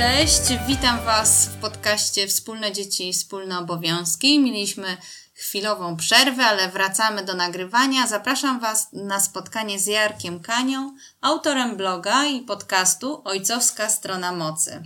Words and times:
Cześć, 0.00 0.42
witam 0.66 1.04
Was 1.04 1.48
w 1.48 1.60
podcaście 1.60 2.28
Wspólne 2.28 2.72
Dzieci 2.72 3.08
i 3.08 3.12
Wspólne 3.12 3.58
Obowiązki. 3.58 4.40
Mieliśmy 4.40 4.96
chwilową 5.34 5.96
przerwę, 5.96 6.44
ale 6.44 6.68
wracamy 6.68 7.24
do 7.24 7.34
nagrywania. 7.34 8.06
Zapraszam 8.06 8.60
Was 8.60 8.88
na 8.92 9.20
spotkanie 9.20 9.78
z 9.78 9.86
Jarkiem 9.86 10.40
Kanią, 10.40 10.96
autorem 11.20 11.76
bloga 11.76 12.24
i 12.24 12.40
podcastu 12.40 13.22
Ojcowska 13.24 13.90
Strona 13.90 14.32
Mocy. 14.32 14.82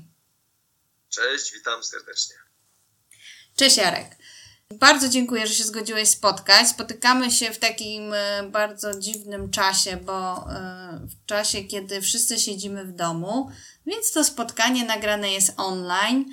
Cześć, 1.08 1.52
witam 1.52 1.84
serdecznie. 1.84 2.36
Cześć 3.56 3.76
Jarek. 3.76 4.16
Bardzo 4.70 5.08
dziękuję, 5.08 5.46
że 5.46 5.54
się 5.54 5.64
zgodziłeś 5.64 6.08
spotkać. 6.08 6.68
Spotykamy 6.68 7.30
się 7.30 7.50
w 7.50 7.58
takim 7.58 8.12
e, 8.14 8.42
bardzo 8.42 9.00
dziwnym 9.00 9.50
czasie, 9.50 9.96
bo 9.96 10.50
e, 10.50 11.00
w 11.00 11.26
czasie, 11.26 11.64
kiedy 11.64 12.00
wszyscy 12.00 12.38
siedzimy 12.38 12.84
w 12.84 12.92
domu, 12.92 13.50
więc 13.86 14.12
to 14.12 14.24
spotkanie 14.24 14.84
nagrane 14.84 15.32
jest 15.32 15.52
online. 15.56 16.24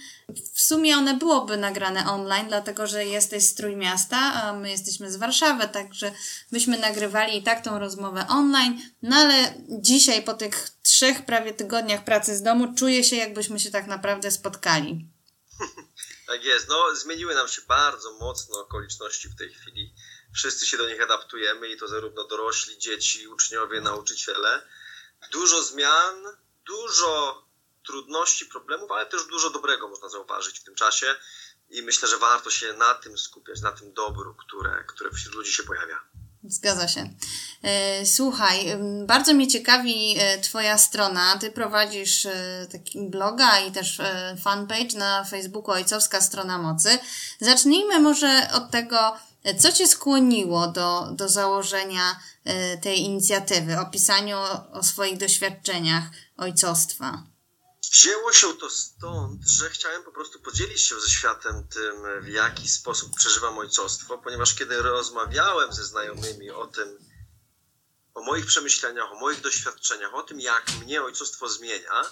W 0.53 0.61
sumie 0.61 0.97
one 0.97 1.13
byłoby 1.13 1.57
nagrane 1.57 2.11
online, 2.11 2.47
dlatego 2.47 2.87
że 2.87 3.05
jesteś 3.05 3.43
z 3.45 3.55
Trójmiasta, 3.55 4.17
a 4.17 4.53
my 4.53 4.69
jesteśmy 4.69 5.11
z 5.11 5.17
Warszawy, 5.17 5.67
także 5.67 6.11
byśmy 6.51 6.77
nagrywali 6.77 7.37
i 7.37 7.43
tak 7.43 7.63
tą 7.63 7.79
rozmowę 7.79 8.25
online. 8.29 8.81
No 9.01 9.15
ale 9.15 9.53
dzisiaj, 9.69 10.23
po 10.23 10.33
tych 10.33 10.69
trzech 10.83 11.25
prawie 11.25 11.53
tygodniach 11.53 12.03
pracy 12.03 12.37
z 12.37 12.41
domu, 12.41 12.73
czuję 12.77 13.03
się, 13.03 13.15
jakbyśmy 13.15 13.59
się 13.59 13.71
tak 13.71 13.87
naprawdę 13.87 14.31
spotkali. 14.31 15.05
Tak 16.27 16.43
jest. 16.43 16.69
No, 16.69 16.95
zmieniły 16.95 17.35
nam 17.35 17.47
się 17.47 17.61
bardzo 17.67 18.13
mocno 18.13 18.59
okoliczności 18.59 19.29
w 19.29 19.35
tej 19.35 19.53
chwili. 19.53 19.93
Wszyscy 20.33 20.65
się 20.65 20.77
do 20.77 20.89
nich 20.89 21.01
adaptujemy 21.01 21.69
i 21.69 21.77
to 21.77 21.87
zarówno 21.87 22.27
dorośli, 22.27 22.77
dzieci, 22.77 23.27
uczniowie, 23.27 23.81
nauczyciele. 23.81 24.61
Dużo 25.31 25.63
zmian, 25.63 26.15
dużo 26.71 27.43
trudności, 27.85 28.45
problemów, 28.45 28.91
ale 28.91 29.05
też 29.05 29.25
dużo 29.25 29.49
dobrego 29.49 29.87
można 29.87 30.09
zauważyć 30.09 30.59
w 30.59 30.63
tym 30.63 30.75
czasie 30.75 31.15
i 31.69 31.81
myślę, 31.81 32.07
że 32.07 32.17
warto 32.17 32.49
się 32.49 32.73
na 32.73 32.93
tym 32.93 33.17
skupiać, 33.17 33.61
na 33.61 33.71
tym 33.71 33.93
dobru, 33.93 34.35
które, 34.35 34.83
które 34.87 35.11
wśród 35.11 35.35
ludzi 35.35 35.51
się 35.51 35.63
pojawia. 35.63 36.01
Zgadza 36.43 36.87
się. 36.87 37.09
E, 37.63 38.05
słuchaj, 38.05 38.77
bardzo 39.05 39.33
mnie 39.33 39.47
ciekawi 39.47 40.15
e, 40.19 40.39
Twoja 40.39 40.77
strona. 40.77 41.37
Ty 41.37 41.51
prowadzisz 41.51 42.25
e, 42.25 42.67
taki 42.71 43.09
bloga 43.09 43.59
i 43.59 43.71
też 43.71 44.01
fanpage 44.43 44.97
na 44.97 45.23
Facebooku 45.23 45.71
Ojcowska 45.71 46.21
Strona 46.21 46.57
Mocy. 46.57 46.99
Zacznijmy 47.39 47.99
może 47.99 48.49
od 48.53 48.71
tego, 48.71 49.17
co 49.59 49.71
Cię 49.71 49.87
skłoniło 49.87 50.67
do, 50.67 51.07
do 51.11 51.29
założenia 51.29 52.19
tej 52.83 52.99
inicjatywy, 52.99 53.79
o 53.79 53.85
pisaniu 53.85 54.37
o 54.71 54.83
swoich 54.83 55.17
doświadczeniach 55.17 56.03
ojcostwa. 56.37 57.23
Wzięło 57.91 58.33
się 58.33 58.47
to 58.53 58.69
stąd, 58.69 59.41
że 59.47 59.69
chciałem 59.69 60.03
po 60.03 60.11
prostu 60.11 60.39
podzielić 60.39 60.81
się 60.81 60.99
ze 60.99 61.09
światem 61.09 61.67
tym, 61.67 62.21
w 62.21 62.27
jaki 62.27 62.69
sposób 62.69 63.15
przeżywam 63.15 63.57
ojcostwo, 63.57 64.17
ponieważ 64.17 64.55
kiedy 64.55 64.81
rozmawiałem 64.81 65.73
ze 65.73 65.85
znajomymi 65.85 66.51
o 66.51 66.67
tym, 66.67 66.97
o 68.13 68.21
moich 68.21 68.45
przemyśleniach, 68.45 69.11
o 69.11 69.19
moich 69.19 69.41
doświadczeniach, 69.41 70.13
o 70.13 70.23
tym, 70.23 70.39
jak 70.39 70.71
mnie 70.81 71.03
ojcostwo 71.03 71.49
zmienia, 71.49 72.05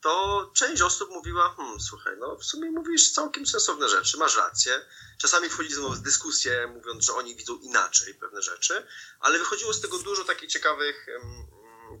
to 0.00 0.50
część 0.54 0.82
osób 0.82 1.10
mówiła, 1.10 1.54
hmm, 1.56 1.80
słuchaj, 1.80 2.14
no 2.18 2.36
w 2.36 2.44
sumie 2.44 2.70
mówisz 2.70 3.12
całkiem 3.12 3.46
sensowne 3.46 3.88
rzeczy, 3.88 4.16
masz 4.16 4.36
rację. 4.36 4.86
Czasami 5.18 5.48
wchodzi 5.48 5.74
ze 5.74 5.80
mną 5.80 5.94
w 5.94 6.00
dyskusję, 6.00 6.66
mówiąc, 6.66 7.04
że 7.04 7.12
oni 7.12 7.36
widzą 7.36 7.58
inaczej 7.58 8.14
pewne 8.14 8.42
rzeczy, 8.42 8.86
ale 9.20 9.38
wychodziło 9.38 9.72
z 9.72 9.80
tego 9.80 9.98
dużo 9.98 10.24
takich 10.24 10.50
ciekawych 10.50 11.06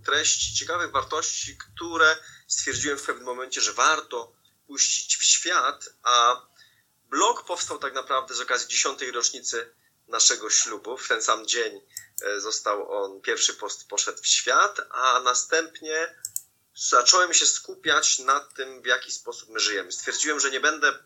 treści, 0.04 0.54
ciekawych 0.54 0.90
wartości, 0.90 1.58
które 1.58 2.16
stwierdziłem 2.46 2.98
w 2.98 3.02
pewnym 3.02 3.26
momencie, 3.26 3.60
że 3.60 3.72
warto 3.72 4.32
puścić 4.66 5.16
w 5.16 5.24
świat, 5.24 5.88
a 6.02 6.46
blog 7.10 7.44
powstał 7.44 7.78
tak 7.78 7.94
naprawdę 7.94 8.34
z 8.34 8.40
okazji 8.40 8.68
dziesiątej 8.68 9.12
rocznicy 9.12 9.74
naszego 10.08 10.50
ślubu. 10.50 10.96
W 10.96 11.08
ten 11.08 11.22
sam 11.22 11.46
dzień 11.46 11.80
e, 12.22 12.40
został 12.40 12.92
on, 12.92 13.20
pierwszy 13.20 13.54
post 13.54 13.88
poszedł 13.88 14.22
w 14.22 14.26
świat, 14.26 14.80
a 14.90 15.20
następnie 15.20 16.14
zacząłem 16.78 17.34
się 17.34 17.46
skupiać 17.46 18.18
na 18.18 18.40
tym, 18.40 18.82
w 18.82 18.86
jaki 18.86 19.12
sposób 19.12 19.48
my 19.48 19.60
żyjemy. 19.60 19.92
Stwierdziłem, 19.92 20.40
że 20.40 20.50
nie 20.50 20.60
będę 20.60 20.98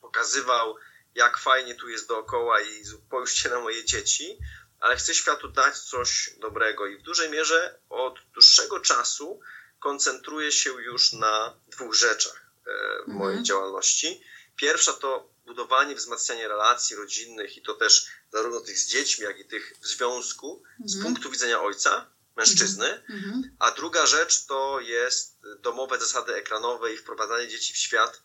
pokazywał, 0.00 0.76
jak 1.14 1.38
fajnie 1.38 1.74
tu 1.74 1.88
jest 1.88 2.08
dookoła 2.08 2.60
i 2.60 2.84
spojrzcie 2.84 3.48
na 3.48 3.60
moje 3.60 3.84
dzieci, 3.84 4.38
ale 4.80 4.96
chcę 4.96 5.14
światu 5.14 5.48
dać 5.48 5.78
coś 5.78 6.30
dobrego 6.38 6.86
i 6.86 6.96
w 6.96 7.02
dużej 7.02 7.30
mierze 7.30 7.78
od 7.88 8.18
dłuższego 8.34 8.80
czasu 8.80 9.40
koncentruję 9.78 10.52
się 10.52 10.70
już 10.70 11.12
na 11.12 11.56
dwóch 11.66 11.94
rzeczach 11.94 12.46
e, 12.66 13.04
w 13.04 13.08
mojej 13.08 13.38
mhm. 13.38 13.44
działalności. 13.44 14.24
Pierwsza 14.56 14.92
to 14.92 15.32
budowanie, 15.46 15.94
wzmacnianie 15.94 16.48
relacji 16.48 16.96
rodzinnych 16.96 17.56
i 17.56 17.62
to 17.62 17.74
też 17.74 18.06
zarówno 18.32 18.60
tych 18.60 18.78
z 18.78 18.86
dziećmi, 18.86 19.24
jak 19.24 19.38
i 19.38 19.44
tych 19.44 19.74
w 19.80 19.86
związku 19.86 20.62
mhm. 20.70 20.88
z 20.88 21.02
punktu 21.02 21.30
widzenia 21.30 21.62
ojca, 21.62 22.11
mężczyzny. 22.36 22.86
Mhm. 22.86 23.24
mhm. 23.24 23.56
A 23.58 23.70
druga 23.70 24.06
rzecz 24.06 24.46
to 24.46 24.80
jest 24.80 25.38
domowe 25.60 25.98
zasady 25.98 26.34
ekranowe 26.34 26.92
i 26.92 26.96
wprowadzanie 26.96 27.48
dzieci 27.48 27.74
w 27.74 27.76
świat 27.76 28.22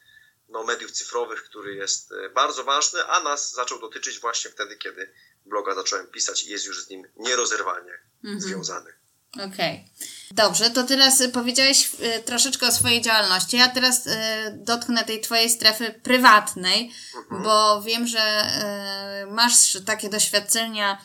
no, 0.50 0.63
mediów 0.63 0.91
cyfrowych, 0.91 1.44
który 1.44 1.75
jest 1.75 2.12
e, 2.12 2.29
bardzo 2.29 2.63
ważny, 2.63 3.06
a 3.06 3.23
nas 3.23 3.53
zaczął 3.53 3.79
dotyczyć 3.79 4.19
właśnie 4.19 4.51
wtedy, 4.51 4.78
kiedy 4.78 5.13
bloga 5.45 5.75
zacząłem 5.75 6.07
pisać 6.07 6.44
i 6.44 6.50
jest 6.50 6.66
już 6.66 6.85
z 6.85 6.90
nim 6.90 7.07
nierozerwalnie 7.16 8.00
mhm. 8.23 8.41
związany. 8.41 8.94
Okej. 9.34 9.46
Okay. 9.48 10.08
Dobrze, 10.32 10.70
to 10.70 10.84
teraz 10.84 11.24
powiedziałeś 11.34 11.90
y, 12.18 12.24
troszeczkę 12.24 12.68
o 12.68 12.72
swojej 12.72 13.02
działalności. 13.02 13.58
Ja 13.58 13.68
teraz 13.68 14.08
y, 14.08 14.12
dotknę 14.56 15.04
tej 15.04 15.22
twojej 15.22 15.50
strefy 15.50 16.00
prywatnej, 16.04 16.92
mhm. 17.16 17.44
bo 17.44 17.82
wiem, 17.82 18.08
że 18.08 18.52
y, 19.24 19.32
masz 19.32 19.78
takie 19.86 20.10
doświadczenia 20.10 20.98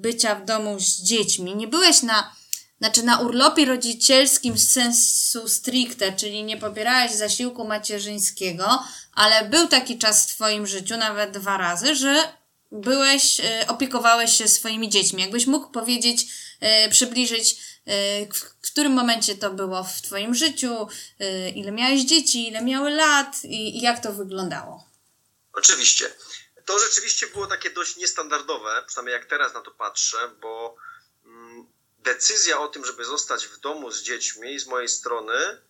bycia 0.00 0.34
w 0.34 0.44
domu 0.44 0.80
z 0.80 1.02
dziećmi. 1.02 1.56
Nie 1.56 1.68
byłeś 1.68 2.02
na, 2.02 2.32
znaczy 2.78 3.02
na 3.02 3.18
urlopie 3.18 3.64
rodzicielskim 3.64 4.58
sensu 4.58 5.48
stricte, 5.48 6.12
czyli 6.12 6.44
nie 6.44 6.56
pobierałeś 6.56 7.12
zasiłku 7.12 7.64
macierzyńskiego, 7.64 8.82
ale 9.14 9.48
był 9.48 9.68
taki 9.68 9.98
czas 9.98 10.24
w 10.24 10.34
twoim 10.34 10.66
życiu, 10.66 10.96
nawet 10.96 11.30
dwa 11.30 11.56
razy, 11.56 11.94
że 11.94 12.41
byłeś, 12.72 13.40
e, 13.40 13.64
opiekowałeś 13.68 14.38
się 14.38 14.48
swoimi 14.48 14.88
dziećmi. 14.88 15.22
Jakbyś 15.22 15.46
mógł 15.46 15.70
powiedzieć, 15.70 16.26
e, 16.60 16.88
przybliżyć, 16.90 17.56
e, 17.86 18.26
w 18.62 18.70
którym 18.70 18.92
momencie 18.92 19.34
to 19.34 19.50
było 19.50 19.84
w 19.84 20.02
Twoim 20.02 20.34
życiu, 20.34 20.88
ile 21.54 21.72
miałeś 21.72 22.00
dzieci, 22.00 22.48
ile 22.48 22.62
miały 22.62 22.90
lat 22.90 23.44
i, 23.44 23.80
jak 23.80 24.02
to 24.02 24.12
wyglądało? 24.12 24.84
Oczywiście. 25.52 26.14
To 26.64 26.78
rzeczywiście 26.78 27.26
było 27.26 27.46
takie 27.46 27.70
dość 27.70 27.96
niestandardowe, 27.96 28.82
przynajmniej 28.86 29.12
jak 29.12 29.26
teraz 29.26 29.54
na 29.54 29.60
to 29.60 29.70
patrzę, 29.70 30.16
bo 30.40 30.76
mm, 31.24 31.66
decyzja 31.98 32.60
o 32.60 32.68
tym, 32.68 32.84
żeby 32.84 33.04
zostać 33.04 33.46
w 33.46 33.60
domu 33.60 33.90
z 33.90 34.02
dziećmi 34.02 34.58
z 34.58 34.66
mojej 34.66 34.88
strony 34.88 35.62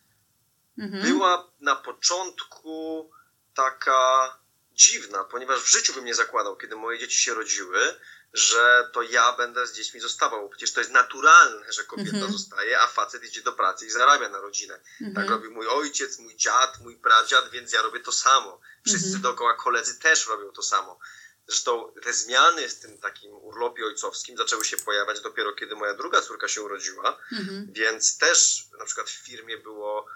mhm. 0.78 1.02
była 1.02 1.50
na 1.60 1.76
początku 1.76 3.10
taka 3.54 4.41
dziwna, 4.74 5.24
ponieważ 5.24 5.60
w 5.60 5.70
życiu 5.70 5.94
bym 5.94 6.04
nie 6.04 6.14
zakładał, 6.14 6.56
kiedy 6.56 6.76
moje 6.76 6.98
dzieci 6.98 7.16
się 7.16 7.34
rodziły, 7.34 7.94
że 8.32 8.90
to 8.92 9.02
ja 9.02 9.32
będę 9.32 9.66
z 9.66 9.72
dziećmi 9.72 10.00
zostawał. 10.00 10.48
Przecież 10.48 10.72
to 10.72 10.80
jest 10.80 10.92
naturalne, 10.92 11.72
że 11.72 11.84
kobieta 11.84 12.16
mm 12.16 12.28
-hmm. 12.28 12.32
zostaje, 12.32 12.80
a 12.80 12.86
facet 12.86 13.24
idzie 13.24 13.42
do 13.42 13.52
pracy 13.52 13.86
i 13.86 13.90
zarabia 13.90 14.28
na 14.28 14.40
rodzinę. 14.40 14.80
Mm 15.00 15.12
-hmm. 15.12 15.16
Tak 15.16 15.30
robi 15.30 15.48
mój 15.48 15.66
ojciec, 15.66 16.18
mój 16.18 16.36
dziad, 16.36 16.80
mój 16.80 16.96
pradziad, 16.96 17.50
więc 17.50 17.72
ja 17.72 17.82
robię 17.82 18.00
to 18.00 18.12
samo. 18.12 18.60
Wszyscy 18.86 19.08
mm 19.08 19.18
-hmm. 19.18 19.22
dookoła 19.22 19.54
koledzy 19.54 19.98
też 19.98 20.26
robią 20.26 20.52
to 20.52 20.62
samo. 20.62 20.98
Zresztą 21.46 21.92
te 22.02 22.12
zmiany 22.12 22.68
w 22.68 22.80
tym 22.80 22.98
takim 22.98 23.34
urlopie 23.34 23.86
ojcowskim 23.86 24.36
zaczęły 24.36 24.64
się 24.64 24.76
pojawiać 24.76 25.20
dopiero 25.20 25.52
kiedy 25.52 25.76
moja 25.76 25.94
druga 25.94 26.22
córka 26.22 26.48
się 26.48 26.62
urodziła, 26.62 27.18
mhm. 27.32 27.72
więc 27.72 28.18
też 28.18 28.64
na 28.78 28.84
przykład 28.84 29.10
w 29.10 29.26
firmie 29.26 29.58
było 29.58 30.06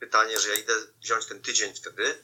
pytanie, 0.00 0.40
że 0.40 0.48
ja 0.48 0.54
idę 0.54 0.74
wziąć 1.02 1.26
ten 1.26 1.42
tydzień 1.42 1.74
wtedy 1.74 2.18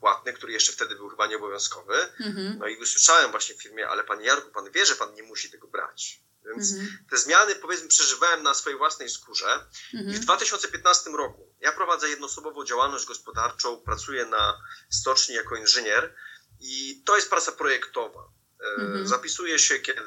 płatny, 0.00 0.32
który 0.32 0.52
jeszcze 0.52 0.72
wtedy 0.72 0.94
był 0.96 1.08
chyba 1.08 1.26
nieobowiązkowy. 1.26 1.94
Mhm. 2.20 2.58
No 2.58 2.66
i 2.68 2.76
usłyszałem 2.76 3.30
właśnie 3.30 3.54
w 3.54 3.62
firmie, 3.62 3.88
ale 3.88 4.04
panie 4.04 4.26
Jarku, 4.26 4.50
pan 4.50 4.70
wie, 4.70 4.86
że 4.86 4.94
pan 4.96 5.14
nie 5.14 5.22
musi 5.22 5.50
tego 5.50 5.68
brać. 5.68 6.20
Więc 6.46 6.72
Mhm. 6.72 6.98
te 7.10 7.16
zmiany, 7.18 7.54
powiedzmy, 7.54 7.88
przeżywałem 7.88 8.42
na 8.42 8.54
swojej 8.54 8.78
własnej 8.78 9.08
skórze. 9.08 9.66
I 9.92 9.96
w 9.96 10.00
Mhm. 10.00 10.20
2015 10.20 11.10
roku 11.10 11.54
ja 11.60 11.72
prowadzę 11.72 12.08
jednoosobową 12.10 12.64
działalność 12.64 13.06
gospodarczą, 13.06 13.80
pracuję 13.80 14.26
na 14.26 14.60
stoczni 14.90 15.34
jako 15.34 15.56
inżynier 15.56 16.14
i 16.60 17.02
to 17.06 17.16
jest 17.16 17.30
praca 17.30 17.52
projektowa. 17.52 18.20
E, 18.60 18.82
Mhm. 18.82 19.08
Zapisuję 19.08 19.58
się, 19.58 19.78
kiedy 19.78 20.02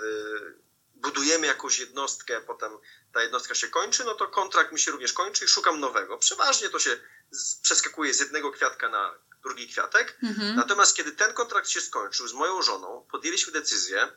budujemy 1.04 1.48
jakąś 1.48 1.80
jednostkę, 1.80 2.42
potem 2.42 2.72
ta 3.14 3.22
jednostka 3.24 3.56
się 3.56 3.68
kończy, 3.68 4.04
no 4.04 4.16
to 4.16 4.28
kontrakt 4.28 4.72
mi 4.72 4.80
się 4.80 4.92
również 4.92 5.14
kończy 5.14 5.46
i 5.46 5.48
szukam 5.48 5.80
nowego. 5.80 6.18
Przeważnie 6.18 6.70
to 6.70 6.80
się 6.80 6.98
z- 7.32 7.56
przeskakuje 7.56 8.14
z 8.14 8.20
jednego 8.20 8.52
kwiatka 8.52 8.90
na 8.90 9.16
drugi 9.44 9.68
kwiatek. 9.68 10.18
Mhm. 10.24 10.56
Natomiast 10.56 10.96
kiedy 10.96 11.12
ten 11.12 11.34
kontrakt 11.34 11.70
się 11.70 11.82
skończył 11.82 12.28
z 12.28 12.34
moją 12.34 12.62
żoną, 12.62 13.08
podjęliśmy 13.12 13.54
decyzję 13.54 14.12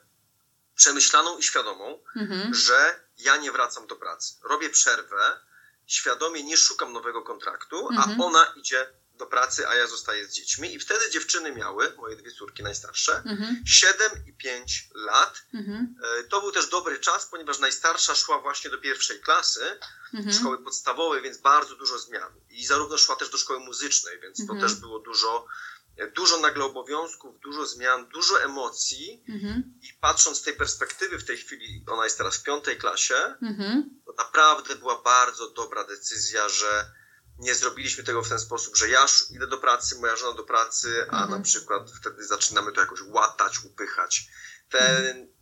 przemyślaną 0.77 1.39
i 1.39 1.43
świadomą, 1.43 2.03
Mhm. 2.17 2.55
że 2.55 3.01
ja 3.19 3.37
nie 3.37 3.53
wracam 3.53 3.87
do 3.87 3.97
pracy. 3.97 4.35
Robię 4.43 4.71
przerwę, 4.71 5.41
świadomie 5.87 6.43
nie 6.43 6.57
szukam 6.57 6.93
nowego 6.93 7.23
kontraktu, 7.23 7.89
Mhm. 7.91 8.21
a 8.21 8.25
ona 8.25 8.53
idzie 8.57 8.89
do 9.17 9.27
pracy, 9.27 9.69
a 9.69 9.75
ja 9.75 9.87
zostaję 9.87 10.27
z 10.27 10.33
dziećmi. 10.33 10.75
I 10.75 10.79
wtedy 10.81 11.11
dziewczyny 11.11 11.53
miały, 11.53 11.93
moje 11.97 12.17
dwie 12.17 12.31
córki 12.33 12.63
najstarsze, 12.63 13.23
Mhm. 13.27 13.63
7 13.67 14.11
i 14.27 14.33
5 14.33 14.89
lat. 14.95 15.43
Mhm. 15.55 15.95
E, 16.21 16.25
To 16.25 16.41
był 16.41 16.53
też 16.53 16.69
dobry 16.69 16.99
czas, 16.99 17.27
ponieważ 17.27 17.59
najstarsza 17.59 18.15
szła 18.15 18.41
właśnie 18.41 18.71
do 18.71 18.79
pierwszej 18.79 19.21
klasy 19.21 19.79
Mhm. 20.15 20.33
szkoły 20.37 20.65
podstawowej, 20.65 21.23
więc 21.23 21.39
bardzo 21.39 21.77
dużo 21.77 21.99
zmian. 21.99 22.33
I 22.51 22.67
zarówno 22.67 22.99
szła 22.99 23.17
też 23.17 23.31
do 23.31 23.39
szkoły 23.39 23.61
muzycznej, 23.61 24.21
więc 24.21 24.41
Mhm. 24.41 24.61
to 24.61 24.67
też 24.67 24.75
było 24.77 24.99
dużo, 24.99 25.47
dużo 26.15 26.41
nagle 26.41 26.65
obowiązków, 26.65 27.41
dużo 27.41 27.67
zmian, 27.67 28.09
dużo 28.09 28.43
emocji. 28.43 29.25
Mhm. 29.29 29.63
I 29.83 29.93
patrząc 30.01 30.39
z 30.39 30.43
tej 30.43 30.55
perspektywy, 30.55 31.19
w 31.19 31.25
tej 31.25 31.37
chwili 31.39 31.85
ona 31.89 32.05
jest 32.05 32.19
teraz 32.19 32.37
w 32.37 32.43
piątej 32.43 32.77
klasie, 32.79 33.35
Mhm. 33.43 33.91
to 34.07 34.13
naprawdę 34.19 34.77
była 34.77 35.03
bardzo 35.03 35.51
dobra 35.51 35.85
decyzja, 35.85 36.49
że 36.49 36.91
nie 37.39 37.55
zrobiliśmy 37.55 38.05
tego 38.05 38.23
w 38.23 38.29
ten 38.29 38.39
sposób, 38.39 38.77
że 38.77 38.89
ja 38.89 39.07
idę 39.31 39.47
do 39.47 39.59
pracy, 39.59 39.99
moja 39.99 40.17
żona 40.17 40.37
do 40.37 40.45
pracy, 40.45 41.07
a 41.11 41.23
Mhm. 41.23 41.31
na 41.31 41.41
przykład 41.45 41.91
wtedy 42.01 42.25
zaczynamy 42.25 42.73
to 42.73 42.81
jakoś 42.81 43.01
łatać, 43.03 43.65
upychać. 43.65 44.27
Ten, 44.71 45.37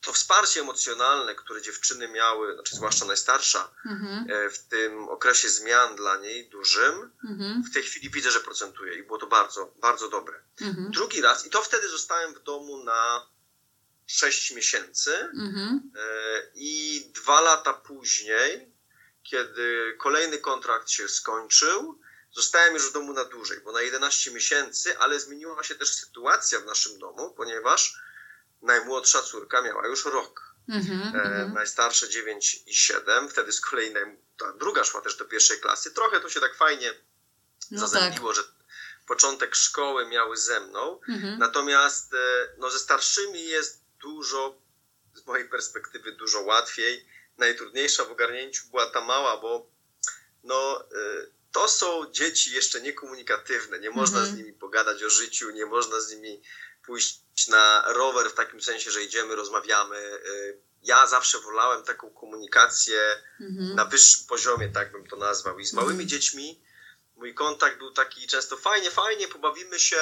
to 0.00 0.12
wsparcie 0.12 0.60
emocjonalne, 0.60 1.34
które 1.34 1.62
dziewczyny 1.62 2.08
miały, 2.08 2.54
znaczy 2.54 2.76
zwłaszcza 2.76 3.04
najstarsza, 3.04 3.74
Mhm. 3.86 4.26
e, 4.30 4.50
w 4.50 4.58
tym 4.58 5.08
okresie 5.08 5.48
zmian 5.50 5.96
dla 5.96 6.16
niej 6.16 6.48
dużym, 6.50 7.10
Mhm. 7.30 7.62
w 7.64 7.74
tej 7.74 7.82
chwili 7.82 8.10
widzę, 8.10 8.30
że 8.30 8.40
procentuje 8.40 8.94
i 8.94 9.02
było 9.02 9.18
to 9.18 9.26
bardzo, 9.26 9.74
bardzo 9.80 10.08
dobre. 10.08 10.42
Mhm. 10.60 10.90
Drugi 10.90 11.20
raz, 11.20 11.46
i 11.46 11.50
to 11.50 11.62
wtedy 11.62 11.88
zostałem 11.88 12.34
w 12.34 12.42
domu 12.42 12.84
na 12.84 13.26
6 14.06 14.50
miesięcy, 14.54 15.14
Mhm. 15.34 15.92
E, 15.96 16.42
I 16.54 17.04
dwa 17.14 17.40
lata 17.40 17.74
później, 17.74 18.69
kiedy 19.22 19.96
kolejny 19.98 20.38
kontrakt 20.38 20.90
się 20.90 21.08
skończył, 21.08 22.00
zostałem 22.32 22.74
już 22.74 22.88
w 22.90 22.92
domu 22.92 23.12
na 23.12 23.24
dłużej, 23.24 23.60
bo 23.60 23.72
na 23.72 23.82
11 23.82 24.30
miesięcy, 24.30 24.98
ale 24.98 25.20
zmieniła 25.20 25.62
się 25.62 25.74
też 25.74 25.94
sytuacja 25.94 26.60
w 26.60 26.64
naszym 26.64 26.98
domu, 26.98 27.34
ponieważ 27.36 27.94
najmłodsza 28.62 29.22
córka 29.22 29.62
miała 29.62 29.86
już 29.86 30.04
rok. 30.04 30.54
Mhm. 30.68 31.00
E, 31.16 31.22
Mhm. 31.22 31.52
najstarsze 31.54 32.08
9 32.08 32.62
i 32.66 32.74
7, 32.74 33.28
wtedy 33.28 33.52
z 33.52 33.60
kolei 33.60 33.92
naj, 33.92 34.18
ta 34.38 34.52
druga 34.52 34.84
szła 34.84 35.00
też 35.00 35.16
do 35.16 35.24
pierwszej 35.24 35.60
klasy. 35.60 35.90
Trochę 35.90 36.20
to 36.20 36.28
się 36.30 36.40
tak 36.40 36.54
fajnie 36.56 36.94
No 37.70 37.80
tak. 37.80 37.88
zazębiło, 37.88 38.34
że 38.34 38.42
początek 39.06 39.54
szkoły 39.56 40.06
miały 40.06 40.36
ze 40.36 40.60
mną. 40.60 41.00
Mhm. 41.08 41.38
Natomiast 41.38 42.14
e, 42.14 42.48
no, 42.58 42.70
ze 42.70 42.78
starszymi 42.78 43.44
jest 43.44 43.84
dużo, 44.00 44.62
z 45.14 45.26
mojej 45.26 45.48
perspektywy, 45.48 46.12
dużo 46.12 46.40
łatwiej. 46.40 47.08
Najtrudniejsza 47.40 48.04
w 48.04 48.10
ogarnięciu 48.10 48.66
była 48.70 48.86
ta 48.90 49.00
mała, 49.00 49.36
bo 49.36 49.70
no, 50.44 50.84
e, 50.84 51.26
to 51.52 51.68
są 51.68 52.10
dzieci 52.12 52.52
jeszcze 52.54 52.80
niekomunikatywne. 52.80 53.78
Nie 53.78 53.90
można 53.90 54.18
Mhm. 54.18 54.36
z 54.36 54.38
nimi 54.38 54.52
pogadać 54.52 55.02
o 55.02 55.10
życiu, 55.10 55.50
nie 55.50 55.66
można 55.66 56.00
z 56.00 56.10
nimi 56.10 56.42
pójść 56.86 57.20
na 57.48 57.84
rower 57.86 58.30
w 58.30 58.34
takim 58.34 58.62
sensie, 58.62 58.90
że 58.90 59.02
idziemy, 59.04 59.34
rozmawiamy. 59.36 59.96
E, 59.96 60.20
Ja 60.82 61.06
zawsze 61.06 61.38
wolałem 61.38 61.82
taką 61.84 62.10
komunikację 62.10 63.22
Mhm. 63.40 63.74
na 63.74 63.84
wyższym 63.84 64.26
poziomie, 64.26 64.68
tak 64.68 64.92
bym 64.92 65.06
to 65.06 65.16
nazwał. 65.16 65.58
I 65.58 65.66
z 65.66 65.72
małymi 65.72 65.92
Mhm. 66.02 66.08
dziećmi 66.08 66.62
mój 67.16 67.34
kontakt 67.34 67.78
był 67.78 67.90
taki 67.92 68.26
często 68.26 68.56
fajnie, 68.56 68.90
fajnie, 68.90 69.28
pobawimy 69.28 69.80
się, 69.80 70.00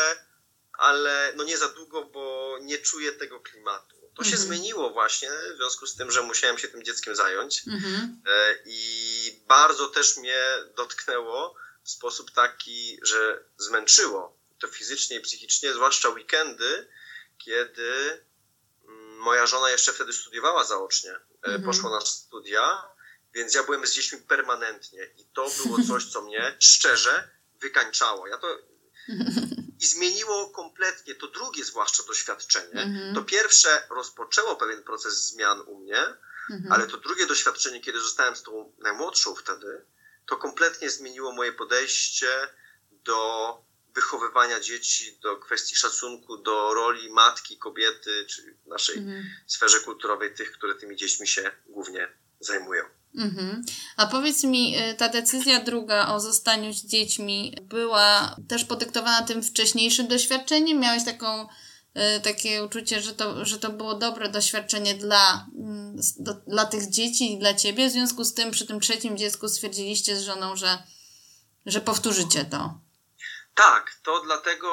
ale 0.72 1.32
no 1.36 1.44
nie 1.44 1.58
za 1.58 1.68
długo, 1.68 2.04
bo 2.04 2.56
nie 2.62 2.78
czuję 2.78 3.12
tego 3.12 3.40
klimatu. 3.40 3.97
To 4.18 4.24
się 4.24 4.30
Mhm. 4.36 4.46
zmieniło 4.48 4.90
właśnie 4.90 5.30
w 5.54 5.56
związku 5.56 5.86
z 5.86 5.94
tym, 5.94 6.10
że 6.10 6.22
musiałem 6.22 6.58
się 6.58 6.68
tym 6.68 6.84
dzieckiem 6.84 7.16
zająć 7.16 7.62
Mhm. 7.68 8.22
E, 8.26 8.54
i 8.66 9.42
bardzo 9.48 9.88
też 9.88 10.16
mnie 10.16 10.44
dotknęło 10.76 11.54
w 11.84 11.90
sposób 11.90 12.30
taki, 12.30 12.98
że 13.02 13.44
zmęczyło 13.58 14.38
to 14.60 14.68
fizycznie 14.68 15.16
i 15.16 15.20
psychicznie, 15.20 15.72
zwłaszcza 15.74 16.08
weekendy, 16.08 16.88
kiedy 17.38 18.20
mm, 18.88 19.16
moja 19.18 19.46
żona 19.46 19.70
jeszcze 19.70 19.92
wtedy 19.92 20.12
studiowała 20.12 20.64
zaocznie, 20.64 21.10
e, 21.10 21.18
Mhm. 21.42 21.62
poszła 21.62 21.90
na 21.90 22.00
studia, 22.00 22.82
więc 23.34 23.54
ja 23.54 23.62
byłem 23.62 23.86
z 23.86 23.92
dziećmi 23.92 24.18
permanentnie 24.18 25.04
i 25.16 25.24
to 25.24 25.50
było 25.64 25.78
coś, 25.88 26.04
co 26.04 26.22
mnie 26.22 26.56
szczerze 26.60 27.28
wykańczało. 27.60 28.26
Ja 28.28 28.38
to 28.38 28.58
i 29.80 29.86
zmieniło 29.86 30.50
kompletnie 30.50 31.14
to 31.14 31.26
drugie 31.26 31.64
zwłaszcza 31.64 32.02
doświadczenie. 32.02 32.82
Mhm. 32.82 33.14
To 33.14 33.22
pierwsze 33.22 33.82
rozpoczęło 33.90 34.56
pewien 34.56 34.82
proces 34.82 35.28
zmian 35.28 35.60
u 35.60 35.78
mnie, 35.78 36.04
Mhm. 36.50 36.72
ale 36.72 36.86
to 36.86 36.96
drugie 36.96 37.26
doświadczenie, 37.26 37.80
kiedy 37.80 38.00
zostałem 38.00 38.36
z 38.36 38.42
tą 38.42 38.72
najmłodszą 38.78 39.34
wtedy, 39.34 39.84
to 40.26 40.36
kompletnie 40.36 40.90
zmieniło 40.90 41.32
moje 41.32 41.52
podejście 41.52 42.48
do 42.90 43.58
wychowywania 43.94 44.60
dzieci, 44.60 45.18
do 45.22 45.36
kwestii 45.36 45.76
szacunku, 45.76 46.36
do 46.36 46.74
roli 46.74 47.10
matki, 47.12 47.58
kobiety, 47.58 48.26
czy 48.30 48.56
w 48.64 48.66
naszej 48.66 48.98
Mhm. 48.98 49.24
sferze 49.46 49.80
kulturowej 49.80 50.34
tych, 50.34 50.52
które 50.52 50.74
tymi 50.74 50.96
dziećmi 50.96 51.28
się 51.28 51.50
głównie 51.66 52.12
zajmują. 52.40 52.84
Mhm. 53.14 53.64
A 53.96 54.06
powiedz 54.06 54.44
mi, 54.44 54.76
y, 54.78 54.94
ta 54.94 55.08
decyzja 55.08 55.60
druga 55.60 56.08
o 56.14 56.20
zostaniu 56.20 56.72
z 56.72 56.84
dziećmi 56.84 57.56
była 57.62 58.36
też 58.48 58.64
podyktowana 58.64 59.22
tym 59.22 59.42
wcześniejszym 59.42 60.08
doświadczeniem? 60.08 60.78
Miałeś 60.80 61.04
taką, 61.04 61.42
y, 61.46 62.20
takie 62.20 62.64
uczucie, 62.64 63.00
że 63.00 63.12
to, 63.14 63.44
że 63.44 63.58
to 63.58 63.70
było 63.70 63.94
dobre 63.94 64.28
doświadczenie 64.28 64.94
dla, 64.94 65.46
mm, 65.58 65.96
do, 66.18 66.34
dla 66.34 66.64
tych 66.64 66.90
dzieci 66.90 67.32
i 67.32 67.38
dla 67.38 67.54
ciebie? 67.54 67.88
W 67.88 67.92
związku 67.92 68.24
z 68.24 68.34
tym 68.34 68.50
przy 68.50 68.66
tym 68.66 68.80
trzecim 68.80 69.16
dziecku 69.18 69.48
stwierdziliście 69.48 70.16
z 70.16 70.22
żoną, 70.22 70.56
że, 70.56 70.82
że 71.66 71.80
powtórzycie 71.80 72.44
to. 72.44 72.80
Tak, 73.54 73.90
to 74.02 74.20
dlatego 74.24 74.68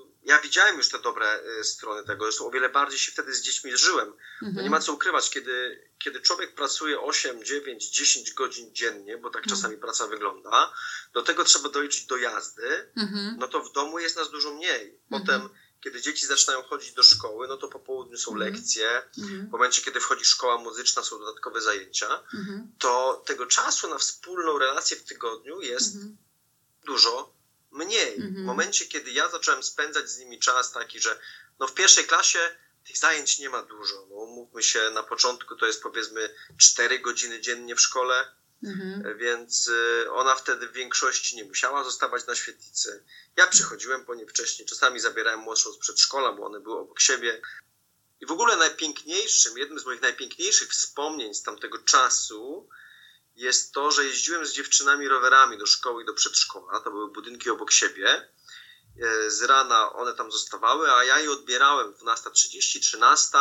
y, 0.00 0.28
ja 0.28 0.40
widziałem 0.40 0.76
już 0.76 0.88
te 0.88 0.98
dobre 0.98 1.26
strony 1.62 2.04
tego, 2.06 2.24
zresztą 2.24 2.46
o 2.46 2.50
wiele 2.50 2.68
bardziej 2.68 2.98
się 2.98 3.12
wtedy 3.12 3.34
z 3.34 3.42
dziećmi 3.42 3.76
żyłem. 3.76 4.12
No 4.42 4.48
Mhm. 4.48 4.64
nie 4.64 4.70
ma 4.70 4.80
co 4.80 4.92
ukrywać, 4.92 5.30
kiedy, 5.30 5.84
kiedy 6.04 6.20
człowiek 6.20 6.54
pracuje 6.54 7.00
8, 7.00 7.44
9, 7.44 7.90
10 7.90 8.32
godzin 8.32 8.74
dziennie, 8.74 9.18
bo 9.18 9.30
tak 9.30 9.42
Mhm. 9.42 9.56
czasami 9.56 9.76
praca 9.76 10.06
wygląda, 10.06 10.72
do 11.12 11.22
tego 11.22 11.44
trzeba 11.44 11.68
doliczyć 11.68 12.06
dojazdy, 12.06 12.90
Mhm. 12.96 13.36
no 13.38 13.48
to 13.48 13.60
w 13.60 13.72
domu 13.72 13.98
jest 13.98 14.16
nas 14.16 14.30
dużo 14.30 14.50
mniej. 14.54 15.00
Mhm. 15.10 15.10
Potem, 15.10 15.48
kiedy 15.80 16.00
dzieci 16.02 16.26
zaczynają 16.26 16.62
chodzić 16.62 16.92
do 16.92 17.02
szkoły, 17.02 17.48
no 17.48 17.56
to 17.56 17.68
po 17.68 17.78
południu 17.78 18.18
są 18.18 18.32
Mhm. 18.32 18.52
lekcje, 18.52 19.02
Mhm. 19.18 19.46
w 19.48 19.50
momencie, 19.50 19.82
kiedy 19.82 20.00
wchodzi 20.00 20.24
szkoła 20.24 20.58
muzyczna, 20.58 21.02
są 21.02 21.18
dodatkowe 21.18 21.60
zajęcia, 21.60 22.22
Mhm. 22.34 22.72
to 22.78 23.22
tego 23.26 23.46
czasu 23.46 23.88
na 23.88 23.98
wspólną 23.98 24.58
relację 24.58 24.96
w 24.96 25.04
tygodniu 25.04 25.60
jest 25.60 25.94
Mhm. 25.94 26.16
dużo 26.84 27.34
mniej. 27.70 28.14
Mhm. 28.14 28.34
W 28.34 28.46
momencie, 28.46 28.86
kiedy 28.86 29.10
ja 29.10 29.28
zacząłem 29.28 29.62
spędzać 29.62 30.10
z 30.10 30.18
nimi 30.18 30.38
czas 30.38 30.72
taki, 30.72 31.00
że 31.00 31.18
no 31.58 31.66
w 31.66 31.74
pierwszej 31.74 32.04
klasie 32.04 32.56
tych 32.86 32.98
zajęć 32.98 33.38
nie 33.38 33.50
ma 33.50 33.62
dużo. 33.62 34.06
No, 34.10 34.16
umówmy 34.16 34.62
się, 34.62 34.90
na 34.90 35.02
początku 35.02 35.56
to 35.56 35.66
jest 35.66 35.82
powiedzmy 35.82 36.34
4 36.58 36.98
godziny 36.98 37.40
dziennie 37.40 37.76
w 37.76 37.80
szkole, 37.80 38.34
Mhm. 38.64 39.18
więc 39.18 39.66
y, 39.68 40.12
ona 40.12 40.34
wtedy 40.34 40.68
w 40.68 40.72
większości 40.72 41.36
nie 41.36 41.44
musiała 41.44 41.84
zostawać 41.84 42.26
na 42.26 42.34
świetlicy. 42.34 43.04
Ja 43.36 43.46
przychodziłem 43.46 44.04
po 44.04 44.14
nie 44.14 44.26
wcześniej, 44.26 44.68
czasami 44.68 45.00
zabierałem 45.00 45.40
młodszą 45.40 45.72
z 45.72 45.78
przedszkola, 45.78 46.32
bo 46.32 46.46
one 46.46 46.60
były 46.60 46.78
obok 46.78 47.00
siebie. 47.00 47.42
I 48.20 48.26
w 48.26 48.30
ogóle 48.30 48.56
najpiękniejszym, 48.56 49.58
jednym 49.58 49.78
z 49.80 49.84
moich 49.84 50.02
najpiękniejszych 50.02 50.70
wspomnień 50.70 51.34
z 51.34 51.42
tamtego 51.42 51.78
czasu 51.78 52.68
jest 53.36 53.72
to, 53.72 53.90
że 53.90 54.04
jeździłem 54.04 54.46
z 54.46 54.52
dziewczynami 54.52 55.08
rowerami 55.08 55.58
do 55.58 55.66
szkoły 55.66 56.02
i 56.02 56.06
do 56.06 56.14
przedszkola. 56.14 56.80
To 56.80 56.90
były 56.90 57.08
budynki 57.12 57.50
obok 57.50 57.72
siebie. 57.72 58.28
E, 59.02 59.30
Z 59.30 59.42
rana 59.42 59.92
one 59.92 60.14
tam 60.14 60.32
zostawały, 60.32 60.92
a 60.92 61.04
ja 61.04 61.18
je 61.18 61.30
odbierałem 61.30 61.92
12.30, 61.94 62.80
13 62.80 63.38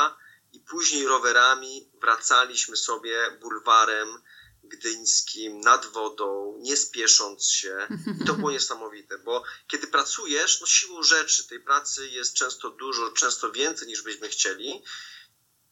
i 0.54 0.60
później 0.60 1.08
rowerami 1.08 1.90
wracaliśmy 2.02 2.78
sobie 2.78 3.38
bulwarem 3.42 4.22
gdyńskim, 4.64 5.60
nad 5.60 5.86
wodą, 5.86 6.58
nie 6.60 6.78
spiesząc 6.78 7.50
się. 7.50 7.88
I 8.22 8.26
to 8.26 8.34
było 8.34 8.52
niesamowite, 8.58 9.18
bo 9.18 9.44
kiedy 9.68 9.88
pracujesz, 9.88 10.62
no 10.62 10.68
siłą 10.68 11.04
rzeczy 11.04 11.48
tej 11.48 11.60
pracy 11.60 12.10
jest 12.10 12.34
często 12.34 12.70
dużo, 12.70 13.12
często 13.12 13.52
więcej 13.52 13.88
niż 13.88 14.02
byśmy 14.02 14.30
chcieli 14.30 14.84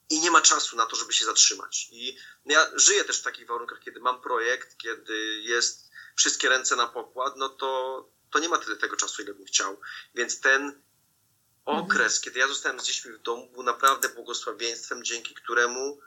i 0.09 0.19
nie 0.19 0.31
ma 0.31 0.41
czasu 0.41 0.75
na 0.75 0.85
to, 0.85 0.95
żeby 0.95 1.13
się 1.13 1.25
zatrzymać. 1.25 1.88
I 1.91 2.17
ja 2.45 2.71
żyję 2.75 3.03
też 3.03 3.19
w 3.19 3.23
takich 3.23 3.47
warunkach, 3.47 3.79
kiedy 3.79 4.00
mam 4.00 4.21
projekt, 4.21 4.77
kiedy 4.77 5.41
jest 5.41 5.89
wszystkie 6.15 6.50
ręce 6.50 6.75
na 6.75 6.88
pokład, 6.88 7.33
no 7.38 7.50
to, 7.50 8.09
to 8.31 8.39
nie 8.39 8.50
ma 8.50 8.57
tyle 8.57 8.77
tego 8.77 8.95
czasu, 8.95 9.21
ile 9.21 9.33
bym 9.33 9.45
chciał. 9.45 9.79
Więc 10.15 10.39
ten 10.39 10.81
okres, 11.65 12.19
kiedy 12.19 12.39
ja 12.39 12.47
zostałem 12.47 12.79
z 12.79 12.83
dziećmi 12.83 13.11
w 13.11 13.21
domu, 13.21 13.50
był 13.53 13.63
naprawdę 13.63 14.09
błogosławieństwem, 14.09 15.03
dzięki 15.03 15.35
któremu 15.35 16.00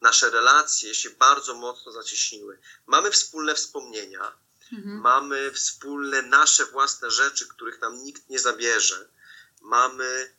nasze 0.00 0.30
relacje 0.30 0.94
się 0.94 1.10
bardzo 1.10 1.54
mocno 1.54 1.92
zacieśniły. 1.92 2.58
Mamy 2.86 3.10
wspólne 3.10 3.54
wspomnienia, 3.54 4.32
mhm. 4.72 5.00
mamy 5.00 5.52
wspólne 5.52 6.22
nasze 6.22 6.66
własne 6.66 7.10
rzeczy, 7.10 7.48
których 7.48 7.80
nam 7.80 8.04
nikt 8.04 8.28
nie 8.28 8.38
zabierze. 8.38 9.08
Mamy 9.60 10.34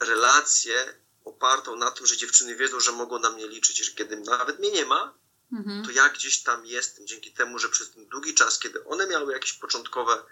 relację 0.00 0.94
opartą 1.24 1.76
na 1.76 1.90
tym, 1.90 2.06
że 2.06 2.16
dziewczyny 2.16 2.56
wiedzą, 2.56 2.80
że 2.80 2.92
mogą 2.92 3.18
na 3.18 3.30
mnie 3.30 3.48
liczyć, 3.48 3.76
że 3.76 3.92
kiedy 3.92 4.16
nawet 4.16 4.58
mnie 4.58 4.70
nie 4.70 4.86
ma, 4.86 5.14
mhm. 5.52 5.84
to 5.84 5.90
ja 5.90 6.08
gdzieś 6.08 6.42
tam 6.42 6.66
jestem, 6.66 7.06
dzięki 7.06 7.32
temu, 7.32 7.58
że 7.58 7.68
przez 7.68 7.90
ten 7.90 8.06
długi 8.06 8.34
czas, 8.34 8.58
kiedy 8.58 8.84
one 8.84 9.06
miały 9.06 9.32
jakieś 9.32 9.52
początkowe 9.52 10.22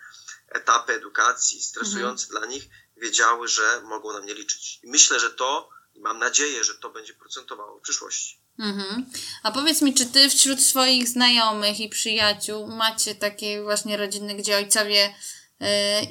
etapy 0.49 0.93
edukacji 0.93 1.63
stresujące 1.63 2.27
mhm. 2.27 2.41
dla 2.41 2.55
nich, 2.55 2.69
wiedziały, 2.97 3.49
że 3.49 3.83
mogą 3.83 4.13
na 4.13 4.21
mnie 4.21 4.35
liczyć. 4.35 4.81
I 4.83 4.91
myślę, 4.91 5.21
że 5.21 5.31
to, 5.31 5.69
i 5.95 6.01
mam 6.01 6.19
nadzieję, 6.19 6.65
że 6.65 6.75
to 6.75 6.91
będzie 6.91 7.15
procentowało 7.15 7.79
w 7.79 7.83
przyszłości. 7.83 8.41
Mhm. 8.59 9.07
A 9.43 9.53
powiedz 9.53 9.83
mi, 9.83 9.95
czy 9.95 10.07
ty 10.07 10.31
wśród 10.31 10.61
swoich 10.61 11.09
znajomych 11.09 11.81
i 11.81 11.89
przyjaciół 11.89 12.67
macie 12.67 13.15
takie 13.15 13.63
właśnie 13.63 13.97
rodziny, 13.97 14.35
gdzie 14.35 14.57
ojcowie 14.57 15.15
e, 15.61 15.65
e, 15.65 16.07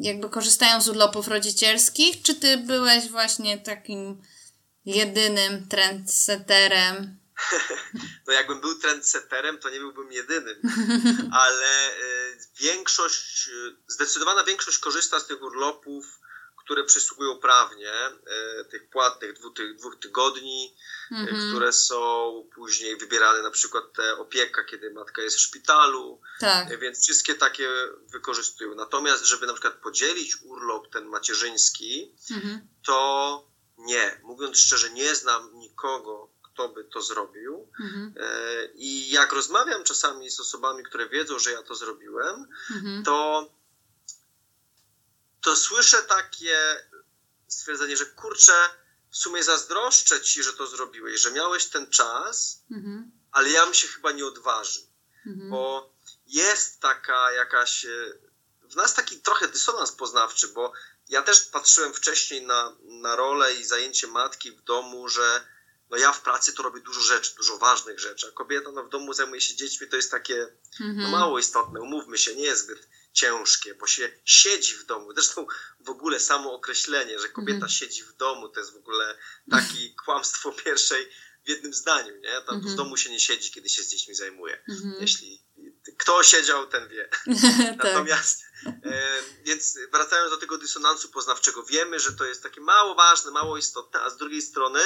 jakby 0.00 0.28
korzystają 0.28 0.80
z 0.80 0.88
urlopów 0.88 1.28
rodzicielskich, 1.28 2.22
czy 2.22 2.34
ty 2.34 2.56
byłeś 2.56 3.08
właśnie 3.08 3.58
takim 3.58 4.22
jedynym 4.84 5.68
trendsetterem? 5.68 7.19
No 8.26 8.32
jakbym 8.32 8.60
był 8.60 8.74
trendsetterem, 8.74 9.58
to 9.58 9.70
nie 9.70 9.80
byłbym 9.80 10.12
jedynym, 10.12 10.62
ale 11.44 11.92
e, 11.92 11.96
większość, 12.60 13.50
zdecydowana 13.88 14.44
większość 14.44 14.78
korzysta 14.78 15.20
z 15.20 15.26
tych 15.26 15.42
urlopów 15.42 16.20
które 16.70 16.84
przysługują 16.84 17.38
prawnie, 17.38 17.92
e, 17.92 18.64
tych 18.64 18.90
płatnych 18.90 19.32
dwóch, 19.32 19.54
tych 19.54 19.76
dwóch 19.76 19.98
tygodni, 20.00 20.76
mm-hmm. 21.12 21.50
które 21.50 21.72
są 21.72 22.32
później 22.54 22.96
wybierane 22.96 23.42
na 23.42 23.50
przykład 23.50 23.84
te 23.92 24.16
opieka, 24.16 24.64
kiedy 24.64 24.92
matka 24.92 25.22
jest 25.22 25.36
w 25.36 25.40
szpitalu, 25.40 26.20
tak. 26.40 26.78
Więc 26.78 27.02
wszystkie 27.02 27.34
takie 27.34 27.68
wykorzystują. 28.12 28.74
Natomiast, 28.74 29.24
żeby 29.24 29.46
na 29.46 29.52
przykład 29.52 29.74
podzielić 29.74 30.36
urlop 30.42 30.92
ten 30.92 31.04
macierzyński, 31.04 32.14
mm-hmm. 32.30 32.58
to 32.86 33.50
nie. 33.78 34.20
Mówiąc 34.22 34.58
szczerze, 34.58 34.90
nie 34.90 35.14
znam 35.14 35.50
nikogo, 35.54 36.29
kto 36.60 36.68
by 36.68 36.84
to 36.84 37.02
zrobił. 37.02 37.72
Mhm. 37.80 38.14
I 38.74 39.10
jak 39.10 39.32
rozmawiam 39.32 39.84
czasami 39.84 40.30
z 40.30 40.40
osobami, 40.40 40.84
które 40.84 41.08
wiedzą, 41.08 41.38
że 41.38 41.50
ja 41.50 41.62
to 41.62 41.74
zrobiłem, 41.74 42.46
mhm. 42.74 43.04
to 43.04 43.50
to 45.42 45.56
słyszę 45.56 46.02
takie 46.02 46.56
stwierdzenie, 47.48 47.96
że 47.96 48.06
kurczę, 48.06 48.52
w 49.10 49.16
sumie 49.16 49.44
zazdroszczę 49.44 50.20
ci, 50.20 50.42
że 50.42 50.52
to 50.52 50.66
zrobiłeś, 50.66 51.20
że 51.20 51.32
miałeś 51.32 51.66
ten 51.66 51.90
czas, 51.90 52.62
mhm. 52.70 53.10
ale 53.32 53.50
ja 53.50 53.64
bym 53.64 53.74
się 53.74 53.88
chyba 53.88 54.12
nie 54.12 54.26
odważył, 54.26 54.82
mhm. 55.26 55.50
bo 55.50 55.94
jest 56.26 56.80
taka 56.80 57.32
jakaś 57.32 57.84
e, 57.84 57.88
w 58.62 58.76
nas 58.76 58.94
taki 58.94 59.20
trochę 59.20 59.48
dysonans 59.48 59.92
poznawczy, 59.92 60.48
bo 60.48 60.72
ja 61.08 61.22
też 61.22 61.40
patrzyłem 61.40 61.94
wcześniej 61.94 62.46
na, 62.46 62.76
na 62.82 63.16
rolę 63.16 63.54
i 63.54 63.64
zajęcie 63.64 64.06
matki 64.06 64.52
w 64.52 64.62
domu, 64.62 65.08
że 65.08 65.46
no 65.90 65.96
ja 65.96 66.12
w 66.12 66.22
pracy 66.22 66.52
to 66.52 66.62
robię 66.62 66.80
dużo 66.80 67.00
rzeczy, 67.00 67.36
dużo 67.36 67.58
ważnych 67.58 68.00
rzeczy, 68.00 68.26
a 68.28 68.30
kobieta 68.30 68.70
no 68.72 68.84
w 68.84 68.88
domu 68.88 69.12
zajmuje 69.12 69.40
się 69.40 69.54
dziećmi, 69.54 69.88
to 69.88 69.96
jest 69.96 70.10
takie 70.10 70.48
mhm. 70.80 70.96
no 71.02 71.08
mało 71.08 71.38
istotne, 71.38 71.80
umówmy 71.80 72.18
się, 72.18 72.34
nie 72.34 72.42
jest 72.42 72.64
zbyt 72.64 72.88
ciężkie, 73.12 73.74
bo 73.74 73.86
się 73.86 74.12
siedzi 74.24 74.74
w 74.74 74.84
domu. 74.84 75.12
Zresztą 75.14 75.46
w 75.80 75.90
ogóle 75.90 76.20
samo 76.20 76.52
określenie, 76.52 77.18
że 77.18 77.28
kobieta 77.28 77.56
mm. 77.56 77.68
siedzi 77.68 78.02
w 78.02 78.12
domu, 78.12 78.48
to 78.48 78.60
jest 78.60 78.72
w 78.72 78.76
ogóle 78.76 79.18
taki 79.50 79.94
kłamstwo 80.04 80.52
pierwszej 80.52 81.08
w 81.44 81.48
jednym 81.48 81.74
zdaniu, 81.74 82.16
nie? 82.16 82.42
Tam 82.46 82.60
w 82.60 82.74
domu 82.74 82.96
się 82.96 83.10
nie 83.10 83.20
siedzi, 83.20 83.50
kiedy 83.50 83.68
się 83.68 83.82
z 83.82 83.88
dziećmi 83.88 84.14
zajmuje. 84.14 84.64
Jeśli 85.00 85.42
kto 85.98 86.22
siedział, 86.22 86.66
ten 86.66 86.88
wie. 86.88 87.08
tak. 87.78 87.84
Natomiast, 87.84 88.42
e, 88.66 89.22
więc 89.44 89.78
wracając 89.92 90.30
do 90.30 90.36
tego 90.36 90.58
dysonansu 90.58 91.08
poznawczego, 91.08 91.62
wiemy, 91.62 92.00
że 92.00 92.12
to 92.12 92.24
jest 92.24 92.42
takie 92.42 92.60
mało 92.60 92.94
ważne, 92.94 93.30
mało 93.30 93.58
istotne, 93.58 94.00
a 94.00 94.10
z 94.10 94.16
drugiej 94.16 94.42
strony, 94.42 94.80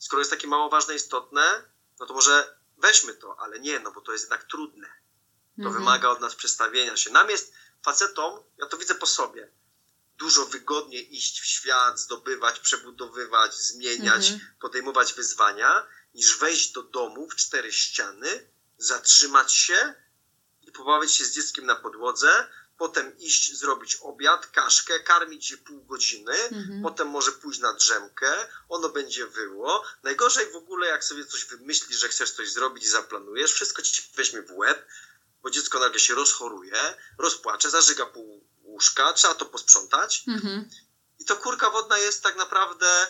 skoro 0.00 0.20
jest 0.20 0.30
takie 0.30 0.48
mało 0.48 0.70
ważne, 0.70 0.94
istotne, 0.94 1.64
no 2.00 2.06
to 2.06 2.14
może 2.14 2.58
weźmy 2.78 3.14
to, 3.14 3.36
ale 3.40 3.60
nie, 3.60 3.80
no 3.80 3.92
bo 3.92 4.00
to 4.00 4.12
jest 4.12 4.24
jednak 4.24 4.44
trudne 4.44 5.00
to 5.60 5.66
mhm. 5.66 5.84
wymaga 5.84 6.08
od 6.08 6.20
nas 6.20 6.34
przestawienia 6.34 6.96
się. 6.96 7.10
Nam 7.10 7.30
jest 7.30 7.52
facetom, 7.82 8.42
ja 8.58 8.66
to 8.66 8.76
widzę 8.76 8.94
po 8.94 9.06
sobie, 9.06 9.52
dużo 10.18 10.46
wygodniej 10.46 11.16
iść 11.16 11.40
w 11.40 11.46
świat, 11.46 12.00
zdobywać, 12.00 12.60
przebudowywać, 12.60 13.54
zmieniać, 13.54 14.30
mhm. 14.30 14.54
podejmować 14.60 15.14
wyzwania, 15.14 15.86
niż 16.14 16.38
wejść 16.38 16.72
do 16.72 16.82
domu 16.82 17.28
w 17.28 17.36
cztery 17.36 17.72
ściany, 17.72 18.50
zatrzymać 18.78 19.54
się 19.54 19.94
i 20.62 20.72
pobawić 20.72 21.14
się 21.14 21.24
z 21.24 21.32
dzieckiem 21.34 21.66
na 21.66 21.76
podłodze, 21.76 22.48
potem 22.80 23.18
iść 23.18 23.58
zrobić 23.58 23.96
obiad, 23.96 24.46
kaszkę, 24.46 25.00
karmić 25.00 25.50
je 25.50 25.56
pół 25.56 25.84
godziny, 25.84 26.32
mhm. 26.32 26.82
potem 26.82 27.08
może 27.08 27.32
pójść 27.32 27.60
na 27.60 27.72
drzemkę, 27.72 28.48
ono 28.68 28.88
będzie 28.88 29.26
wyło. 29.26 29.84
Najgorzej 30.02 30.52
w 30.52 30.56
ogóle, 30.56 30.86
jak 30.86 31.04
sobie 31.04 31.24
coś 31.26 31.44
wymyślisz, 31.44 31.98
że 31.98 32.08
chcesz 32.08 32.32
coś 32.32 32.52
zrobić 32.52 32.84
i 32.84 32.88
zaplanujesz, 32.88 33.52
wszystko 33.52 33.82
ci 33.82 34.02
weźmie 34.14 34.42
w 34.42 34.52
łeb, 34.52 34.86
bo 35.42 35.50
dziecko 35.50 35.78
nagle 35.78 36.00
się 36.00 36.14
rozchoruje, 36.14 36.94
rozpłacze, 37.18 37.70
zażyga 37.70 38.06
pół 38.06 38.44
łóżka, 38.62 39.12
trzeba 39.12 39.34
to 39.34 39.46
posprzątać. 39.46 40.24
Mhm. 40.28 40.70
I 41.18 41.24
to 41.24 41.36
kurka 41.36 41.70
wodna 41.70 41.98
jest 41.98 42.22
tak 42.22 42.36
naprawdę 42.36 43.06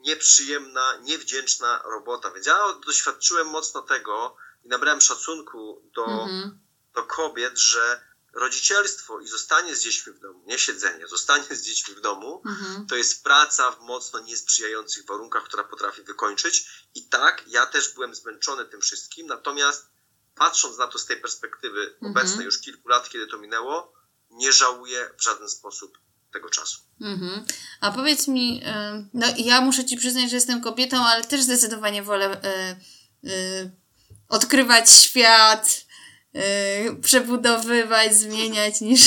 nieprzyjemna, 0.00 0.96
niewdzięczna 0.96 1.82
robota. 1.84 2.30
Więc 2.30 2.46
ja 2.46 2.72
doświadczyłem 2.86 3.46
mocno 3.46 3.82
tego 3.82 4.36
i 4.64 4.68
nabrałem 4.68 5.00
szacunku 5.00 5.90
do, 5.94 6.04
mhm. 6.04 6.58
do 6.94 7.02
kobiet, 7.02 7.58
że 7.58 8.15
rodzicielstwo 8.36 9.20
i 9.20 9.28
zostanie 9.28 9.76
z 9.76 9.82
dziećmi 9.82 10.12
w 10.12 10.20
domu, 10.20 10.42
nie 10.46 10.58
siedzenie, 10.58 11.08
zostanie 11.08 11.56
z 11.56 11.62
dziećmi 11.62 11.94
w 11.94 12.00
domu, 12.00 12.42
mhm. 12.46 12.86
to 12.86 12.96
jest 12.96 13.24
praca 13.24 13.70
w 13.70 13.80
mocno 13.80 14.20
niesprzyjających 14.20 15.06
warunkach, 15.06 15.44
która 15.44 15.64
potrafi 15.64 16.02
wykończyć. 16.02 16.68
I 16.94 17.08
tak, 17.08 17.44
ja 17.46 17.66
też 17.66 17.94
byłem 17.94 18.14
zmęczony 18.14 18.64
tym 18.64 18.80
wszystkim, 18.80 19.26
natomiast 19.26 19.86
patrząc 20.34 20.78
na 20.78 20.86
to 20.86 20.98
z 20.98 21.06
tej 21.06 21.16
perspektywy 21.16 21.82
mhm. 21.82 22.12
obecnej 22.12 22.44
już 22.44 22.60
kilku 22.60 22.88
lat, 22.88 23.08
kiedy 23.08 23.26
to 23.26 23.38
minęło, 23.38 23.92
nie 24.30 24.52
żałuję 24.52 25.10
w 25.18 25.22
żaden 25.22 25.48
sposób 25.48 25.98
tego 26.32 26.50
czasu. 26.50 26.78
Mhm. 27.00 27.44
A 27.80 27.92
powiedz 27.92 28.28
mi, 28.28 28.62
no 29.14 29.26
ja 29.36 29.60
muszę 29.60 29.84
ci 29.84 29.96
przyznać, 29.96 30.30
że 30.30 30.36
jestem 30.36 30.60
kobietą, 30.60 31.06
ale 31.06 31.24
też 31.24 31.42
zdecydowanie 31.42 32.02
wolę 32.02 32.40
y, 33.24 33.28
y, 33.28 33.70
odkrywać 34.28 34.90
świat, 34.90 35.85
przebudowywać, 37.02 38.16
zmieniać, 38.16 38.80
niż 38.88 39.00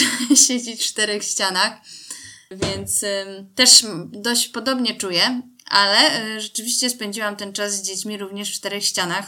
siedzieć 0.47 0.81
w 0.81 0.85
czterech 0.85 1.23
ścianach. 1.23 1.73
Więc 2.51 3.01
też 3.55 3.85
dość 4.05 4.47
podobnie 4.47 4.97
czuję, 4.97 5.41
ale 5.65 6.11
rzeczywiście 6.41 6.89
spędziłam 6.89 7.35
ten 7.35 7.53
czas 7.53 7.73
z 7.73 7.81
dziećmi 7.81 8.17
również 8.17 8.51
w 8.51 8.53
czterech 8.53 8.85
ścianach. 8.85 9.25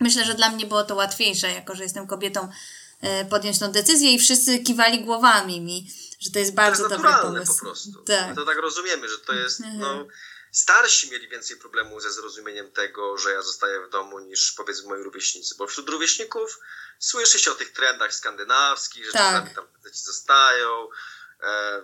Myślę, 0.00 0.24
że 0.24 0.34
dla 0.34 0.50
mnie 0.50 0.66
było 0.66 0.84
to 0.84 0.94
łatwiejsze, 0.94 1.50
jako 1.50 1.74
że 1.74 1.82
jestem 1.82 2.06
kobietą, 2.06 2.48
podjąć 3.30 3.58
tą 3.58 3.72
decyzję 3.72 4.14
i 4.14 4.18
wszyscy 4.18 4.58
kiwali 4.58 5.04
głowami 5.04 5.60
mi, 5.60 5.90
że 6.20 6.30
to 6.30 6.38
jest 6.38 6.54
bardzo 6.54 6.88
to 6.88 6.90
jest 6.90 7.02
dobry 7.02 7.18
pomysł. 7.22 7.54
po 7.54 7.60
prostu. 7.60 8.02
Tak. 8.02 8.34
To 8.34 8.44
tak 8.44 8.58
rozumiemy, 8.58 9.08
że 9.08 9.18
to 9.18 9.32
jest, 9.32 9.60
mhm. 9.60 9.78
no, 9.78 10.06
starsi 10.52 11.10
mieli 11.10 11.28
więcej 11.28 11.56
problemu 11.56 12.00
ze 12.00 12.12
zrozumieniem 12.12 12.70
tego, 12.72 13.18
że 13.18 13.32
ja 13.32 13.42
zostaję 13.42 13.86
w 13.86 13.90
domu 13.90 14.18
niż 14.18 14.52
powiedzmy 14.52 14.88
moi 14.88 15.02
rówieśnicy, 15.02 15.54
bo 15.58 15.66
wśród 15.66 15.88
rówieśników 15.88 16.60
słyszy 16.98 17.38
się 17.38 17.52
o 17.52 17.54
tych 17.54 17.72
trendach 17.72 18.14
skandynawskich, 18.14 19.06
że 19.06 19.12
tak. 19.12 19.20
czasami 19.22 19.54
tam 19.54 19.66
dzieci 19.84 20.02
zostają, 20.02 20.88
e, 21.42 21.82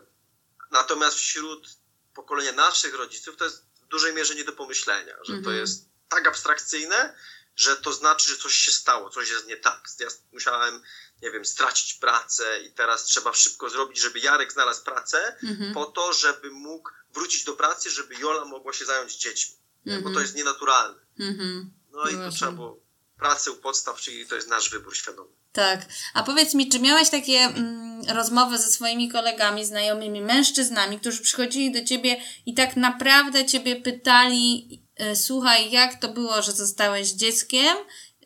natomiast 0.71 1.17
wśród 1.17 1.69
pokolenia 2.15 2.53
naszych 2.53 2.95
rodziców 2.95 3.37
to 3.37 3.45
jest 3.45 3.65
w 3.83 3.87
dużej 3.87 4.15
mierze 4.15 4.35
nie 4.35 4.45
do 4.45 4.53
pomyślenia, 4.53 5.15
że 5.23 5.33
mhm. 5.33 5.45
to 5.45 5.51
jest 5.51 5.89
tak 6.09 6.27
abstrakcyjne, 6.27 7.15
że 7.57 7.77
to 7.77 7.93
znaczy, 7.93 8.31
że 8.31 8.37
coś 8.37 8.55
się 8.55 8.73
stało, 8.73 9.11
coś 9.11 9.31
jest 9.31 9.47
nie 9.47 9.57
tak. 9.57 9.85
Ja 9.99 10.09
musiałem, 10.33 10.83
nie 11.23 11.31
wiem, 11.31 11.45
stracić 11.45 11.95
pracę 11.95 12.61
i 12.61 12.73
teraz 12.73 13.05
trzeba 13.05 13.35
szybko 13.35 13.71
zrobić, 13.71 14.01
żeby 14.01 14.19
Jarek 14.19 14.53
znalazł 14.53 14.85
pracę, 14.85 15.37
mhm. 15.43 15.75
po 15.75 15.87
to, 15.87 16.13
żeby 16.13 16.51
mógł 16.51 16.91
wrócić 17.15 17.45
do 17.45 17.53
pracy, 17.53 17.91
żeby 17.91 18.15
Jola 18.15 18.45
mogła 18.45 18.73
się 18.73 18.85
zająć 18.85 19.17
dziećmi, 19.17 19.57
mhm. 19.87 20.05
bo 20.05 20.11
to 20.11 20.21
jest 20.21 20.35
nienaturalne. 20.35 21.01
Mhm. 21.21 21.71
No 21.91 22.09
i 22.09 22.15
to 22.15 22.31
trzeba 22.31 22.53
było 22.53 22.84
pracę 23.25 23.53
u 23.53 23.57
podstaw, 23.57 24.01
czyli 24.01 24.27
to 24.27 24.35
jest 24.35 24.49
nasz 24.49 24.71
wybór 24.71 24.97
świadomy. 24.97 25.31
Tak. 25.53 25.87
A 26.15 26.23
powiedz 26.23 26.55
mi, 26.55 26.69
czy 26.69 26.81
miałeś 26.81 27.11
takie 27.11 27.39
mm, 27.39 28.03
rozmowy 28.09 28.59
ze 28.59 28.71
swoimi 28.71 29.09
kolegami, 29.09 29.65
znajomymi, 29.65 30.21
mężczyznami, 30.21 31.01
którzy 31.01 31.23
przychodzili 31.23 31.73
do 31.73 31.85
ciebie 31.85 32.17
i 32.47 32.55
tak 32.55 32.77
naprawdę 32.77 33.47
ciebie 33.47 33.77
pytali, 33.77 34.69
y, 35.13 35.17
słuchaj, 35.17 35.71
jak 35.71 36.01
to 36.01 36.09
było, 36.09 36.43
że 36.43 36.53
zostałeś 36.53 37.11
dzieckiem? 37.11 37.77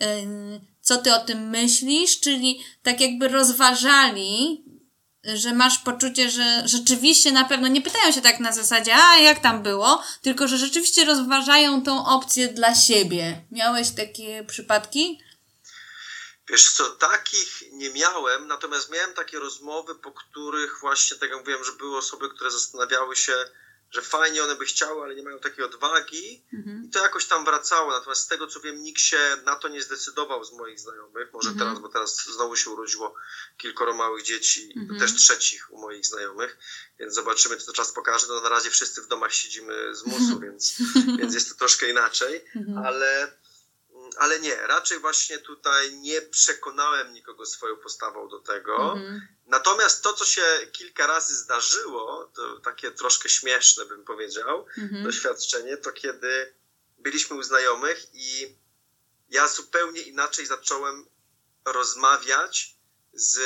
Y, 0.02 0.06
co 0.80 0.96
ty 0.96 1.14
o 1.14 1.18
tym 1.18 1.50
myślisz? 1.50 2.20
Czyli 2.20 2.60
tak 2.82 3.00
jakby 3.00 3.28
rozważali 3.28 4.64
że 5.24 5.52
masz 5.52 5.78
poczucie, 5.78 6.30
że 6.30 6.62
rzeczywiście 6.64 7.32
na 7.32 7.44
pewno 7.44 7.68
nie 7.68 7.82
pytają 7.82 8.12
się 8.12 8.22
tak 8.22 8.40
na 8.40 8.52
zasadzie, 8.52 8.94
a 8.96 9.18
jak 9.18 9.42
tam 9.42 9.62
było, 9.62 10.02
tylko 10.22 10.48
że 10.48 10.58
rzeczywiście 10.58 11.04
rozważają 11.04 11.82
tą 11.82 12.06
opcję 12.06 12.48
dla 12.48 12.74
siebie. 12.74 13.44
Miałeś 13.50 13.90
takie 13.90 14.44
przypadki? 14.44 15.22
Wiesz 16.50 16.72
co, 16.72 16.90
takich 16.90 17.62
nie 17.72 17.90
miałem, 17.90 18.46
natomiast 18.46 18.90
miałem 18.90 19.14
takie 19.14 19.38
rozmowy, 19.38 19.94
po 19.94 20.12
których 20.12 20.80
właśnie, 20.80 21.16
tak 21.16 21.30
jak 21.30 21.38
mówiłem, 21.38 21.64
że 21.64 21.72
były 21.72 21.98
osoby, 21.98 22.30
które 22.30 22.50
zastanawiały 22.50 23.16
się, 23.16 23.34
że 23.90 24.02
fajnie 24.02 24.42
one 24.42 24.56
by 24.56 24.64
chciały, 24.64 25.02
ale 25.02 25.14
nie 25.14 25.22
mają 25.22 25.38
takiej 25.38 25.64
odwagi 25.64 26.44
mhm. 26.52 26.84
i 26.84 26.90
to 26.90 27.02
jakoś 27.02 27.26
tam 27.26 27.44
wracało. 27.44 27.90
Natomiast 27.90 28.22
z 28.22 28.26
tego 28.26 28.46
co 28.46 28.60
wiem, 28.60 28.82
nikt 28.82 29.00
się 29.00 29.18
na 29.44 29.56
to 29.56 29.68
nie 29.68 29.82
zdecydował 29.82 30.44
z 30.44 30.52
moich 30.52 30.80
znajomych. 30.80 31.32
Może 31.32 31.50
mhm. 31.50 31.58
teraz, 31.58 31.82
bo 31.82 31.88
teraz 31.88 32.24
znowu 32.24 32.56
się 32.56 32.70
urodziło 32.70 33.14
kilkoro 33.56 33.94
małych 33.94 34.22
dzieci, 34.22 34.72
mhm. 34.76 35.00
też 35.00 35.14
trzecich 35.14 35.72
u 35.72 35.80
moich 35.80 36.06
znajomych, 36.06 36.58
więc 36.98 37.14
zobaczymy, 37.14 37.56
co 37.56 37.66
to 37.66 37.72
czas 37.72 37.92
pokaże. 37.92 38.26
No 38.28 38.40
na 38.40 38.48
razie 38.48 38.70
wszyscy 38.70 39.02
w 39.02 39.08
domach 39.08 39.32
siedzimy 39.32 39.94
z 39.94 40.06
musu, 40.06 40.40
więc, 40.44 40.74
więc 41.18 41.34
jest 41.34 41.48
to 41.48 41.54
troszkę 41.54 41.90
inaczej, 41.90 42.44
mhm. 42.56 42.86
ale 42.86 43.38
ale 44.18 44.40
nie, 44.40 44.56
raczej 44.56 44.98
właśnie 44.98 45.38
tutaj 45.38 45.94
nie 45.94 46.22
przekonałem 46.22 47.12
nikogo 47.12 47.46
swoją 47.46 47.76
postawą 47.76 48.28
do 48.28 48.38
tego. 48.38 48.92
Mhm. 48.92 49.28
Natomiast 49.48 50.02
to, 50.02 50.12
co 50.12 50.24
się 50.24 50.42
kilka 50.72 51.06
razy 51.06 51.36
zdarzyło, 51.36 52.32
to 52.34 52.60
takie 52.60 52.90
troszkę 52.90 53.28
śmieszne 53.28 53.84
bym 53.86 54.04
powiedział, 54.04 54.66
mhm. 54.78 55.04
doświadczenie, 55.04 55.76
to 55.76 55.92
kiedy 55.92 56.54
byliśmy 56.98 57.36
u 57.36 57.42
znajomych 57.42 58.06
i 58.12 58.56
ja 59.30 59.48
zupełnie 59.48 60.00
inaczej 60.00 60.46
zacząłem 60.46 61.06
rozmawiać 61.64 62.74
z 63.12 63.40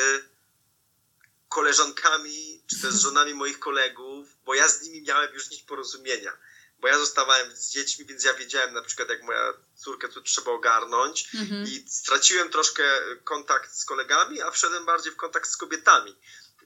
koleżankami, 1.49 2.63
czy 2.67 2.83
też 2.83 2.95
z 2.95 3.01
żonami 3.01 3.35
moich 3.35 3.59
kolegów, 3.59 4.29
bo 4.45 4.55
ja 4.55 4.69
z 4.69 4.83
nimi 4.83 5.03
miałem 5.03 5.35
już 5.35 5.51
nić 5.51 5.63
porozumienia 5.63 6.37
bo 6.83 6.89
ja 6.89 6.99
zostawałem 6.99 7.57
z 7.57 7.71
dziećmi, 7.71 8.05
więc 8.05 8.25
ja 8.25 8.35
wiedziałem 8.35 8.75
na 8.75 8.83
przykład, 8.83 9.09
jak 9.09 9.23
moja 9.23 9.53
córkę 9.77 10.09
tu 10.09 10.23
trzeba 10.23 10.51
ogarnąć 10.51 11.29
mm-hmm. 11.35 11.69
i 11.69 11.91
straciłem 11.91 12.51
troszkę 12.51 12.83
kontakt 13.25 13.75
z 13.75 13.85
kolegami, 13.85 14.43
a 14.43 14.51
wszedłem 14.51 14.87
bardziej 14.87 15.13
w 15.13 15.17
kontakt 15.17 15.51
z 15.51 15.57
kobietami. 15.57 16.17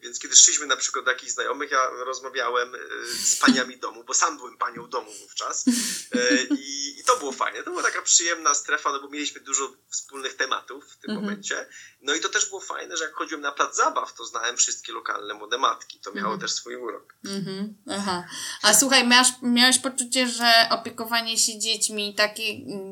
Więc 0.03 0.19
kiedy 0.19 0.37
szliśmy 0.37 0.67
na 0.67 0.77
przykład 0.77 1.05
do 1.05 1.11
jakichś 1.11 1.33
znajomych, 1.33 1.71
ja 1.71 1.91
rozmawiałem 1.91 2.75
e, 2.75 2.79
z 3.25 3.37
paniami 3.37 3.79
domu, 3.79 4.05
bo 4.05 4.15
sam 4.15 4.37
byłem 4.37 4.59
panią 4.59 4.89
domu 4.89 5.11
wówczas. 5.21 5.65
E, 6.13 6.55
I, 6.55 7.01
i 7.01 7.05
to 7.05 7.17
było 7.17 7.33
fajne. 7.33 7.63
To 7.63 7.71
była 7.71 7.83
taka 7.83 8.03
przyjemna 8.03 8.55
strefa, 8.55 8.93
no 8.93 9.01
bo 9.01 9.09
mieliśmy 9.09 9.41
dużo 9.41 9.77
wspólnych 9.91 10.37
tematów 10.37 10.85
w 10.85 10.97
tym 10.97 11.11
mhm. 11.11 11.25
momencie. 11.25 11.67
No 12.01 12.15
i 12.15 12.21
to 12.21 12.29
też 12.29 12.49
było 12.49 12.61
fajne, 12.61 12.97
że 12.97 13.05
jak 13.05 13.15
chodziłem 13.15 13.43
na 13.43 13.53
plac 13.53 13.77
zabaw, 13.77 14.15
to 14.15 14.25
znałem 14.25 14.57
wszystkie 14.57 14.93
lokalne 14.93 15.35
młode 15.35 15.59
matki. 15.59 16.01
To 16.01 16.13
miało 16.13 16.33
mhm. 16.33 16.41
też 16.41 16.53
swój 16.53 16.77
urok. 16.77 17.15
Mhm. 17.25 17.77
Aha. 17.91 18.27
A 18.63 18.75
słuchaj, 18.75 19.07
miałeś, 19.07 19.29
miałeś 19.43 19.79
poczucie, 19.79 20.29
że 20.29 20.69
opiekowanie 20.71 21.39
się 21.39 21.59
dziećmi 21.59 22.15
takie 22.15 22.43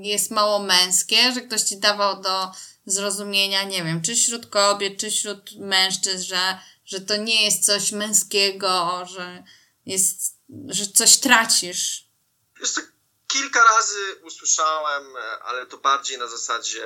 jest 0.03 0.31
mało 0.31 0.59
męskie, 0.59 1.33
że 1.33 1.41
ktoś 1.41 1.63
ci 1.63 1.77
dawał 1.77 2.23
do 2.23 2.53
zrozumienia, 2.87 3.65
nie 3.65 3.85
wiem, 3.85 4.03
czy 4.03 4.15
wśród 4.15 4.47
kobiet, 4.47 5.01
czy 5.01 5.11
wśród 5.11 5.57
mężczyzn, 5.57 6.25
że 6.25 6.59
że 6.85 7.01
to 7.01 7.17
nie 7.17 7.45
jest 7.45 7.67
coś 7.67 7.93
męskiego, 7.93 9.05
że 9.11 9.43
jest, 9.87 10.39
że 10.69 10.87
coś 10.87 11.17
tracisz. 11.17 12.09
Wiesz 12.61 12.73
kilka 13.27 13.65
razy 13.65 14.17
usłyszałem, 14.23 15.05
ale 15.43 15.67
to 15.67 15.79
bardziej 15.79 16.19
na 16.19 16.27
zasadzie 16.27 16.85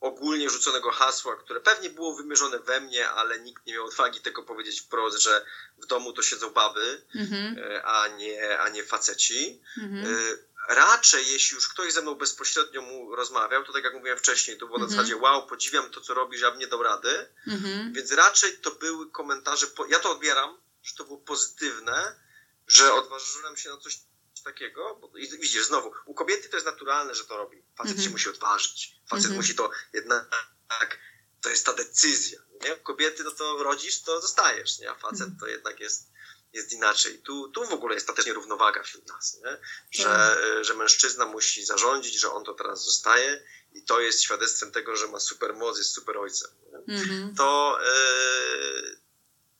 ogólnie 0.00 0.50
rzuconego 0.50 0.90
hasła, 0.90 1.36
które 1.36 1.60
pewnie 1.60 1.90
było 1.90 2.16
wymierzone 2.16 2.58
we 2.58 2.80
mnie, 2.80 3.10
ale 3.10 3.40
nikt 3.40 3.66
nie 3.66 3.72
miał 3.72 3.86
odwagi 3.86 4.20
tego 4.20 4.42
powiedzieć 4.42 4.80
wprost, 4.80 5.18
że 5.18 5.44
w 5.78 5.86
domu 5.86 6.12
to 6.12 6.22
siedzą 6.22 6.50
baby, 6.50 7.06
mm-hmm. 7.14 7.80
a, 7.84 8.08
nie, 8.08 8.58
a 8.58 8.68
nie 8.68 8.84
faceci. 8.84 9.60
Mm-hmm 9.78 10.36
raczej 10.68 11.32
jeśli 11.32 11.54
już 11.54 11.68
ktoś 11.68 11.92
ze 11.92 12.02
mną 12.02 12.14
bezpośrednio 12.14 12.82
mu 12.82 13.16
rozmawiał, 13.16 13.64
to 13.64 13.72
tak 13.72 13.84
jak 13.84 13.94
mówiłem 13.94 14.18
wcześniej, 14.18 14.58
to 14.58 14.66
było 14.66 14.78
na 14.78 14.84
mhm. 14.84 15.00
zasadzie 15.00 15.16
wow, 15.16 15.46
podziwiam 15.46 15.90
to, 15.90 16.00
co 16.00 16.14
robisz, 16.14 16.40
ja 16.40 16.50
bym 16.50 16.60
nie 16.60 16.66
dał 16.66 16.82
rady. 16.82 17.28
Mhm. 17.46 17.92
Więc 17.92 18.12
raczej 18.12 18.58
to 18.58 18.70
były 18.70 19.10
komentarze, 19.10 19.66
ja 19.88 19.98
to 19.98 20.10
odbieram, 20.10 20.58
że 20.82 20.94
to 20.94 21.04
było 21.04 21.18
pozytywne, 21.18 22.20
że 22.66 22.92
odważyłem 22.92 23.56
się 23.56 23.70
na 23.70 23.76
coś 23.76 23.98
takiego. 24.44 24.98
Bo, 25.00 25.18
I 25.18 25.38
widzisz, 25.38 25.66
znowu, 25.66 25.92
u 26.04 26.14
kobiety 26.14 26.48
to 26.48 26.56
jest 26.56 26.66
naturalne, 26.66 27.14
że 27.14 27.24
to 27.24 27.36
robi. 27.36 27.62
Facet 27.76 27.90
mhm. 27.90 28.04
się 28.04 28.10
musi 28.10 28.28
odważyć. 28.28 28.96
Facet 29.08 29.30
musi 29.30 29.54
to 29.54 29.70
jednak, 29.92 30.98
to 31.40 31.50
jest 31.50 31.66
ta 31.66 31.72
decyzja. 31.72 32.38
Nie? 32.62 32.76
Kobiety, 32.76 33.24
no 33.24 33.30
to 33.30 33.62
rodzisz, 33.62 34.02
to 34.02 34.20
zostajesz, 34.20 34.78
nie? 34.78 34.90
A 34.90 34.94
facet 34.94 35.28
to 35.40 35.46
jednak 35.46 35.80
jest 35.80 36.13
jest 36.54 36.72
inaczej. 36.72 37.18
Tu, 37.18 37.48
tu 37.48 37.64
w 37.64 37.72
ogóle 37.72 37.94
jest 37.94 38.06
ta 38.06 38.12
też 38.12 38.26
nierównowaga 38.26 38.82
wśród 38.82 39.08
nas, 39.08 39.38
nie? 39.44 39.58
Że, 39.90 40.04
tak. 40.04 40.38
że 40.64 40.74
mężczyzna 40.74 41.26
musi 41.26 41.64
zarządzić, 41.64 42.20
że 42.20 42.32
on 42.32 42.44
to 42.44 42.54
teraz 42.54 42.84
zostaje 42.84 43.44
i 43.72 43.82
to 43.82 44.00
jest 44.00 44.22
świadectwem 44.22 44.72
tego, 44.72 44.96
że 44.96 45.08
ma 45.08 45.20
super 45.20 45.54
moc, 45.54 45.78
jest 45.78 45.90
super 45.90 46.18
ojcem. 46.18 46.50
Mhm. 46.88 47.34
To 47.36 47.78
e, 47.82 47.94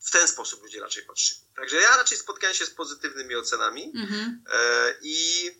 w 0.00 0.10
ten 0.10 0.28
sposób 0.28 0.62
ludzie 0.62 0.80
raczej 0.80 1.02
patrzyli. 1.02 1.40
Także 1.56 1.76
ja 1.76 1.96
raczej 1.96 2.18
spotkałem 2.18 2.56
się 2.56 2.66
z 2.66 2.70
pozytywnymi 2.70 3.34
ocenami 3.34 3.92
mhm. 3.96 4.44
e, 4.52 4.94
i 5.02 5.50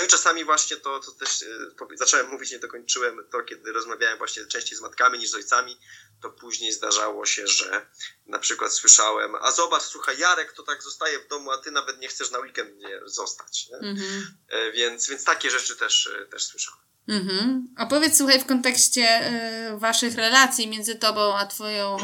no 0.00 0.04
i 0.06 0.08
czasami 0.08 0.44
właśnie 0.44 0.76
to, 0.76 1.00
to 1.00 1.12
też 1.12 1.42
e, 1.42 1.96
zacząłem 1.96 2.28
mówić, 2.28 2.50
nie 2.50 2.58
dokończyłem 2.58 3.26
to, 3.30 3.42
kiedy 3.42 3.72
rozmawiałem 3.72 4.18
właśnie 4.18 4.46
częściej 4.46 4.78
z 4.78 4.80
matkami 4.80 5.18
niż 5.18 5.30
z 5.30 5.34
ojcami, 5.34 5.78
to 6.22 6.30
później 6.30 6.72
zdarzało 6.72 7.26
się, 7.26 7.46
że 7.46 7.86
na 8.26 8.38
przykład 8.38 8.72
słyszałem, 8.72 9.34
a 9.34 9.50
zobacz, 9.52 9.82
słuchaj, 9.82 10.18
Jarek 10.18 10.52
to 10.52 10.62
tak 10.62 10.82
zostaje 10.82 11.18
w 11.18 11.28
domu, 11.28 11.50
a 11.50 11.58
ty 11.58 11.70
nawet 11.70 12.00
nie 12.00 12.08
chcesz 12.08 12.30
na 12.30 12.38
weekend 12.38 12.78
nie 12.78 13.00
zostać. 13.04 13.68
Nie? 13.70 13.76
Mm-hmm. 13.76 14.72
Więc, 14.72 15.08
więc 15.08 15.24
takie 15.24 15.50
rzeczy 15.50 15.76
też, 15.76 16.06
e, 16.06 16.26
też 16.26 16.44
słyszałem. 16.44 16.82
Mm-hmm. 17.08 17.60
A 17.76 17.86
powiedz, 17.86 18.18
słuchaj, 18.18 18.40
w 18.40 18.46
kontekście 18.46 19.32
y, 19.74 19.78
waszych 19.78 20.14
relacji 20.14 20.68
między 20.68 20.94
tobą 20.94 21.36
a 21.36 21.46
twoją 21.46 21.96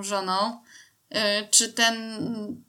y, 0.00 0.04
żoną, 0.04 0.62
czy 1.50 1.72
ten, 1.72 2.16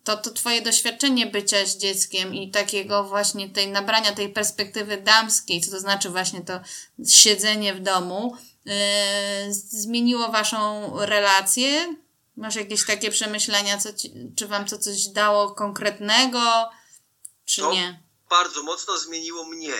to, 0.03 0.17
to 0.17 0.31
twoje 0.31 0.61
doświadczenie 0.61 1.27
bycia 1.27 1.65
z 1.65 1.77
dzieckiem 1.77 2.35
i 2.35 2.51
takiego 2.51 3.03
właśnie 3.03 3.49
tej 3.49 3.67
nabrania 3.67 4.11
tej 4.11 4.29
perspektywy 4.29 4.97
damskiej, 4.97 5.61
co 5.61 5.71
to 5.71 5.79
znaczy 5.79 6.09
właśnie 6.09 6.41
to 6.41 6.59
siedzenie 7.03 7.73
w 7.73 7.79
domu, 7.79 8.37
Yy, 8.65 9.53
zmieniło 9.53 10.29
waszą 10.29 10.91
relację? 11.05 11.95
Masz 12.37 12.55
jakieś 12.55 12.85
takie 12.85 13.11
przemyślenia, 13.11 13.77
co 13.77 13.93
ci, 13.93 14.13
czy 14.37 14.47
wam 14.47 14.65
to 14.65 14.77
coś 14.77 15.07
dało 15.07 15.51
konkretnego, 15.51 16.69
czy 17.45 17.61
to 17.61 17.73
nie? 17.73 18.03
Bardzo 18.29 18.63
mocno 18.63 18.97
zmieniło 18.97 19.45
mnie, 19.45 19.73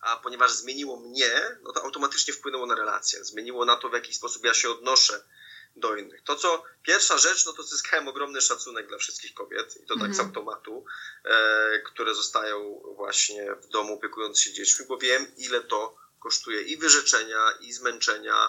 a 0.00 0.16
ponieważ 0.16 0.52
zmieniło 0.52 1.00
mnie, 1.00 1.30
no 1.62 1.72
to 1.72 1.82
automatycznie 1.82 2.34
wpłynęło 2.34 2.66
na 2.66 2.74
relację. 2.74 3.24
Zmieniło 3.24 3.64
na 3.64 3.76
to, 3.76 3.88
w 3.88 3.92
jaki 3.92 4.14
sposób 4.14 4.44
ja 4.44 4.54
się 4.54 4.70
odnoszę 4.70 5.24
do 5.80 5.96
innych. 5.96 6.22
To, 6.22 6.36
co 6.36 6.64
pierwsza 6.82 7.18
rzecz, 7.18 7.46
no 7.46 7.52
to 7.52 7.62
zyskałem 7.62 8.08
ogromny 8.08 8.40
szacunek 8.40 8.88
dla 8.88 8.98
wszystkich 8.98 9.34
kobiet, 9.34 9.76
i 9.76 9.86
to 9.86 9.94
tak 9.94 10.14
z 10.14 10.18
mhm. 10.18 10.26
automatu, 10.26 10.84
e, 11.24 11.80
które 11.80 12.14
zostają 12.14 12.82
właśnie 12.96 13.54
w 13.54 13.66
domu 13.68 13.94
opiekując 13.94 14.40
się 14.40 14.52
dziećmi, 14.52 14.86
bo 14.86 14.98
wiem, 14.98 15.26
ile 15.36 15.60
to 15.60 15.96
kosztuje 16.20 16.62
i 16.62 16.76
wyrzeczenia, 16.76 17.52
i 17.60 17.72
zmęczenia, 17.72 18.48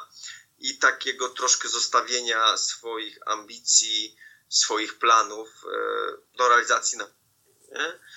i 0.59 0.77
takiego 0.77 1.29
troszkę 1.29 1.69
zostawienia 1.69 2.57
swoich 2.57 3.19
ambicji, 3.25 4.15
swoich 4.49 4.99
planów 4.99 5.47
e, 5.47 6.37
do 6.37 6.49
realizacji 6.49 6.97
na 6.97 7.19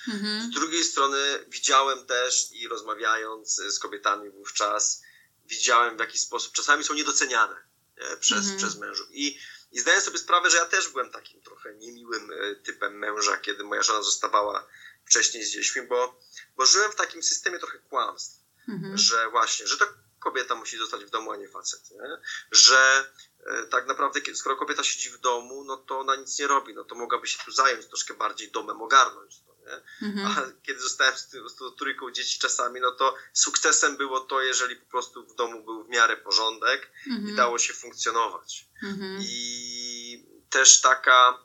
mhm. 0.07 0.51
Z 0.51 0.53
drugiej 0.53 0.83
strony 0.83 1.45
widziałem 1.47 2.05
też 2.05 2.51
i 2.51 2.67
rozmawiając 2.67 3.55
z 3.55 3.79
kobietami 3.79 4.29
wówczas, 4.29 5.01
widziałem 5.45 5.97
w 5.97 5.99
jaki 5.99 6.19
sposób 6.19 6.53
czasami 6.53 6.83
są 6.83 6.93
niedoceniane 6.93 7.55
nie? 7.55 7.72
Przez, 8.19 8.37
mhm. 8.37 8.57
przez 8.57 8.75
mężów. 8.75 9.07
I, 9.11 9.39
I 9.71 9.79
zdaję 9.79 10.01
sobie 10.01 10.17
sprawę, 10.17 10.49
że 10.49 10.57
ja 10.57 10.65
też 10.65 10.89
byłem 10.89 11.11
takim 11.11 11.41
trochę 11.41 11.73
niemiłym 11.73 12.31
e, 12.31 12.55
typem 12.55 12.97
męża, 12.97 13.37
kiedy 13.37 13.63
moja 13.63 13.83
żona 13.83 14.03
zostawała 14.03 14.67
wcześniej 15.05 15.43
z 15.43 15.51
dziećmi, 15.51 15.81
bo, 15.81 16.19
bo 16.55 16.65
żyłem 16.65 16.91
w 16.91 16.95
takim 16.95 17.23
systemie 17.23 17.59
trochę 17.59 17.79
kłamstw 17.79 18.43
mhm. 18.69 18.97
że 18.97 19.29
właśnie, 19.29 19.67
że 19.67 19.77
to 19.77 19.85
kobieta 20.19 20.55
musi 20.55 20.77
zostać 20.77 21.05
w 21.05 21.09
domu, 21.09 21.31
a 21.31 21.37
nie 21.37 21.49
facet. 21.49 21.91
Nie? 21.91 22.17
Że 22.51 23.11
e, 23.45 23.65
tak 23.65 23.87
naprawdę, 23.87 24.35
skoro 24.35 24.55
kobieta 24.55 24.83
siedzi 24.83 25.09
w 25.09 25.17
domu, 25.17 25.63
no 25.63 25.77
to 25.77 25.99
ona 25.99 26.15
nic 26.15 26.39
nie 26.39 26.47
robi, 26.47 26.73
no 26.73 26.83
to 26.83 26.95
mogłaby 26.95 27.27
się 27.27 27.37
tu 27.45 27.51
zająć, 27.51 27.85
troszkę 27.85 28.13
bardziej 28.13 28.51
domem 28.51 28.81
ogarnąć. 28.81 29.39
To, 29.39 29.52
Mhm. 30.01 30.27
A 30.27 30.63
kiedy 30.63 30.79
zostałem 30.79 31.17
z, 31.17 31.29
z 31.31 31.55
tą 31.55 31.71
trójką 31.71 32.11
dzieci 32.11 32.39
czasami, 32.39 32.81
no 32.81 32.91
to 32.91 33.15
sukcesem 33.33 33.97
było 33.97 34.19
to, 34.19 34.41
jeżeli 34.41 34.75
po 34.75 34.85
prostu 34.85 35.25
w 35.25 35.35
domu 35.35 35.63
był 35.63 35.83
w 35.83 35.89
miarę 35.89 36.17
porządek 36.17 36.91
mhm. 37.07 37.29
i 37.29 37.35
dało 37.35 37.59
się 37.59 37.73
funkcjonować. 37.73 38.65
Mhm. 38.83 39.17
I 39.21 40.25
też 40.49 40.81
taka, 40.81 41.39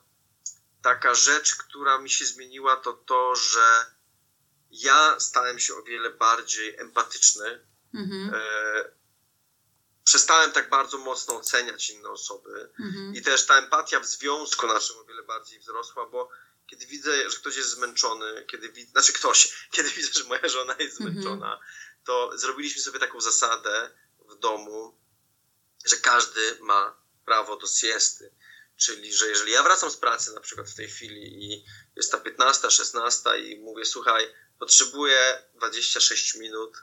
taka 0.81 1.13
rzecz, 1.13 1.55
która 1.55 1.97
mi 1.97 2.09
się 2.09 2.25
zmieniła, 2.25 2.75
to 2.75 2.93
to, 2.93 3.35
że 3.35 3.85
ja 4.71 5.19
stałem 5.19 5.59
się 5.59 5.75
o 5.75 5.83
wiele 5.83 6.09
bardziej 6.09 6.77
empatyczny. 6.77 7.65
Mhm. 7.93 8.33
E, 8.33 8.99
przestałem 10.03 10.51
tak 10.51 10.69
bardzo 10.69 10.97
mocno 10.97 11.35
oceniać 11.35 11.89
inne 11.89 12.09
osoby 12.09 12.69
mhm. 12.79 13.15
i 13.15 13.21
też 13.21 13.45
ta 13.45 13.57
empatia 13.57 13.99
w 13.99 14.05
związku 14.05 14.67
naszym 14.67 14.97
o 14.97 15.03
wiele 15.03 15.23
bardziej 15.23 15.59
wzrosła, 15.59 16.05
bo 16.05 16.29
kiedy 16.69 16.85
widzę, 16.85 17.29
że 17.29 17.37
ktoś 17.37 17.55
jest 17.55 17.69
zmęczony, 17.69 18.45
kiedy 18.47 18.69
widzę, 18.69 18.91
znaczy 18.91 19.13
ktoś, 19.13 19.53
kiedy 19.75 19.89
widzę, 19.89 20.09
że 20.13 20.23
moja 20.23 20.47
żona 20.47 20.75
jest 20.79 21.01
mhm. 21.01 21.13
zmęczona, 21.13 21.59
to 22.05 22.37
zrobiliśmy 22.37 22.81
sobie 22.81 22.99
taką 22.99 23.21
zasadę 23.21 23.91
w 24.29 24.35
domu, 24.35 24.99
że 25.85 25.97
każdy 25.97 26.57
ma 26.61 26.97
prawo 27.25 27.57
do 27.57 27.67
siesty. 27.67 28.31
Czyli, 28.77 29.13
że 29.13 29.27
jeżeli 29.27 29.51
ja 29.51 29.63
wracam 29.63 29.91
z 29.91 29.97
pracy 29.97 30.33
na 30.33 30.41
przykład 30.41 30.69
w 30.69 30.75
tej 30.75 30.87
chwili 30.87 31.43
i 31.43 31.65
jest 31.95 32.11
ta 32.11 32.17
15, 32.17 32.71
16 32.71 33.39
i 33.39 33.59
mówię, 33.59 33.85
słuchaj, 33.85 34.33
potrzebuję 34.59 35.43
26 35.55 36.35
minut, 36.35 36.77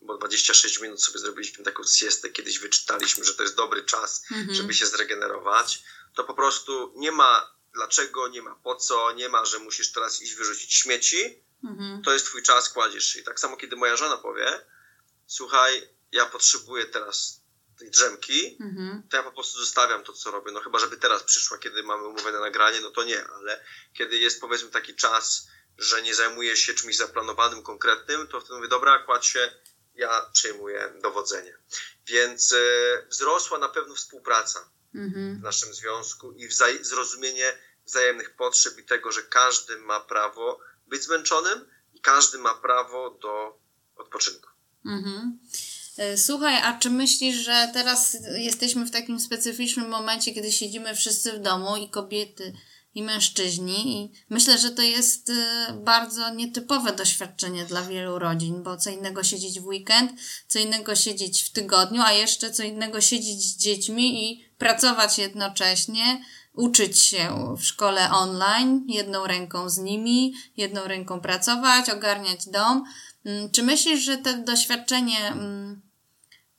bo 0.00 0.18
26 0.18 0.80
minut 0.80 1.02
sobie 1.02 1.18
zrobiliśmy 1.18 1.64
taką 1.64 1.82
siestę, 1.84 2.30
kiedyś 2.30 2.58
wyczytaliśmy, 2.58 3.24
że 3.24 3.34
to 3.34 3.42
jest 3.42 3.56
dobry 3.56 3.84
czas, 3.84 4.22
mhm. 4.30 4.54
żeby 4.54 4.74
się 4.74 4.86
zregenerować, 4.86 5.82
to 6.14 6.24
po 6.24 6.34
prostu 6.34 6.92
nie 6.96 7.12
ma 7.12 7.57
dlaczego, 7.78 8.28
nie 8.28 8.42
ma 8.42 8.54
po 8.54 8.76
co, 8.76 9.12
nie 9.12 9.28
ma, 9.28 9.44
że 9.44 9.58
musisz 9.58 9.92
teraz 9.92 10.22
iść 10.22 10.34
wyrzucić 10.34 10.74
śmieci. 10.74 11.42
Mhm. 11.64 12.02
To 12.02 12.12
jest 12.12 12.26
twój 12.26 12.42
czas, 12.42 12.68
kładziesz. 12.68 13.16
I 13.16 13.24
tak 13.24 13.40
samo, 13.40 13.56
kiedy 13.56 13.76
moja 13.76 13.96
żona 13.96 14.16
powie, 14.16 14.46
słuchaj, 15.26 15.88
ja 16.12 16.26
potrzebuję 16.26 16.84
teraz 16.84 17.40
tej 17.78 17.90
drzemki, 17.90 18.56
mhm. 18.60 19.02
to 19.10 19.16
ja 19.16 19.22
po 19.22 19.32
prostu 19.32 19.58
zostawiam 19.58 20.04
to, 20.04 20.12
co 20.12 20.30
robię. 20.30 20.52
No 20.52 20.60
chyba, 20.60 20.78
żeby 20.78 20.96
teraz 20.96 21.22
przyszła, 21.22 21.58
kiedy 21.58 21.82
mamy 21.82 22.06
umowę 22.06 22.32
na 22.32 22.40
nagranie, 22.40 22.80
no 22.80 22.90
to 22.90 23.04
nie, 23.04 23.24
ale 23.26 23.64
kiedy 23.94 24.18
jest 24.18 24.40
powiedzmy 24.40 24.70
taki 24.70 24.94
czas, 24.94 25.48
że 25.78 26.02
nie 26.02 26.14
zajmuję 26.14 26.56
się 26.56 26.74
czymś 26.74 26.96
zaplanowanym, 26.96 27.62
konkretnym, 27.62 28.26
to 28.26 28.40
wtedy 28.40 28.54
mówię, 28.54 28.68
dobra, 28.68 28.98
kładź 28.98 29.26
się, 29.26 29.52
ja 29.94 30.30
przejmuję 30.32 30.92
dowodzenie. 31.02 31.58
Więc 32.06 32.52
y, 32.52 33.06
wzrosła 33.08 33.58
na 33.58 33.68
pewno 33.68 33.94
współpraca 33.94 34.70
mhm. 34.94 35.38
w 35.38 35.42
naszym 35.42 35.74
związku 35.74 36.32
i 36.32 36.48
zrozumienie 36.80 37.58
wzajemnych 37.88 38.36
potrzeb 38.36 38.78
i 38.78 38.84
tego, 38.84 39.12
że 39.12 39.22
każdy 39.22 39.78
ma 39.78 40.00
prawo 40.00 40.60
być 40.86 41.02
zmęczonym 41.02 41.68
i 41.94 42.00
każdy 42.00 42.38
ma 42.38 42.54
prawo 42.54 43.10
do 43.10 43.58
odpoczynku. 43.96 44.48
Mhm. 44.84 45.38
E, 45.96 46.18
słuchaj, 46.18 46.62
a 46.62 46.78
czy 46.78 46.90
myślisz, 46.90 47.36
że 47.36 47.70
teraz 47.74 48.16
jesteśmy 48.36 48.86
w 48.86 48.90
takim 48.90 49.20
specyficznym 49.20 49.88
momencie, 49.88 50.34
kiedy 50.34 50.52
siedzimy 50.52 50.94
wszyscy 50.94 51.32
w 51.32 51.38
domu 51.38 51.76
i 51.76 51.90
kobiety 51.90 52.52
i 52.94 53.02
mężczyźni. 53.02 53.96
I 53.96 54.12
myślę, 54.28 54.58
że 54.58 54.70
to 54.70 54.82
jest 54.82 55.28
y, 55.28 55.34
bardzo 55.72 56.34
nietypowe 56.34 56.92
doświadczenie 56.92 57.64
dla 57.64 57.82
wielu 57.82 58.18
rodzin, 58.18 58.62
bo 58.62 58.76
co 58.76 58.90
innego 58.90 59.24
siedzieć 59.24 59.60
w 59.60 59.66
weekend, 59.66 60.12
co 60.48 60.58
innego 60.58 60.96
siedzieć 60.96 61.42
w 61.42 61.50
tygodniu, 61.50 62.02
a 62.02 62.12
jeszcze 62.12 62.50
co 62.50 62.62
innego 62.62 63.00
siedzieć 63.00 63.42
z 63.42 63.56
dziećmi 63.56 64.24
i 64.24 64.44
pracować 64.58 65.18
jednocześnie, 65.18 66.24
uczyć 66.58 66.98
się 66.98 67.54
w 67.58 67.64
szkole 67.64 68.10
online, 68.10 68.84
jedną 68.88 69.26
ręką 69.26 69.68
z 69.70 69.78
nimi, 69.78 70.34
jedną 70.56 70.84
ręką 70.84 71.20
pracować, 71.20 71.90
ogarniać 71.90 72.46
dom. 72.46 72.84
Mm, 73.24 73.50
czy 73.50 73.62
myślisz, 73.62 74.00
że 74.00 74.16
to 74.16 74.38
doświadczenie, 74.38 75.26
mm, 75.26 75.82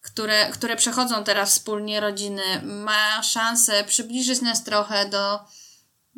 które, 0.01 0.49
które 0.51 0.75
przechodzą 0.75 1.23
teraz 1.23 1.49
wspólnie 1.49 1.99
rodziny, 1.99 2.43
ma 2.63 3.23
szansę 3.23 3.83
przybliżyć 3.83 4.41
nas 4.41 4.63
trochę 4.63 5.09
do 5.09 5.39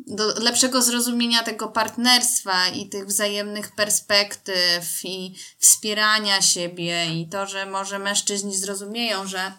do 0.06 0.34
lepszego 0.40 0.82
zrozumienia 0.82 1.42
tego 1.42 1.68
partnerstwa 1.68 2.68
i 2.68 2.88
tych 2.88 3.06
wzajemnych 3.06 3.74
perspektyw 3.74 5.04
i 5.04 5.34
wspierania 5.58 6.42
siebie 6.42 7.06
i 7.06 7.28
to, 7.28 7.46
że 7.46 7.66
może 7.66 7.98
mężczyźni 7.98 8.56
zrozumieją, 8.56 9.26
że 9.26 9.52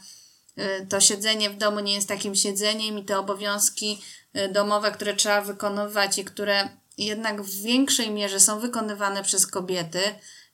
to 0.89 1.01
siedzenie 1.01 1.49
w 1.49 1.57
domu 1.57 1.79
nie 1.79 1.95
jest 1.95 2.07
takim 2.07 2.35
siedzeniem 2.35 2.97
i 2.97 3.05
te 3.05 3.19
obowiązki 3.19 4.03
y, 4.37 4.49
domowe, 4.51 4.91
które 4.91 5.13
trzeba 5.13 5.41
wykonywać 5.41 6.17
i 6.17 6.25
które 6.25 6.69
jednak 6.97 7.41
w 7.41 7.63
większej 7.63 8.11
mierze 8.11 8.39
są 8.39 8.59
wykonywane 8.59 9.23
przez 9.23 9.47
kobiety, 9.47 10.01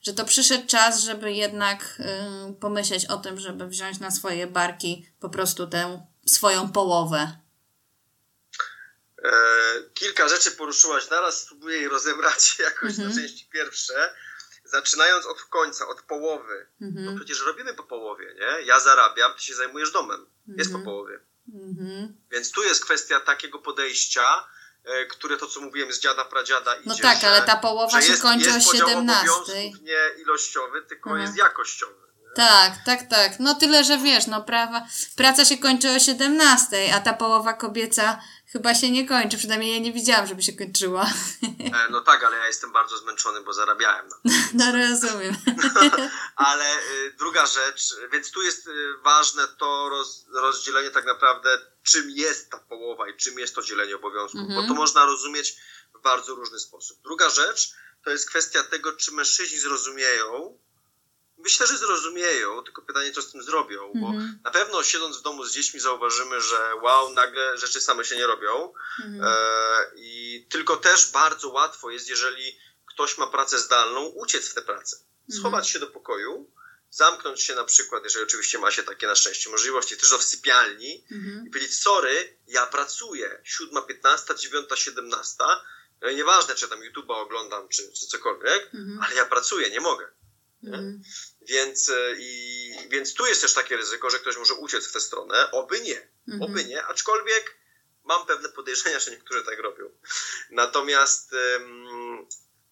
że 0.01 0.13
to 0.13 0.25
przyszedł 0.25 0.67
czas, 0.67 1.03
żeby 1.03 1.33
jednak 1.33 1.99
y, 2.49 2.53
pomyśleć 2.53 3.05
o 3.05 3.17
tym, 3.17 3.39
żeby 3.39 3.67
wziąć 3.67 3.99
na 3.99 4.11
swoje 4.11 4.47
barki 4.47 5.09
po 5.19 5.29
prostu 5.29 5.67
tę 5.67 6.07
swoją 6.25 6.71
połowę. 6.71 7.39
E, 9.23 9.31
kilka 9.93 10.29
rzeczy 10.29 10.51
poruszyłaś 10.51 11.09
naraz, 11.09 11.41
spróbuję 11.41 11.77
je 11.77 11.89
rozebrać 11.89 12.55
jakoś 12.59 12.89
mhm. 12.89 13.09
na 13.09 13.15
części 13.15 13.49
pierwsze. 13.53 14.13
Zaczynając 14.71 15.25
od 15.25 15.41
końca, 15.41 15.87
od 15.87 16.01
połowy. 16.01 16.67
Mhm. 16.81 17.05
No 17.05 17.15
przecież 17.15 17.45
robimy 17.45 17.73
po 17.73 17.83
połowie, 17.83 18.35
nie? 18.39 18.65
Ja 18.65 18.79
zarabiam, 18.79 19.33
ty 19.33 19.43
się 19.43 19.55
zajmujesz 19.55 19.91
domem. 19.91 20.25
Jest 20.47 20.71
po 20.71 20.77
mhm. 20.77 20.83
połowie. 20.85 21.19
Mhm. 21.53 22.17
Więc 22.31 22.51
tu 22.51 22.63
jest 22.63 22.85
kwestia 22.85 23.19
takiego 23.19 23.59
podejścia, 23.59 24.47
e, 24.83 25.05
które 25.05 25.37
to, 25.37 25.47
co 25.47 25.61
mówiłem 25.61 25.93
z 25.93 25.99
dziada, 25.99 26.25
pradziada 26.25 26.75
idzie, 26.75 26.89
No 26.89 26.95
tak, 27.01 27.23
ale 27.23 27.41
ta 27.41 27.55
połowa 27.55 28.01
się 28.01 28.11
jest, 28.11 28.21
kończy 28.21 28.49
o 28.49 28.59
17. 28.59 29.53
nie 29.81 30.21
ilościowy, 30.21 30.81
tylko 30.81 31.09
mhm. 31.09 31.25
jest 31.27 31.37
jakościowy. 31.37 32.08
Tak, 32.35 32.73
tak, 32.85 33.09
tak. 33.09 33.39
No 33.39 33.55
tyle, 33.55 33.83
że 33.83 33.97
wiesz, 33.97 34.27
no 34.27 34.41
prawa, 34.41 34.87
praca 35.15 35.45
się 35.45 35.57
kończy 35.57 35.89
o 35.89 35.99
17, 35.99 36.95
a 36.95 36.99
ta 36.99 37.13
połowa 37.13 37.53
kobieca 37.53 38.19
chyba 38.51 38.75
się 38.75 38.91
nie 38.91 39.07
kończy. 39.07 39.37
Przynajmniej 39.37 39.73
ja 39.73 39.79
nie 39.79 39.93
widziałam, 39.93 40.27
żeby 40.27 40.43
się 40.43 40.53
kończyła. 40.53 41.09
E, 41.73 41.89
no 41.89 42.01
tak, 42.01 42.23
ale 42.23 42.37
ja 42.37 42.47
jestem 42.47 42.71
bardzo 42.71 42.97
zmęczony, 42.97 43.41
bo 43.41 43.53
zarabiałem 43.53 44.09
na 44.53 44.71
No 44.71 44.71
rozumiem. 44.71 45.35
ale 46.35 46.77
y, 46.77 47.13
druga 47.17 47.45
rzecz, 47.45 47.95
więc 48.11 48.31
tu 48.31 48.41
jest 48.41 48.67
y, 48.67 48.97
ważne 49.03 49.47
to 49.47 49.89
roz, 49.89 50.25
rozdzielenie 50.33 50.91
tak 50.91 51.05
naprawdę, 51.05 51.57
czym 51.83 52.09
jest 52.09 52.51
ta 52.51 52.57
połowa 52.57 53.09
i 53.09 53.17
czym 53.17 53.39
jest 53.39 53.55
to 53.55 53.61
dzielenie 53.61 53.95
obowiązków, 53.95 54.41
mhm. 54.41 54.61
bo 54.61 54.67
to 54.67 54.73
można 54.73 55.05
rozumieć 55.05 55.55
w 55.95 56.01
bardzo 56.01 56.35
różny 56.35 56.59
sposób. 56.59 57.01
Druga 57.03 57.29
rzecz 57.29 57.73
to 58.03 58.09
jest 58.09 58.29
kwestia 58.29 58.63
tego, 58.63 58.93
czy 58.93 59.11
mężczyźni 59.11 59.57
zrozumieją, 59.57 60.59
myślę, 61.39 61.67
że 61.67 61.77
zrozumieją, 61.77 62.63
tylko 62.63 62.81
pytanie, 62.81 63.11
co 63.11 63.21
z 63.21 63.31
tym 63.31 63.43
zrobią, 63.43 63.91
bo 63.95 64.07
mhm. 64.07 64.39
na 64.43 64.51
pewno 64.51 64.83
siedząc 64.83 65.17
w 65.17 65.21
domu 65.21 65.45
z 65.45 65.51
dziećmi 65.51 65.79
zauważymy, 65.79 66.41
że 66.41 66.75
wow, 66.81 67.13
nagle 67.13 67.57
rzeczy 67.57 67.81
same 67.81 68.05
się 68.05 68.15
nie 68.15 68.27
robią 68.27 68.73
mhm. 69.05 69.23
e, 69.23 69.91
i 69.95 70.45
tylko 70.49 70.77
też 70.77 71.11
bardzo 71.11 71.49
łatwo 71.49 71.89
jest, 71.89 72.09
jeżeli 72.09 72.59
ktoś 72.85 73.17
ma 73.17 73.27
pracę 73.27 73.59
zdalną, 73.59 74.05
uciec 74.05 74.49
w 74.49 74.53
tę 74.53 74.61
pracę, 74.61 74.97
mhm. 74.97 75.39
schować 75.39 75.69
się 75.69 75.79
do 75.79 75.87
pokoju, 75.87 76.51
zamknąć 76.89 77.41
się 77.41 77.55
na 77.55 77.63
przykład, 77.63 78.03
jeżeli 78.03 78.25
oczywiście 78.25 78.59
ma 78.59 78.71
się 78.71 78.83
takie 78.83 79.07
na 79.07 79.15
szczęście 79.15 79.49
możliwości, 79.49 79.97
też 79.97 80.09
w 80.09 80.23
sypialni 80.23 81.05
mhm. 81.11 81.47
i 81.47 81.49
powiedzieć, 81.49 81.79
sorry, 81.79 82.37
ja 82.47 82.65
pracuję, 82.65 83.43
7.15, 83.73 84.33
9.17, 84.67 85.23
no 86.01 86.09
i 86.09 86.15
nieważne, 86.15 86.55
czy 86.55 86.67
tam 86.67 86.79
YouTube'a 86.79 87.13
oglądam, 87.13 87.69
czy, 87.69 87.91
czy 87.93 88.07
cokolwiek, 88.07 88.69
mhm. 88.73 88.99
ale 89.03 89.15
ja 89.15 89.25
pracuję, 89.25 89.69
nie 89.69 89.81
mogę. 89.81 90.18
Mm. 90.63 91.01
Więc, 91.41 91.89
e, 91.89 92.15
i, 92.19 92.71
więc 92.89 93.13
tu 93.13 93.25
jest 93.25 93.41
też 93.41 93.53
takie 93.53 93.77
ryzyko, 93.77 94.09
że 94.09 94.19
ktoś 94.19 94.37
może 94.37 94.53
uciec 94.53 94.87
w 94.87 94.91
tę 94.91 95.01
stronę. 95.01 95.51
Oby 95.51 95.81
nie. 95.81 96.09
Mm 96.27 96.39
-hmm. 96.39 96.43
Oby 96.43 96.65
nie, 96.65 96.85
aczkolwiek 96.85 97.57
mam 98.03 98.25
pewne 98.25 98.49
podejrzenia, 98.49 98.99
że 98.99 99.11
niektórzy 99.11 99.43
tak 99.43 99.59
robią. 99.59 99.91
Natomiast 100.49 101.33
um, 101.33 102.27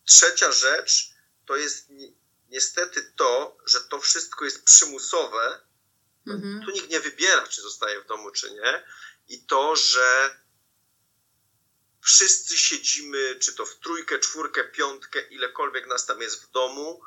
trzecia 0.05 0.51
rzecz 0.51 1.09
to 1.45 1.55
jest 1.55 1.89
ni 1.89 2.17
niestety 2.49 3.13
to, 3.15 3.57
że 3.65 3.81
to 3.81 3.99
wszystko 3.99 4.45
jest 4.45 4.63
przymusowe. 4.63 5.61
Mm 6.27 6.41
-hmm. 6.41 6.65
Tu 6.65 6.71
nikt 6.71 6.89
nie 6.89 6.99
wybiera, 6.99 7.47
czy 7.47 7.61
zostaje 7.61 8.01
w 8.01 8.07
domu, 8.07 8.31
czy 8.31 8.51
nie. 8.51 8.83
I 9.27 9.45
to, 9.45 9.75
że 9.75 10.37
wszyscy 12.01 12.57
siedzimy, 12.57 13.35
czy 13.39 13.53
to 13.53 13.65
w 13.65 13.75
trójkę, 13.75 14.19
czwórkę, 14.19 14.63
piątkę, 14.63 15.21
ilekolwiek 15.21 15.87
nas 15.87 16.05
tam 16.05 16.21
jest 16.21 16.43
w 16.43 16.51
domu, 16.51 17.01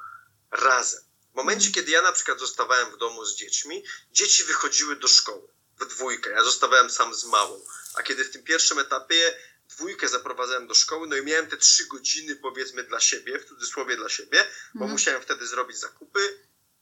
razem. 0.50 1.00
W 1.32 1.36
momencie, 1.36 1.70
kiedy 1.70 1.90
ja 1.90 2.02
na 2.02 2.12
przykład 2.12 2.38
zostawałem 2.38 2.90
w 2.90 2.96
domu 2.96 3.24
z 3.24 3.36
dziećmi, 3.36 3.84
dzieci 4.12 4.44
wychodziły 4.44 4.96
do 4.96 5.08
szkoły 5.08 5.48
w 5.80 5.86
dwójkę. 5.86 6.30
Ja 6.30 6.44
zostawałem 6.44 6.90
sam 6.90 7.14
z 7.14 7.24
małą. 7.24 7.60
A 7.94 8.02
kiedy 8.02 8.24
w 8.24 8.30
tym 8.30 8.42
pierwszym 8.42 8.78
etapie 8.78 9.36
dwójkę 9.68 10.08
zaprowadzałem 10.08 10.66
do 10.66 10.74
szkoły, 10.74 11.06
no 11.06 11.16
i 11.16 11.22
miałem 11.22 11.46
te 11.46 11.56
trzy 11.56 11.86
godziny 11.86 12.36
powiedzmy 12.36 12.84
dla 12.84 13.00
siebie, 13.00 13.38
w 13.38 13.44
cudzysłowie 13.44 13.96
dla 13.96 14.08
siebie, 14.08 14.44
bo 14.74 14.80
mhm. 14.80 14.90
musiałem 14.90 15.22
wtedy 15.22 15.46
zrobić 15.46 15.78
zakupy, 15.78 16.38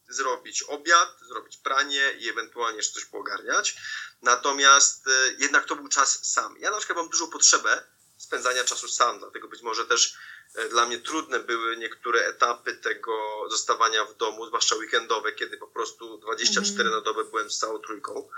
zrobić 0.08 0.62
obiad, 0.62 1.18
zrobić 1.28 1.56
pranie 1.56 2.12
i 2.18 2.28
ewentualnie 2.28 2.76
jeszcze 2.76 2.94
coś 2.94 3.04
poogarniać. 3.04 3.76
Natomiast 4.22 5.06
e, 5.06 5.10
jednak 5.38 5.66
to 5.66 5.76
był 5.76 5.88
czas 5.88 6.32
sam. 6.32 6.58
Ja 6.58 6.70
na 6.70 6.76
przykład 6.76 6.98
mam 6.98 7.08
dużą 7.08 7.30
potrzebę 7.30 7.84
spędzania 8.18 8.64
czasu 8.64 8.88
sam. 8.88 9.18
Dlatego 9.18 9.48
być 9.48 9.62
może 9.62 9.86
też 9.86 10.16
e, 10.54 10.68
dla 10.68 10.86
mnie 10.86 10.98
trudne 10.98 11.40
były 11.40 11.76
niektóre 11.76 12.26
etapy 12.26 12.76
tego 12.76 13.44
zostawania 13.50 14.04
w 14.04 14.16
domu, 14.16 14.46
zwłaszcza 14.46 14.76
weekendowe, 14.76 15.32
kiedy 15.32 15.56
po 15.56 15.66
prostu 15.66 16.18
24 16.18 16.80
mm. 16.80 16.98
na 16.98 17.00
dobę 17.00 17.24
byłem 17.24 17.50
z 17.50 17.58
całą 17.58 17.78
trójką. 17.78 18.30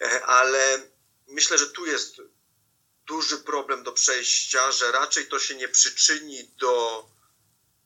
E, 0.00 0.26
ale 0.26 0.82
myślę, 1.28 1.58
że 1.58 1.66
tu 1.66 1.86
jest 1.86 2.16
duży 3.06 3.38
problem 3.38 3.82
do 3.82 3.92
przejścia, 3.92 4.72
że 4.72 4.92
raczej 4.92 5.26
to 5.26 5.38
się 5.38 5.54
nie 5.54 5.68
przyczyni 5.68 6.48
do 6.48 7.04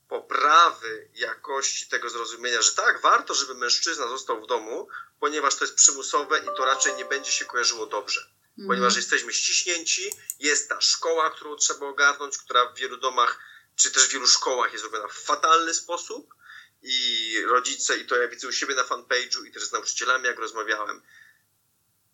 poprawy 0.08 1.08
jakości 1.14 1.88
tego 1.88 2.10
zrozumienia, 2.10 2.62
że 2.62 2.72
tak, 2.72 3.00
warto, 3.00 3.34
żeby 3.34 3.54
mężczyzna 3.54 4.08
został 4.08 4.42
w 4.42 4.46
domu, 4.46 4.88
ponieważ 5.20 5.54
to 5.54 5.64
jest 5.64 5.76
przymusowe 5.76 6.38
i 6.38 6.44
to 6.56 6.64
raczej 6.64 6.94
nie 6.96 7.04
będzie 7.04 7.32
się 7.32 7.44
kojarzyło 7.44 7.86
dobrze. 7.86 8.35
Mm. 8.58 8.68
Ponieważ 8.68 8.96
jesteśmy 8.96 9.32
ściśnięci, 9.32 10.10
jest 10.38 10.68
ta 10.68 10.80
szkoła, 10.80 11.30
którą 11.30 11.56
trzeba 11.56 11.86
ogarnąć, 11.86 12.38
która 12.38 12.72
w 12.72 12.78
wielu 12.78 12.96
domach, 12.96 13.38
czy 13.76 13.90
też 13.90 14.08
w 14.08 14.12
wielu 14.12 14.26
szkołach 14.26 14.72
jest 14.72 14.84
robiona 14.84 15.08
w 15.08 15.18
fatalny 15.18 15.74
sposób 15.74 16.34
i 16.82 17.36
rodzice, 17.46 17.98
i 17.98 18.06
to 18.06 18.16
ja 18.16 18.28
widzę 18.28 18.48
u 18.48 18.52
siebie 18.52 18.74
na 18.74 18.82
fanpage'u 18.82 19.46
i 19.46 19.52
też 19.52 19.64
z 19.64 19.72
nauczycielami, 19.72 20.24
jak 20.24 20.38
rozmawiałem, 20.38 21.02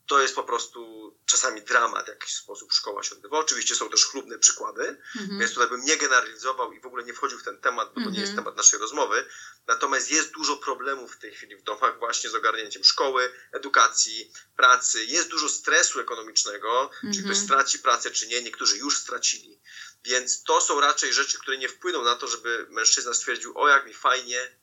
to 0.07 0.21
jest 0.21 0.35
po 0.35 0.45
prostu 0.45 1.13
czasami 1.27 1.63
dramat, 1.63 2.05
w 2.05 2.09
jakiś 2.09 2.35
sposób 2.35 2.73
szkoła 2.73 3.03
się 3.03 3.15
odbywa. 3.15 3.39
Oczywiście 3.39 3.75
są 3.75 3.89
też 3.89 4.07
chlubne 4.07 4.39
przykłady, 4.39 4.83
mm-hmm. 5.17 5.39
więc 5.39 5.53
tutaj 5.55 5.69
bym 5.69 5.85
nie 5.85 5.97
generalizował 5.97 6.73
i 6.73 6.81
w 6.81 6.87
ogóle 6.87 7.05
nie 7.05 7.15
wchodził 7.15 7.39
w 7.39 7.43
ten 7.43 7.61
temat, 7.61 7.95
bo 7.95 8.01
mm-hmm. 8.01 8.05
to 8.05 8.11
nie 8.11 8.21
jest 8.21 8.31
mhm. 8.31 8.45
temat 8.45 8.57
naszej 8.57 8.79
rozmowy. 8.79 9.27
Natomiast 9.67 10.11
jest 10.11 10.31
dużo 10.33 10.57
problemów 10.57 11.15
w 11.15 11.19
tej 11.19 11.35
chwili 11.35 11.57
w 11.57 11.63
domach 11.63 11.99
właśnie 11.99 12.31
z 12.31 12.35
ogarnięciem 12.35 12.85
szkoły, 12.85 13.33
edukacji, 13.53 14.33
pracy. 14.57 15.05
Jest 15.05 15.29
dużo 15.29 15.49
stresu 15.49 16.01
ekonomicznego, 16.01 16.91
mm-hmm. 16.91 17.15
czy 17.15 17.23
ktoś 17.23 17.39
mhm. 17.39 17.47
straci 17.47 17.79
pracę, 17.79 18.11
czy 18.11 18.27
nie. 18.27 18.43
Niektórzy 18.43 18.79
już 18.79 18.99
stracili. 18.99 19.61
Więc 20.05 20.43
to 20.43 20.61
są 20.61 20.81
raczej 20.81 21.13
rzeczy, 21.13 21.39
które 21.39 21.59
nie 21.59 21.69
wpłyną 21.69 22.03
na 22.03 22.15
to, 22.15 22.29
żeby 22.29 22.67
mężczyzna 22.71 23.15
stwierdził, 23.15 23.59
o 23.59 23.69
jak 23.69 23.87
mi 23.87 23.95
fajnie, 23.95 24.57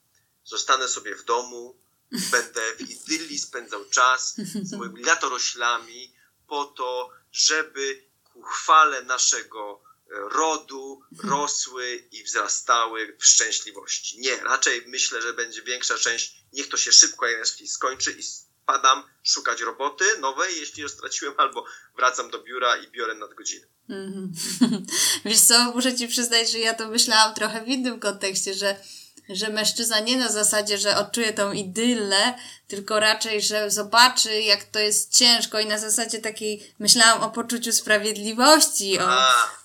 zostanę 0.43 0.87
sobie 0.87 1.15
w 1.15 1.23
domu, 1.23 1.81
Będę 2.11 2.75
w 2.75 2.81
idylii 2.81 3.39
spędzał 3.39 3.85
czas 3.85 4.35
z 4.63 4.73
moimi 4.77 5.03
latoroślami 5.03 6.13
po 6.47 6.65
to, 6.65 7.09
żeby 7.31 8.03
ku 8.23 8.41
chwale 8.41 9.03
naszego 9.03 9.81
e, 9.81 10.19
rodu 10.29 11.01
rosły 11.23 12.07
i 12.11 12.23
wzrastały 12.23 13.17
w 13.19 13.25
szczęśliwości. 13.25 14.19
Nie, 14.19 14.37
raczej 14.37 14.83
myślę, 14.87 15.21
że 15.21 15.33
będzie 15.33 15.61
większa 15.61 15.97
część, 15.97 16.35
niech 16.53 16.69
to 16.69 16.77
się 16.77 16.91
szybko 16.91 17.27
jeśli 17.27 17.67
skończy 17.67 18.11
i 18.11 18.23
spadam 18.23 19.03
szukać 19.23 19.61
roboty 19.61 20.05
nowej, 20.19 20.59
jeśli 20.59 20.83
ją 20.83 20.89
straciłem, 20.89 21.33
albo 21.37 21.65
wracam 21.97 22.29
do 22.29 22.43
biura 22.43 22.77
i 22.77 22.87
biorę 22.87 23.15
nadgodziny. 23.15 23.67
Mm 23.89 24.13
-hmm. 24.13 24.81
Wiesz 25.25 25.41
co, 25.41 25.71
muszę 25.75 25.95
Ci 25.95 26.07
przyznać, 26.07 26.51
że 26.51 26.59
ja 26.59 26.73
to 26.73 26.87
myślałam 26.87 27.35
trochę 27.35 27.63
w 27.63 27.67
innym 27.67 27.99
kontekście, 27.99 28.53
że 28.53 28.79
że 29.29 29.49
mężczyzna 29.49 29.99
nie 29.99 30.17
na 30.17 30.29
zasadzie, 30.29 30.77
że 30.77 30.97
odczuje 30.97 31.33
tą 31.33 31.51
idylę, 31.51 32.33
tylko 32.67 32.99
raczej, 32.99 33.41
że 33.41 33.71
zobaczy, 33.71 34.41
jak 34.41 34.63
to 34.63 34.79
jest 34.79 35.17
ciężko 35.17 35.59
i 35.59 35.65
na 35.65 35.77
zasadzie 35.77 36.19
takiej, 36.19 36.73
myślałam 36.79 37.23
o 37.23 37.29
poczuciu 37.29 37.73
sprawiedliwości, 37.73 38.99
o, 38.99 39.09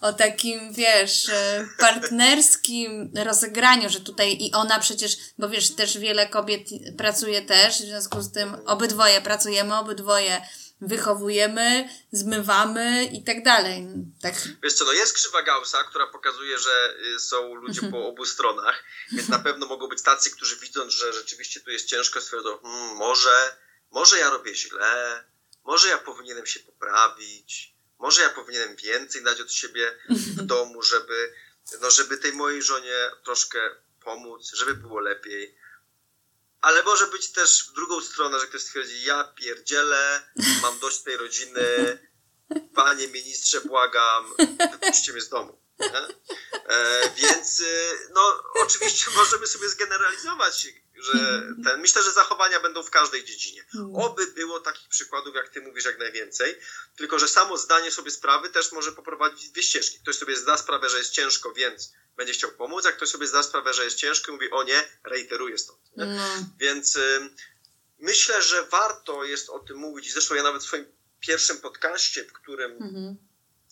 o 0.00 0.12
takim, 0.12 0.72
wiesz, 0.72 1.28
e, 1.28 1.66
partnerskim 1.78 3.12
rozegraniu, 3.14 3.90
że 3.90 4.00
tutaj 4.00 4.36
i 4.40 4.52
ona 4.52 4.78
przecież, 4.78 5.16
bo 5.38 5.48
wiesz, 5.48 5.70
też 5.74 5.98
wiele 5.98 6.28
kobiet 6.28 6.68
pracuje 6.96 7.42
też, 7.42 7.74
w 7.74 7.86
związku 7.86 8.22
z 8.22 8.32
tym 8.32 8.56
obydwoje 8.66 9.20
pracujemy, 9.20 9.78
obydwoje 9.78 10.40
wychowujemy, 10.80 11.88
zmywamy 12.12 13.04
i 13.04 13.24
tak 13.24 13.42
dalej. 13.42 13.86
Tak. 14.22 14.34
Wiesz 14.62 14.74
co, 14.74 14.84
no 14.84 14.92
jest 14.92 15.12
krzywa 15.12 15.42
Gaussa, 15.42 15.84
która 15.84 16.06
pokazuje, 16.06 16.58
że 16.58 16.96
y, 17.16 17.20
są 17.20 17.54
ludzie 17.54 17.80
mhm. 17.80 17.92
po 17.92 18.08
obu 18.08 18.24
stronach, 18.24 18.84
więc 19.12 19.28
na 19.28 19.38
pewno 19.38 19.66
mogą 19.66 19.88
być 19.88 20.02
tacy, 20.02 20.30
którzy 20.30 20.56
widząc, 20.56 20.92
że 20.92 21.12
rzeczywiście 21.12 21.60
tu 21.60 21.70
jest 21.70 21.86
ciężko, 21.86 22.20
stwierdzą, 22.20 22.58
hmm, 22.58 22.96
może, 22.96 23.56
może 23.90 24.18
ja 24.18 24.30
robię 24.30 24.54
źle, 24.54 25.24
może 25.64 25.88
ja 25.88 25.98
powinienem 25.98 26.46
się 26.46 26.60
poprawić, 26.60 27.74
może 27.98 28.22
ja 28.22 28.30
powinienem 28.30 28.76
więcej 28.76 29.22
dać 29.22 29.40
od 29.40 29.52
siebie 29.52 29.98
w 30.10 30.42
domu, 30.42 30.82
żeby, 30.82 31.32
no, 31.80 31.90
żeby 31.90 32.18
tej 32.18 32.32
mojej 32.32 32.62
żonie 32.62 33.10
troszkę 33.24 33.58
pomóc, 34.04 34.50
żeby 34.54 34.74
było 34.74 35.00
lepiej. 35.00 35.63
Ale 36.64 36.82
może 36.82 37.06
być 37.06 37.32
też 37.32 37.68
w 37.68 37.72
drugą 37.72 38.00
stronę, 38.00 38.40
że 38.40 38.46
ktoś 38.46 38.62
stwierdzi, 38.62 39.04
ja 39.04 39.24
pierdzielę, 39.24 40.32
mam 40.62 40.78
dość 40.78 40.98
tej 40.98 41.16
rodziny, 41.16 41.62
panie 42.74 43.08
ministrze, 43.08 43.60
błagam, 43.60 44.34
wypuśćcie 44.72 45.12
mnie 45.12 45.20
z 45.20 45.28
domu. 45.28 45.62
E, 46.68 47.10
więc 47.16 47.60
y, 47.60 48.08
no, 48.14 48.42
oczywiście 48.54 49.10
możemy 49.16 49.46
sobie 49.46 49.68
zgeneralizować, 49.68 50.66
że 50.96 51.42
ten, 51.64 51.80
myślę, 51.80 52.02
że 52.02 52.12
zachowania 52.12 52.60
będą 52.60 52.82
w 52.82 52.90
każdej 52.90 53.24
dziedzinie. 53.24 53.64
Mm. 53.74 53.96
Oby 53.96 54.26
było 54.26 54.60
takich 54.60 54.88
przykładów, 54.88 55.34
jak 55.34 55.48
ty 55.48 55.60
mówisz, 55.60 55.84
jak 55.84 55.98
najwięcej, 55.98 56.58
tylko 56.96 57.18
że 57.18 57.28
samo 57.28 57.58
zdanie 57.58 57.90
sobie 57.90 58.10
sprawy 58.10 58.50
też 58.50 58.72
może 58.72 58.92
poprowadzić 58.92 59.50
dwie 59.50 59.62
ścieżki. 59.62 59.98
Ktoś 59.98 60.16
sobie 60.16 60.36
zda 60.36 60.58
sprawę, 60.58 60.88
że 60.88 60.98
jest 60.98 61.10
ciężko, 61.10 61.52
więc 61.52 61.92
będzie 62.16 62.32
chciał 62.32 62.50
pomóc, 62.50 62.84
jak 62.84 62.96
ktoś 62.96 63.08
sobie 63.08 63.26
zda 63.26 63.42
sprawę, 63.42 63.74
że 63.74 63.84
jest 63.84 63.96
ciężko 63.96 64.32
i 64.32 64.34
mówi, 64.34 64.50
o 64.50 64.62
nie, 64.62 64.88
reiteruje 65.04 65.58
stąd. 65.58 65.80
No. 65.96 66.06
Więc 66.58 66.96
y, 66.96 67.30
myślę, 67.98 68.42
że 68.42 68.62
warto 68.62 69.24
jest 69.24 69.50
o 69.50 69.58
tym 69.58 69.76
mówić. 69.76 70.12
Zresztą 70.12 70.34
ja 70.34 70.42
nawet 70.42 70.62
w 70.62 70.66
swoim 70.66 70.86
pierwszym 71.20 71.60
podcaście, 71.60 72.24
w 72.24 72.32
którym 72.32 72.72
mhm. 72.72 73.16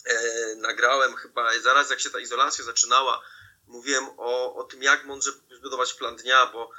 e, 0.05 0.55
nagrałem 0.55 1.15
chyba 1.15 1.59
zaraz 1.59 1.89
jak 1.89 1.99
się 1.99 2.09
ta 2.09 2.19
izolacja 2.19 2.63
zaczynała, 2.63 3.21
mówiłem 3.67 4.05
o, 4.17 4.55
o 4.55 4.63
tym, 4.63 4.83
jak 4.83 5.05
mądrze 5.05 5.31
zbudować 5.51 5.93
plan 5.93 6.15
dnia, 6.15 6.45
bo 6.45 6.71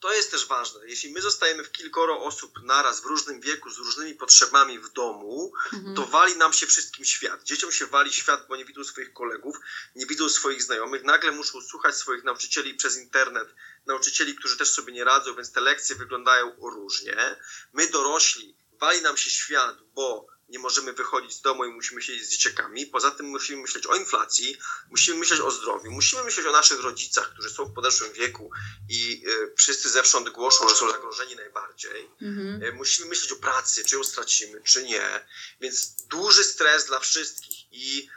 to 0.00 0.12
jest 0.12 0.30
też 0.30 0.46
ważne. 0.46 0.80
Jeśli 0.86 1.12
my 1.12 1.20
zostajemy 1.20 1.64
w 1.64 1.72
kilkoro 1.72 2.24
osób 2.24 2.62
naraz 2.62 3.00
w 3.00 3.04
różnym 3.04 3.40
wieku, 3.40 3.70
z 3.70 3.78
różnymi 3.78 4.14
potrzebami 4.14 4.78
w 4.78 4.92
domu, 4.92 5.52
mhm. 5.72 5.96
to 5.96 6.06
wali 6.06 6.36
nam 6.36 6.52
się 6.52 6.66
wszystkim 6.66 7.04
świat. 7.04 7.42
Dzieciom 7.42 7.72
się 7.72 7.86
wali 7.86 8.12
świat, 8.12 8.46
bo 8.48 8.56
nie 8.56 8.64
widzą 8.64 8.84
swoich 8.84 9.12
kolegów, 9.12 9.56
nie 9.94 10.06
widzą 10.06 10.28
swoich 10.28 10.62
znajomych, 10.62 11.04
nagle 11.04 11.32
muszą 11.32 11.60
słuchać 11.60 11.94
swoich 11.94 12.24
nauczycieli 12.24 12.74
przez 12.74 12.96
internet, 12.96 13.48
nauczycieli, 13.86 14.34
którzy 14.34 14.56
też 14.56 14.70
sobie 14.70 14.92
nie 14.92 15.04
radzą, 15.04 15.34
więc 15.34 15.52
te 15.52 15.60
lekcje 15.60 15.96
wyglądają 15.96 16.56
różnie. 16.60 17.36
My 17.72 17.86
dorośli, 17.86 18.56
wali 18.80 19.02
nam 19.02 19.16
się 19.16 19.30
świat, 19.30 19.76
bo 19.94 20.37
nie 20.48 20.58
możemy 20.58 20.92
wychodzić 20.92 21.32
z 21.32 21.40
domu 21.40 21.64
i 21.64 21.70
musimy 21.70 22.02
siedzieć 22.02 22.24
z 22.24 22.28
dzieciakami. 22.28 22.86
Poza 22.86 23.10
tym 23.10 23.26
musimy 23.26 23.62
myśleć 23.62 23.86
o 23.86 23.96
inflacji, 23.96 24.58
musimy 24.90 25.18
myśleć 25.18 25.40
o 25.40 25.50
zdrowiu, 25.50 25.90
musimy 25.90 26.24
myśleć 26.24 26.46
o 26.46 26.52
naszych 26.52 26.80
rodzicach, 26.80 27.32
którzy 27.32 27.50
są 27.50 27.64
w 27.64 27.74
podeszłym 27.74 28.12
wieku 28.12 28.50
i 28.88 29.24
y, 29.28 29.54
wszyscy 29.56 29.90
zewsząd 29.90 30.28
głoszą, 30.28 30.68
że 30.68 30.74
są 30.74 30.90
zagrożeni 30.90 31.36
najbardziej. 31.36 32.10
Mhm. 32.22 32.62
Y, 32.62 32.72
musimy 32.72 33.08
myśleć 33.08 33.32
o 33.32 33.36
pracy, 33.36 33.84
czy 33.84 33.96
ją 33.96 34.04
stracimy, 34.04 34.62
czy 34.64 34.82
nie. 34.82 35.26
Więc 35.60 35.94
duży 36.06 36.44
stres 36.44 36.86
dla 36.86 37.00
wszystkich 37.00 37.72
i, 37.72 38.08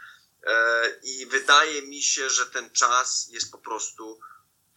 y, 0.42 0.48
i 1.02 1.26
wydaje 1.26 1.82
mi 1.82 2.02
się, 2.02 2.30
że 2.30 2.46
ten 2.46 2.70
czas 2.70 3.28
jest 3.30 3.52
po 3.52 3.58
prostu 3.58 4.20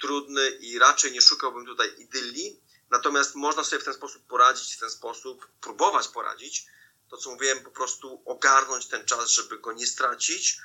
trudny 0.01 0.49
i 0.49 0.79
raczej 0.79 1.11
nie 1.11 1.21
szukałbym 1.21 1.65
tutaj 1.65 1.93
idylii, 1.97 2.59
natomiast 2.89 3.35
można 3.35 3.63
sobie 3.63 3.81
w 3.81 3.85
ten 3.85 3.93
sposób 3.93 4.27
poradzić, 4.27 4.75
w 4.75 4.79
ten 4.79 4.89
sposób 4.89 5.47
próbować 5.61 6.07
poradzić, 6.07 6.65
to 7.09 7.17
co 7.17 7.31
mówiłem, 7.31 7.63
po 7.63 7.71
prostu 7.71 8.21
ogarnąć 8.25 8.87
ten 8.87 9.05
czas, 9.05 9.29
żeby 9.29 9.59
go 9.59 9.73
nie 9.73 9.87
stracić 9.87 10.57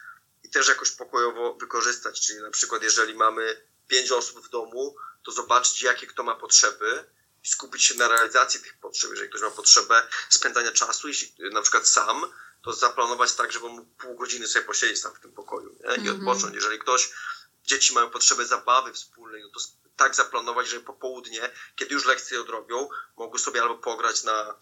i 0.42 0.50
też 0.50 0.68
jakoś 0.68 0.90
pokojowo 0.90 1.54
wykorzystać. 1.54 2.20
Czyli 2.20 2.40
na 2.40 2.50
przykład, 2.50 2.82
jeżeli 2.82 3.14
mamy 3.14 3.66
pięć 3.88 4.10
osób 4.10 4.46
w 4.46 4.50
domu, 4.50 4.96
to 5.24 5.32
zobaczyć, 5.32 5.82
jakie 5.82 6.06
kto 6.06 6.22
ma 6.22 6.34
potrzeby 6.34 7.04
i 7.44 7.48
skupić 7.48 7.84
się 7.84 7.94
na 7.94 8.08
realizacji 8.08 8.60
tych 8.60 8.78
potrzeb. 8.78 9.10
Jeżeli 9.10 9.28
ktoś 9.28 9.42
ma 9.42 9.50
potrzebę 9.50 10.02
spędzania 10.28 10.72
czasu, 10.72 11.08
jeśli 11.08 11.34
na 11.52 11.62
przykład 11.62 11.88
sam, 11.88 12.32
to 12.62 12.72
zaplanować 12.72 13.34
tak, 13.34 13.52
żeby 13.52 13.68
mógł 13.68 13.90
pół 13.90 14.14
godziny 14.14 14.48
sobie 14.48 14.64
posiedzieć 14.64 15.02
tam 15.02 15.14
w 15.14 15.20
tym 15.20 15.32
pokoju 15.32 15.76
nie? 15.80 15.94
i 15.96 15.98
mm 15.98 16.06
-hmm. 16.06 16.28
odpocząć. 16.28 16.54
Jeżeli 16.54 16.78
ktoś, 16.78 17.10
dzieci 17.64 17.94
mają 17.94 18.10
potrzebę 18.10 18.46
zabawy 18.46 18.92
wspólnej, 18.92 19.42
no 19.42 19.48
to 19.48 19.60
tak 19.96 20.14
zaplanować, 20.14 20.68
żeby 20.68 20.84
po 20.84 20.92
południe, 20.92 21.50
kiedy 21.76 21.94
już 21.94 22.04
lekcje 22.04 22.40
odrobią, 22.40 22.88
mogły 23.16 23.38
sobie 23.38 23.62
albo 23.62 23.74
pograć 23.78 24.22
na 24.22 24.54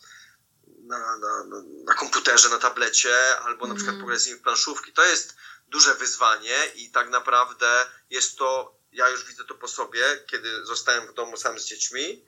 na, 0.88 1.16
na, 1.16 1.44
na 1.84 1.94
komputerze, 1.94 2.48
na 2.48 2.58
tablecie, 2.58 3.38
albo 3.38 3.66
na 3.66 3.74
przykład 3.74 3.94
mhm. 3.94 4.00
pograć 4.00 4.20
z 4.20 4.26
nimi 4.26 4.38
w 4.38 4.42
planszówki. 4.42 4.92
To 4.92 5.04
jest 5.04 5.36
duże 5.68 5.94
wyzwanie 5.94 6.66
i 6.74 6.90
tak 6.90 7.10
naprawdę 7.10 7.86
jest 8.10 8.38
to, 8.38 8.78
ja 8.92 9.08
już 9.08 9.24
widzę 9.24 9.44
to 9.44 9.54
po 9.54 9.68
sobie, 9.68 10.24
kiedy 10.26 10.66
zostałem 10.66 11.06
w 11.06 11.14
domu 11.14 11.36
sam 11.36 11.58
z 11.58 11.64
dziećmi 11.64 12.26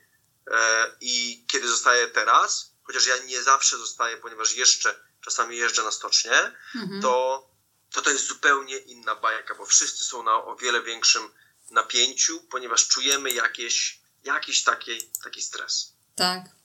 e, 0.51 0.91
i 1.01 1.45
kiedy 1.51 1.67
zostaję 1.67 2.07
teraz, 2.07 2.71
chociaż 2.83 3.05
ja 3.05 3.17
nie 3.17 3.43
zawsze 3.43 3.77
zostaję, 3.77 4.17
ponieważ 4.17 4.55
jeszcze 4.55 4.99
czasami 5.21 5.57
jeżdżę 5.57 5.83
na 5.83 5.91
stocznie, 5.91 6.55
mhm. 6.75 7.01
to, 7.01 7.47
to 7.91 8.01
to 8.01 8.09
jest 8.09 8.27
zupełnie 8.27 8.77
inna 8.77 9.15
bajka, 9.15 9.55
bo 9.55 9.65
wszyscy 9.65 10.03
są 10.03 10.23
na 10.23 10.35
o 10.35 10.55
wiele 10.55 10.81
większym 10.81 11.29
napięciu, 11.71 12.41
ponieważ 12.41 12.87
czujemy 12.87 13.31
jakieś, 13.31 14.01
jakiś 14.23 14.63
taki, 14.63 15.11
taki 15.23 15.41
stres. 15.41 15.93
Tak. 16.15 16.60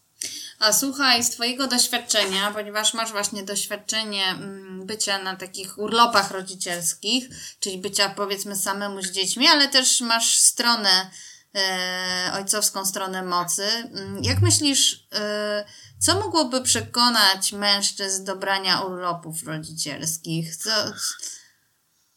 A 0.59 0.73
słuchaj, 0.73 1.25
z 1.25 1.31
Twojego 1.31 1.67
doświadczenia, 1.67 2.51
ponieważ 2.51 2.95
masz 2.95 3.13
właśnie 3.13 3.43
doświadczenie 3.43 4.27
mm, 4.27 4.87
bycia 4.87 5.19
na 5.19 5.37
takich 5.37 5.79
urlopach 5.79 6.31
rodzicielskich, 6.31 7.29
czyli 7.61 7.79
bycia 7.79 8.09
powiedzmy 8.09 8.57
samemu 8.57 9.03
z 9.03 9.11
dziećmi, 9.11 9.49
ale 9.49 9.69
też 9.69 10.01
masz 10.01 10.39
stronę, 10.39 11.11
e, 11.55 12.31
ojcowską 12.35 12.87
stronę 12.87 13.23
mocy. 13.23 13.65
Mm, 13.65 14.25
jak 14.25 14.41
myślisz, 14.41 15.07
e, 15.13 15.65
co 15.99 16.15
mogłoby 16.15 16.63
przekonać 16.63 17.53
mężczyzn 17.53 18.25
do 18.25 18.37
brania 18.37 18.81
urlopów 18.81 19.43
rodzicielskich? 19.43 20.57
Co, 20.57 20.71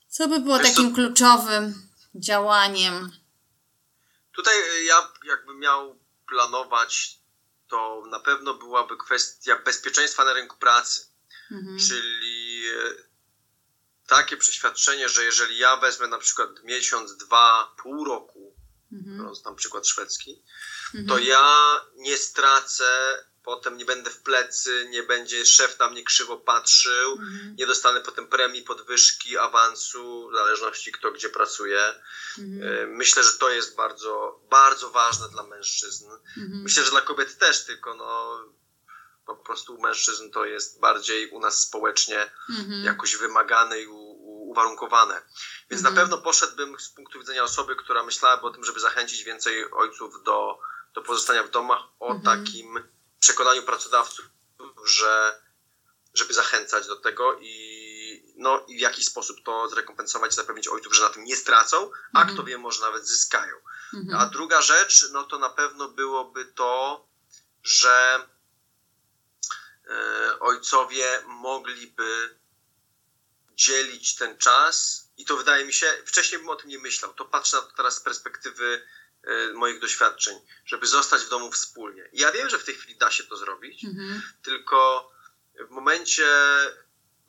co 0.10 0.28
by 0.28 0.40
było 0.40 0.60
takim 0.60 0.96
kluczowym 0.96 1.90
działaniem? 2.16 3.12
Tutaj 4.36 4.54
e, 4.54 4.84
ja 4.84 4.96
jakbym 5.28 5.60
miał 5.60 5.96
planować, 6.28 7.19
to 7.70 8.04
na 8.10 8.20
pewno 8.20 8.54
byłaby 8.54 8.98
kwestia 8.98 9.56
bezpieczeństwa 9.66 10.26
na 10.26 10.34
rynku 10.34 10.58
pracy. 10.58 11.06
Mhm. 11.52 11.80
Czyli 11.80 12.64
e, 12.70 13.10
takie 14.08 14.38
przeświadczenie, 14.38 15.10
że 15.10 15.24
jeżeli 15.24 15.58
ja 15.58 15.78
wezmę 15.78 16.08
na 16.08 16.18
przykład 16.18 16.50
miesiąc, 16.64 17.18
dwa, 17.18 17.76
pół 17.84 18.06
roku, 18.06 18.56
mhm. 18.92 19.18
biorąc 19.18 19.44
tam 19.44 19.56
przykład 19.56 19.88
szwedzki, 19.88 20.44
mhm. 20.86 21.08
to 21.08 21.18
ja 21.18 21.76
nie 21.96 22.18
stracę 22.18 22.86
potem 23.50 23.78
nie 23.78 23.86
będę 23.86 24.10
w 24.10 24.22
plecy, 24.22 24.88
nie 24.90 25.04
będzie 25.04 25.46
szef 25.46 25.80
na 25.80 25.90
mnie 25.90 26.04
krzywo 26.04 26.38
patrzył, 26.38 27.12
mhm. 27.12 27.56
nie 27.60 27.68
dostanę 27.68 28.02
potem 28.02 28.28
premii, 28.28 28.64
podwyżki, 28.64 29.38
awansu, 29.38 30.30
w 30.30 30.36
zależności 30.36 30.92
kto 30.92 31.12
gdzie 31.12 31.30
pracuje. 31.30 31.94
Mhm. 32.38 32.74
E, 32.74 32.88
myślę, 32.88 33.24
że 33.24 33.34
to 33.34 33.50
jest 33.50 33.76
bardzo, 33.76 34.42
bardzo 34.50 34.90
ważne 34.90 35.30
dla 35.30 35.44
mężczyzn. 35.44 36.06
Mhm. 36.38 36.62
Myślę, 36.64 36.84
że 36.84 36.92
dla 36.92 37.02
kobiet 37.02 37.38
też, 37.38 37.66
tylko 37.66 37.96
no, 37.96 38.40
po 39.26 39.36
prostu 39.36 39.76
u 39.76 39.82
mężczyzn 39.82 40.32
to 40.32 40.46
jest 40.46 40.80
bardziej 40.80 41.30
u 41.30 41.40
nas 41.40 41.62
społecznie 41.62 42.32
jakoś 42.84 43.16
wymagane 43.16 43.82
i 43.82 43.88
u, 43.88 43.98
u, 43.98 44.50
uwarunkowane. 44.52 45.22
Więc 45.70 45.84
na 45.84 45.92
pewno 45.92 46.18
poszedłbym 46.18 46.80
z 46.80 46.90
punktu 46.90 47.20
widzenia 47.20 47.44
osoby, 47.44 47.76
która 47.76 48.04
myślałaby 48.04 48.44
o 48.44 48.52
tym, 48.52 48.64
żeby 48.64 48.80
zachęcić 48.80 49.24
więcej 49.24 49.72
ojców 49.72 50.24
do, 50.24 50.60
do 50.94 51.02
pozostania 51.02 51.44
w 51.44 51.50
domach 51.50 51.82
o 52.00 52.16
takim 52.26 52.84
przekonaniu 53.20 53.64
pracodawców, 53.64 54.26
że 54.86 55.42
żeby 56.14 56.34
zachęcać 56.34 56.88
do 56.88 56.96
tego 56.96 57.40
i, 57.42 58.34
no, 58.38 58.66
i 58.68 58.78
w 58.78 58.80
jakiś 58.80 59.06
sposób 59.06 59.38
to 59.46 59.70
zrekompensować, 59.70 60.34
zapewnić 60.34 60.68
ojców, 60.68 60.96
że 60.96 61.04
na 61.04 61.10
tym 61.10 61.24
nie 61.24 61.36
stracą, 61.36 61.92
a 62.14 62.20
mhm. 62.20 62.38
kto 62.38 62.46
wie, 62.46 62.58
może 62.58 62.82
nawet 62.82 63.08
zyskają. 63.08 63.56
Mhm. 63.94 64.22
A 64.22 64.26
druga 64.26 64.62
rzecz, 64.62 65.06
no 65.12 65.24
to 65.24 65.40
na 65.40 65.50
pewno 65.50 65.90
byłoby 65.90 66.46
to, 66.46 67.08
że 67.64 68.28
e, 69.90 70.40
ojcowie 70.40 71.24
mogliby 71.28 72.40
dzielić 73.54 74.16
ten 74.16 74.38
czas 74.38 75.08
i 75.18 75.26
to 75.26 75.38
wydaje 75.38 75.66
mi 75.66 75.74
się, 75.74 76.04
wcześniej 76.06 76.40
bym 76.40 76.50
o 76.50 76.56
tym 76.56 76.70
nie 76.70 76.80
myślał, 76.80 77.14
to 77.14 77.26
patrzę 77.26 77.58
na 77.58 77.64
to 77.64 77.76
teraz 77.76 77.96
z 77.96 78.02
perspektywy 78.02 78.88
moich 79.54 79.80
doświadczeń, 79.80 80.40
żeby 80.66 80.88
zostać 80.88 81.22
w 81.22 81.30
domu 81.30 81.52
wspólnie. 81.52 82.10
I 82.14 82.20
ja 82.20 82.32
wiem, 82.32 82.50
że 82.50 82.60
w 82.60 82.64
tej 82.64 82.76
chwili 82.76 82.98
da 82.98 83.12
się 83.12 83.24
to 83.24 83.38
zrobić, 83.38 83.86
mhm. 83.86 84.22
tylko 84.44 85.12
w 85.68 85.70
momencie, 85.70 86.28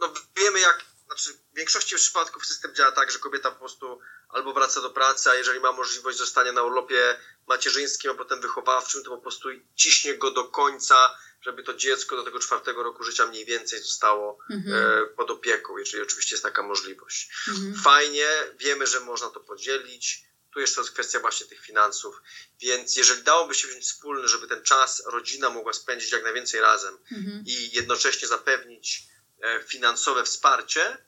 no 0.01 0.15
wiemy 0.37 0.61
jak, 0.61 0.85
znaczy 1.07 1.31
w 1.53 1.57
większości 1.57 1.97
przypadków 1.97 2.47
system 2.47 2.75
działa 2.75 2.93
tak, 2.93 3.11
że 3.11 3.19
kobieta 3.19 3.51
po 3.51 3.59
prostu 3.59 4.01
albo 4.29 4.53
wraca 4.53 4.81
do 4.81 4.91
pracy, 4.91 5.31
a 5.31 5.35
jeżeli 5.35 5.61
ma 5.61 5.73
możliwość 5.73 6.19
zostania 6.19 6.53
na 6.53 6.63
urlopie 6.63 7.17
macierzyńskim, 7.49 8.11
a 8.11 8.15
potem 8.15 8.41
wychowawczym, 8.41 9.03
to 9.03 9.11
po 9.11 9.19
prostu 9.19 9.49
ciśnie 9.75 10.15
go 10.15 10.31
do 10.31 10.45
końca, 10.45 11.19
żeby 11.43 11.63
to 11.63 11.75
dziecko 11.75 12.17
do 12.17 12.25
tego 12.25 12.39
czwartego 12.39 12.83
roku 12.83 13.05
życia 13.05 13.27
mniej 13.27 13.45
więcej 13.45 13.79
zostało 13.79 14.39
mhm. 14.51 15.03
e, 15.03 15.07
pod 15.07 15.31
opieką, 15.31 15.79
jeżeli 15.79 16.03
oczywiście 16.03 16.35
jest 16.35 16.43
taka 16.43 16.63
możliwość. 16.63 17.31
Mhm. 17.49 17.75
Fajnie, 17.75 18.27
wiemy, 18.59 18.87
że 18.87 19.01
można 19.01 19.31
to 19.31 19.41
podzielić, 19.41 20.30
tu 20.53 20.61
jeszcze 20.61 20.81
jest 20.81 20.93
kwestia 20.93 21.21
właśnie 21.21 21.47
tych 21.47 21.61
finansów. 21.61 22.23
Więc 22.61 22.97
jeżeli 22.97 23.23
dałoby 23.23 23.55
się 23.55 23.69
wziąć 23.69 23.85
wspólny, 23.85 24.29
żeby 24.29 24.47
ten 24.47 24.63
czas 24.63 25.03
rodzina 25.07 25.51
mogła 25.51 25.73
spędzić 25.73 26.13
jak 26.13 26.25
najwięcej 26.25 26.61
razem 26.61 26.99
mhm. 27.13 27.45
i 27.47 27.71
jednocześnie 27.73 28.29
zapewnić 28.29 29.03
e, 29.43 29.63
finansowe 29.63 30.25
wsparcie, 30.25 30.99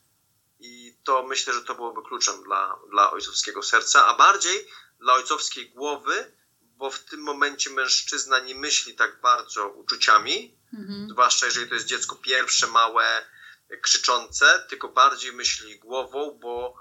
i 0.63 0.97
to 1.05 1.23
myślę, 1.23 1.55
że 1.55 1.63
to 1.63 1.75
byłoby 1.75 2.03
kluczem 2.03 2.43
dla, 2.43 2.79
dla 2.91 3.11
ojcowskiego 3.11 3.63
serca, 3.63 4.07
a 4.07 4.17
bardziej 4.17 4.67
dla 5.01 5.15
ojcowskiej 5.15 5.71
głowy, 5.71 6.33
bo 6.61 6.91
w 6.91 6.99
tym 6.99 7.21
momencie 7.21 7.71
mężczyzna 7.71 8.39
nie 8.39 8.55
myśli 8.55 8.95
tak 8.95 9.21
bardzo 9.21 9.69
uczuciami, 9.69 10.59
mhm. 10.75 11.09
zwłaszcza 11.11 11.47
jeżeli 11.47 11.69
to 11.69 11.75
jest 11.75 11.87
dziecko 11.87 12.17
pierwsze, 12.17 12.67
małe, 12.67 13.27
krzyczące, 13.83 14.67
tylko 14.69 14.89
bardziej 14.89 15.33
myśli 15.33 15.79
głową, 15.79 16.39
bo 16.43 16.75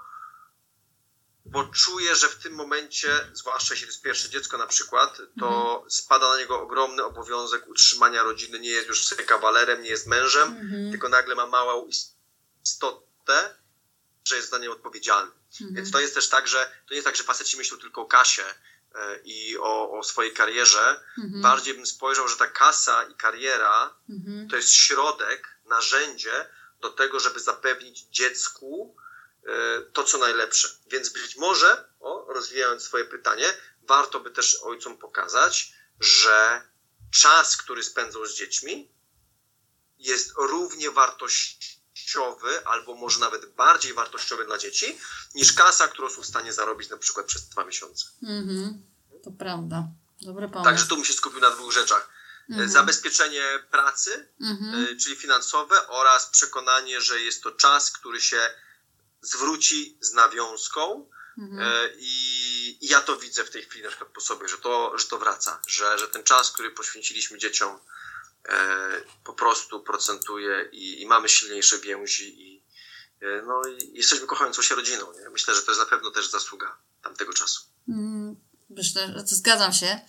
bo 1.44 1.64
czuję, 1.64 2.16
że 2.16 2.28
w 2.28 2.38
tym 2.38 2.54
momencie, 2.54 3.30
zwłaszcza 3.32 3.74
jeśli 3.74 3.86
to 3.86 3.92
jest 3.92 4.02
pierwsze 4.02 4.30
dziecko 4.30 4.58
na 4.58 4.66
przykład, 4.66 5.18
to 5.40 5.72
mhm. 5.72 5.90
spada 5.90 6.28
na 6.28 6.38
niego 6.38 6.60
ogromny 6.60 7.04
obowiązek 7.04 7.68
utrzymania 7.68 8.22
rodziny. 8.22 8.60
Nie 8.60 8.70
jest 8.70 8.88
już 8.88 9.04
sobie 9.04 9.24
kawalerem, 9.24 9.82
nie 9.82 9.90
jest 9.90 10.06
mężem, 10.06 10.48
mhm. 10.48 10.90
tylko 10.90 11.08
nagle 11.08 11.34
ma 11.34 11.46
małą 11.46 11.88
istotę, 12.64 13.54
że 14.24 14.36
jest 14.36 14.50
za 14.50 14.58
nią 14.58 14.72
odpowiedzialny. 14.72 15.32
Mhm. 15.52 15.74
Więc 15.74 15.90
to 15.90 16.00
jest 16.00 16.14
też 16.14 16.28
tak, 16.28 16.48
że 16.48 16.64
to 16.86 16.90
nie 16.90 16.96
jest 16.96 17.06
tak, 17.06 17.16
że 17.16 17.24
faceci 17.24 17.56
myślą 17.56 17.78
tylko 17.78 18.02
o 18.02 18.06
kasie 18.06 18.44
e, 18.94 19.18
i 19.24 19.58
o, 19.58 19.98
o 19.98 20.02
swojej 20.02 20.32
karierze. 20.32 21.00
Mhm. 21.18 21.42
Bardziej 21.42 21.74
bym 21.74 21.86
spojrzał, 21.86 22.28
że 22.28 22.36
ta 22.36 22.46
kasa 22.46 23.02
i 23.04 23.14
kariera 23.14 23.94
mhm. 24.10 24.48
to 24.48 24.56
jest 24.56 24.72
środek, 24.72 25.58
narzędzie 25.66 26.46
do 26.80 26.90
tego, 26.90 27.20
żeby 27.20 27.40
zapewnić 27.40 28.00
dziecku 28.00 28.96
to, 29.92 30.04
co 30.04 30.18
najlepsze. 30.18 30.68
Więc 30.86 31.08
być 31.08 31.36
może, 31.36 31.88
o, 32.00 32.26
rozwijając 32.28 32.82
swoje 32.82 33.04
pytanie, 33.04 33.54
warto 33.82 34.20
by 34.20 34.30
też 34.30 34.58
ojcom 34.62 34.98
pokazać, 34.98 35.72
że 36.00 36.62
czas, 37.12 37.56
który 37.56 37.82
spędzą 37.82 38.26
z 38.26 38.34
dziećmi, 38.34 38.92
jest 39.98 40.32
równie 40.36 40.90
wartościowy, 40.90 42.66
albo 42.66 42.94
może 42.94 43.20
nawet 43.20 43.54
bardziej 43.54 43.94
wartościowy 43.94 44.44
dla 44.44 44.58
dzieci, 44.58 44.98
niż 45.34 45.52
kasa, 45.52 45.88
którą 45.88 46.10
są 46.10 46.22
w 46.22 46.26
stanie 46.26 46.52
zarobić 46.52 46.90
na 46.90 46.96
przykład 46.96 47.26
przez 47.26 47.48
dwa 47.48 47.64
miesiące. 47.64 48.06
Mhm, 48.22 48.82
to 49.24 49.30
prawda. 49.30 49.88
Dobry 50.22 50.48
pomysł. 50.48 50.64
Także 50.64 50.86
tu 50.86 50.96
bym 50.96 51.04
się 51.04 51.12
skupił 51.12 51.40
na 51.40 51.50
dwóch 51.50 51.72
rzeczach. 51.72 52.08
Mhm. 52.50 52.70
Zabezpieczenie 52.70 53.64
pracy, 53.70 54.28
mhm. 54.40 54.84
E, 54.84 54.96
czyli 54.96 55.16
finansowe, 55.16 55.88
oraz 55.88 56.26
przekonanie, 56.26 57.00
że 57.00 57.20
jest 57.20 57.42
to 57.42 57.50
czas, 57.50 57.90
który 57.90 58.20
się 58.20 58.50
zwróci 59.22 59.98
z 60.00 60.12
nawiązką. 60.12 61.10
Mhm. 61.38 61.60
E, 61.60 61.90
I, 61.96 62.78
I, 62.80 62.88
ja 62.88 63.00
to 63.00 63.16
widzę 63.16 63.44
w 63.44 63.50
tej 63.50 63.62
chwili 63.62 63.84
na 63.84 63.88
przykład 63.88 64.10
po 64.10 64.20
sobie, 64.20 64.48
że 64.48 64.58
to, 64.58 64.98
że 64.98 65.06
to 65.06 65.18
wraca, 65.18 65.60
że, 65.66 65.98
że 65.98 66.08
ten 66.08 66.22
czas, 66.22 66.50
który 66.50 66.70
poświęciliśmy 66.70 67.38
dzieciom, 67.38 67.78
e, 68.48 69.02
po 69.24 69.32
prostu 69.32 69.80
procentuje 69.80 70.68
i, 70.72 71.02
i 71.02 71.06
mamy 71.06 71.28
silniejsze 71.28 71.78
więzi 71.78 72.40
i, 72.40 72.64
e, 73.20 73.42
no, 73.46 73.62
i 73.68 73.92
jesteśmy 73.94 74.26
kochającą 74.26 74.62
się 74.62 74.74
rodziną. 74.74 75.12
Nie? 75.12 75.30
Myślę, 75.30 75.54
że 75.54 75.62
to 75.62 75.70
jest 75.70 75.80
na 75.80 75.86
pewno 75.86 76.10
też 76.10 76.30
zasługa 76.30 76.76
tamtego 77.02 77.32
czasu. 77.32 77.62
Mm, 77.88 78.11
myślę, 78.76 79.06
że 79.16 79.22
zgadzam 79.26 79.72
się. 79.72 80.00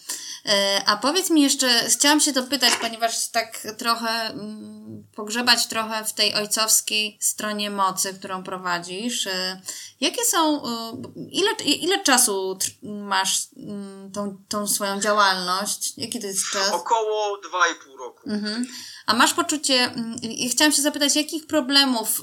E, 0.46 0.82
a 0.86 0.98
powiedz 0.98 1.30
mi 1.30 1.42
jeszcze, 1.42 1.90
chciałam 1.90 2.20
się 2.20 2.32
dopytać, 2.32 2.74
ponieważ 2.82 3.28
tak 3.28 3.60
trochę 3.78 4.10
mm, 4.10 5.04
pogrzebać 5.16 5.68
trochę 5.68 6.06
w 6.06 6.14
tej 6.14 6.36
ojcowskiej 6.36 7.18
stronie 7.22 7.70
mocy, 7.70 8.14
którą 8.14 8.44
prowadzisz. 8.44 9.28
E, 9.28 9.62
jakie 10.02 10.26
są, 10.26 10.64
e, 10.66 10.94
ile, 11.32 11.52
ile 11.66 12.04
czasu 12.04 12.58
masz 12.84 13.48
mm, 13.58 14.12
tą, 14.12 14.38
tą 14.50 14.68
swoją 14.68 15.00
działalność? 15.00 15.94
Jaki 15.98 16.20
to 16.20 16.28
jest 16.28 16.52
czas? 16.52 16.72
Około 16.72 17.38
2,5 17.38 17.98
roku. 17.98 18.30
Mhm. 18.30 18.68
A 19.06 19.14
masz 19.14 19.34
poczucie, 19.34 19.74
mm, 19.74 20.16
chciałam 20.52 20.72
się 20.72 20.82
zapytać, 20.82 21.16
jakich 21.16 21.48
problemów, 21.48 22.22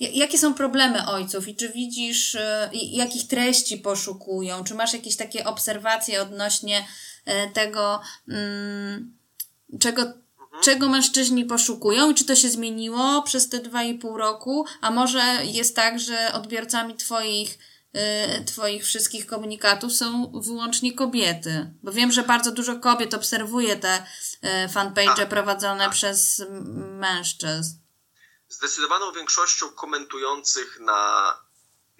jakie 0.00 0.38
są 0.38 0.54
problemy 0.54 1.06
ojców 1.06 1.48
i 1.48 1.56
czy 1.56 1.68
widzisz, 1.68 2.36
jakich 2.72 3.28
treści 3.28 3.76
poszukują? 3.76 4.64
Czy 4.64 4.74
masz 4.74 4.92
jakieś 4.92 5.16
takie 5.16 5.44
obserwacje 5.44 6.22
odnośnie 6.22 6.84
E, 7.28 7.50
tego, 7.50 8.00
mm, 8.28 9.16
czego, 9.80 10.02
mhm. 10.02 10.62
czego 10.64 10.88
mężczyźni 10.88 11.44
poszukują 11.44 12.10
i 12.10 12.14
czy 12.14 12.24
to 12.24 12.36
się 12.36 12.50
zmieniło 12.50 13.22
przez 13.22 13.48
te 13.48 13.58
dwa 13.58 13.82
i 13.82 13.94
pół 13.94 14.16
roku, 14.16 14.64
a 14.80 14.90
może 14.90 15.22
jest 15.44 15.76
tak, 15.76 16.00
że 16.00 16.32
odbiorcami 16.32 16.94
Twoich 16.94 17.58
Twoich 18.46 18.84
wszystkich 18.84 19.26
komunikatów 19.26 19.92
są 19.92 20.32
wyłącznie 20.44 20.94
kobiety. 20.94 21.74
Bo 21.82 21.92
wiem, 21.92 22.12
że 22.12 22.22
bardzo 22.22 22.52
dużo 22.52 22.76
kobiet 22.76 23.14
obserwuje 23.14 23.76
te 23.76 24.06
e, 24.42 24.68
fanpage 24.68 25.16
tak. 25.16 25.28
prowadzone 25.28 25.84
tak. 25.84 25.92
przez 25.92 26.42
mężczyzn. 26.76 27.78
Zdecydowaną 28.48 29.12
większością 29.12 29.70
komentujących 29.70 30.80
na 30.80 31.32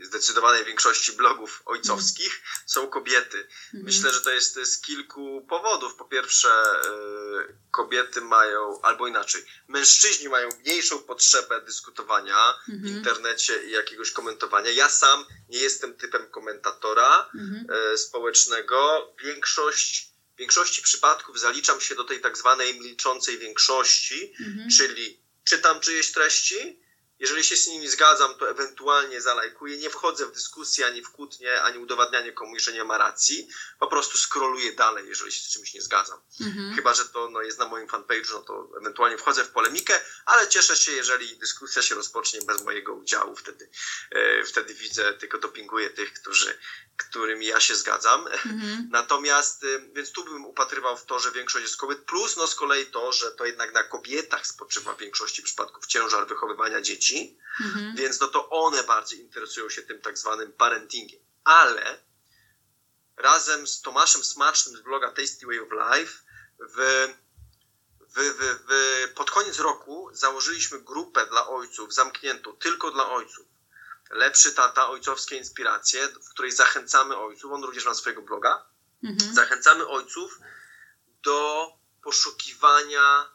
zdecydowanej 0.05 0.64
większości 0.64 1.12
blogów 1.12 1.62
ojcowskich 1.66 2.42
są 2.66 2.86
kobiety. 2.86 3.38
Mhm. 3.66 3.84
Myślę, 3.84 4.12
że 4.12 4.20
to 4.20 4.30
jest 4.30 4.55
z 4.55 4.80
kilku 4.80 5.46
powodów. 5.49 5.94
Po 5.94 6.05
pierwsze, 6.05 6.49
y, 6.49 7.57
kobiety 7.70 8.20
mają, 8.20 8.80
albo 8.82 9.07
inaczej, 9.09 9.44
mężczyźni 9.68 10.28
mają 10.28 10.49
mniejszą 10.61 10.99
potrzebę 10.99 11.61
dyskutowania 11.61 12.55
w 12.68 12.72
Mhm. 12.72 12.96
internecie 12.96 13.62
i 13.64 13.70
jakiegoś 13.70 14.11
komentowania. 14.11 14.70
Ja 14.70 14.88
sam 14.88 15.24
nie 15.49 15.59
jestem 15.59 15.94
typem 15.94 16.30
komentatora 16.30 17.30
Mhm. 17.34 17.66
e, 17.94 17.99
społecznego. 17.99 19.12
Większość, 19.22 20.09
w 20.34 20.38
większości 20.38 20.82
przypadków 20.82 21.40
zaliczam 21.40 21.80
się 21.80 21.94
do 21.94 22.05
tej 22.05 22.20
tak 22.20 22.38
zwanej 22.38 22.80
milczącej 22.80 23.38
większości, 23.38 24.34
Mhm. 24.40 24.68
czyli 24.78 25.20
czytam 25.44 25.80
czyjeś 25.80 26.12
treści, 26.12 26.80
jeżeli 27.19 27.45
się 27.45 27.57
z 27.57 27.66
nimi 27.66 27.89
zgadzam, 27.89 28.35
to 28.35 28.51
ewentualnie 28.51 29.21
zalajkuję. 29.21 29.77
Nie 29.77 29.91
wchodzę 29.91 30.27
w 30.27 30.33
dyskusję, 30.33 30.87
ani 30.87 31.03
w 31.03 31.11
kłótnie, 31.11 31.62
ani 31.62 31.79
udowadnianie 31.79 32.33
komuś, 32.33 32.62
że 32.62 32.73
nie 32.73 32.85
ma 32.85 32.99
racji. 32.99 33.49
Po 33.79 33.87
prostu 33.87 34.19
scrolluję 34.19 34.73
dalej, 34.73 35.09
jeżeli 35.09 35.33
się 35.33 35.43
z 35.43 35.49
czymś 35.49 35.75
nie 35.75 35.83
zgadzam. 35.83 36.21
Mhm. 36.41 36.75
Chyba, 36.75 36.95
że 36.95 37.05
to 37.05 37.31
no, 37.31 37.43
jest 37.43 37.59
na 37.59 37.69
moim 37.69 37.89
fanpage'u, 37.89 38.33
no 38.33 38.41
to 38.41 38.69
ewentualnie 38.81 39.19
wchodzę 39.19 39.45
w 39.45 39.51
polemikę, 39.51 40.01
ale 40.27 40.49
cieszę 40.49 40.77
się, 40.77 40.93
jeżeli 40.93 41.39
dyskusja 41.39 41.83
się 41.83 41.95
rozpocznie 41.95 42.41
bez 42.43 42.62
mojego 42.64 42.95
udziału. 42.95 43.37
Wtedy, 43.37 43.71
e, 44.11 44.45
wtedy 44.45 44.75
widzę, 44.75 45.12
tylko 45.12 45.39
dopinguję 45.39 45.91
tych, 45.91 46.12
którzy, 46.12 46.59
którymi 46.97 47.47
ja 47.47 47.61
się 47.61 47.75
zgadzam. 47.77 48.27
Mhm. 48.27 48.89
Natomiast, 48.99 49.64
y, 49.64 49.91
więc 49.93 50.12
tu 50.12 50.25
bym 50.25 50.47
upatrywał 50.47 50.97
w 50.97 51.05
to, 51.05 51.19
że 51.19 51.33
większość 51.33 51.64
jest 51.64 51.77
kobiet, 51.77 51.99
plus 51.99 52.37
no 52.37 52.47
z 52.47 52.55
kolei 52.55 52.87
to, 52.87 53.12
że 53.12 53.31
to 53.31 53.47
jednak 53.47 53.75
na 53.75 53.83
kobietach 53.83 54.47
spoczywa 54.47 54.95
w 54.95 54.99
większości 54.99 55.43
przypadków 55.43 55.87
ciężar 55.87 56.27
wychowywania 56.27 56.81
dzieci, 56.81 57.07
Mhm. 57.61 57.96
więc 57.96 58.20
no 58.20 58.28
to 58.28 58.50
one 58.50 58.84
bardziej 58.84 59.20
interesują 59.20 59.68
się 59.68 59.82
tym 59.82 60.00
tak 60.00 60.18
zwanym 60.18 60.52
parentingiem. 60.52 61.20
Ale 61.44 61.98
razem 63.16 63.66
z 63.66 63.80
Tomaszem 63.80 64.24
Smacznym 64.24 64.76
z 64.76 64.80
bloga 64.80 65.11
Tasty 65.11 65.46
Way 65.46 65.61
of 65.61 65.68
Life 65.70 66.12
w, 66.59 67.09
w, 68.00 68.18
w, 68.18 68.59
w, 68.68 69.12
pod 69.14 69.30
koniec 69.30 69.59
roku 69.59 70.11
założyliśmy 70.12 70.80
grupę 70.80 71.26
dla 71.26 71.48
ojców, 71.48 71.94
zamkniętą 71.94 72.52
tylko 72.56 72.90
dla 72.90 73.11
ojców. 73.11 73.46
Lepszy 74.11 74.52
tata, 74.52 74.88
ojcowskie 74.88 75.36
inspiracje, 75.36 76.09
w 76.09 76.30
której 76.30 76.52
zachęcamy 76.52 77.16
ojców, 77.16 77.52
on 77.52 77.64
również 77.64 77.84
ma 77.84 77.94
swojego 77.94 78.22
bloga, 78.22 78.66
Mhm. 79.04 79.34
zachęcamy 79.34 79.86
ojców 79.86 80.38
do 81.22 81.68
poszukiwania 82.02 83.30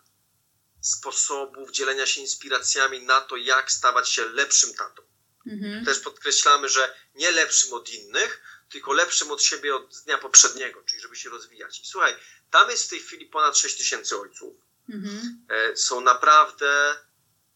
sposobów 0.84 1.72
dzielenia 1.72 2.06
się 2.06 2.22
inspiracjami 2.22 3.02
na 3.02 3.22
to, 3.22 3.38
jak 3.38 3.72
stawać 3.72 4.10
się 4.10 4.26
lepszym 4.26 4.74
tatą. 4.74 5.04
Mhm. 5.48 5.86
Też 5.86 6.00
podkreślamy, 6.00 6.70
że 6.70 6.96
nie 7.16 7.32
lepszym 7.32 7.74
od 7.74 7.90
innych, 7.90 8.42
tylko 8.70 8.94
lepszym 8.94 9.32
od 9.32 9.44
siebie 9.44 9.76
od 9.76 9.98
dnia 10.06 10.18
poprzedniego, 10.18 10.84
czyli 10.84 11.02
żeby 11.02 11.16
się 11.16 11.30
rozwijać. 11.30 11.80
I 11.82 11.86
słuchaj, 11.86 12.16
tam 12.52 12.70
jest 12.70 12.86
w 12.86 12.90
tej 12.90 13.00
chwili 13.00 13.26
ponad 13.26 13.58
6 13.58 13.78
tysięcy 13.78 14.18
ojców. 14.18 14.54
Mhm. 14.90 15.46
E, 15.50 15.78
Są 15.78 16.02
naprawdę 16.02 16.96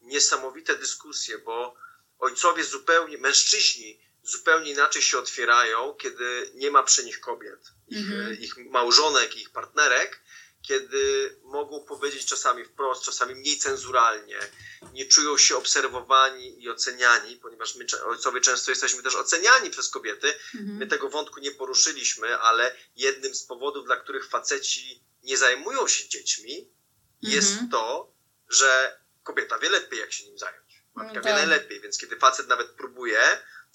niesamowite 0.01 0.75
dyskusje, 0.75 1.37
bo 1.37 1.75
ojcowie 2.19 2.63
zupełnie, 2.63 3.17
mężczyźni 3.17 3.99
zupełnie 4.23 4.71
inaczej 4.71 5.01
się 5.01 5.17
otwierają, 5.19 5.93
kiedy 5.93 6.51
nie 6.53 6.71
ma 6.71 6.83
przy 6.83 7.05
nich 7.05 7.19
kobiet, 7.19 7.59
ich, 7.87 7.97
Mhm. 7.97 8.39
ich 8.39 8.57
małżonek, 8.57 9.37
ich 9.37 9.49
partnerek, 9.49 10.21
kiedy 10.67 11.35
mogą 11.43 11.83
powiedzieć 11.85 12.25
czasami 12.25 12.65
wprost, 12.65 13.03
czasami 13.03 13.35
mniej 13.35 13.57
cenzuralnie, 13.57 14.39
nie 14.93 15.05
czują 15.05 15.37
się 15.37 15.57
obserwowani 15.57 16.63
i 16.63 16.69
oceniani, 16.69 17.35
ponieważ 17.35 17.75
my, 17.75 17.85
ojcowie, 18.05 18.41
często 18.41 18.71
jesteśmy 18.71 19.03
też 19.03 19.15
oceniani 19.15 19.69
przez 19.69 19.89
kobiety. 19.89 20.33
My 20.53 20.59
Mhm. 20.71 20.89
tego 20.89 21.09
wątku 21.09 21.39
nie 21.39 21.51
poruszyliśmy, 21.51 22.37
ale 22.37 22.75
jednym 22.95 23.35
z 23.35 23.43
powodów, 23.43 23.85
dla 23.85 23.95
których 23.97 24.29
faceci 24.29 25.03
nie 25.23 25.37
zajmują 25.37 25.87
się 25.87 26.09
dziećmi, 26.09 26.71
jest 27.21 27.51
Mhm. 27.51 27.69
to, 27.69 28.11
że 28.49 28.99
kobieta 29.23 29.59
wie 29.59 29.69
lepiej, 29.69 29.99
jak 29.99 30.13
się 30.13 30.25
nim 30.25 30.37
zająć. 30.37 30.83
Matka 30.95 31.13
No 31.13 31.21
wie 31.21 31.29
tak. 31.29 31.35
najlepiej, 31.35 31.81
więc 31.81 31.97
kiedy 31.97 32.15
facet 32.19 32.47
nawet 32.47 32.67
próbuje, 32.71 33.19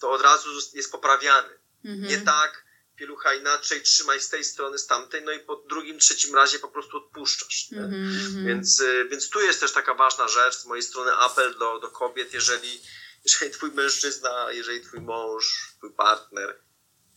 to 0.01 0.11
od 0.11 0.22
razu 0.22 0.49
jest 0.74 0.93
poprawiany. 0.93 1.59
Mhm. 1.84 2.09
Nie 2.09 2.18
tak, 2.18 2.64
pielucha 3.03 3.35
inaczej, 3.35 3.83
trzymaj 3.83 4.21
z 4.21 4.29
tej 4.29 4.45
strony, 4.45 4.79
z 4.79 4.87
tamtej, 4.87 5.23
no 5.23 5.33
i 5.33 5.41
po 5.41 5.57
drugim, 5.57 5.99
trzecim 5.99 6.35
razie 6.35 6.59
po 6.59 6.69
prostu 6.69 6.97
odpuszczasz. 6.97 7.69
Mhm. 7.73 7.95
Mhm. 8.05 8.47
Więc, 8.47 8.81
y, 8.81 9.09
więc 9.11 9.31
tu 9.31 9.41
jest 9.41 9.61
też 9.61 9.73
taka 9.73 9.95
ważna 9.95 10.29
rzecz 10.29 10.57
z 10.57 10.65
mojej 10.65 10.83
strony 10.83 11.13
apel 11.17 11.59
do, 11.59 11.79
do 11.79 11.89
kobiet, 11.89 12.33
jeżeli, 12.35 12.83
jeżeli 13.27 13.51
twój 13.51 13.71
mężczyzna, 13.71 14.53
jeżeli 14.53 14.81
twój 14.81 15.01
mąż, 15.01 15.73
twój 15.79 15.93
partner 15.93 16.59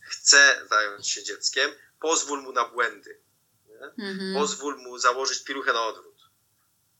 chce 0.00 0.66
zająć 0.70 1.08
się 1.08 1.22
dzieckiem, 1.22 1.70
pozwól 2.00 2.42
mu 2.42 2.52
na 2.52 2.64
błędy. 2.68 3.20
Mhm. 3.98 4.34
Pozwól 4.34 4.76
mu 4.76 4.98
założyć 4.98 5.44
pieluchę 5.44 5.72
na 5.72 5.86
odwrót. 5.86 6.16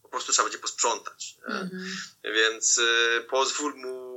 Po 0.03 0.09
prostu 0.09 0.33
trzeba 0.33 0.45
będzie 0.49 0.59
posprzątać. 0.59 1.37
Mhm. 1.47 1.97
Więc 2.25 2.79
y, 2.79 3.27
pozwól 3.31 3.75
mu 3.77 4.17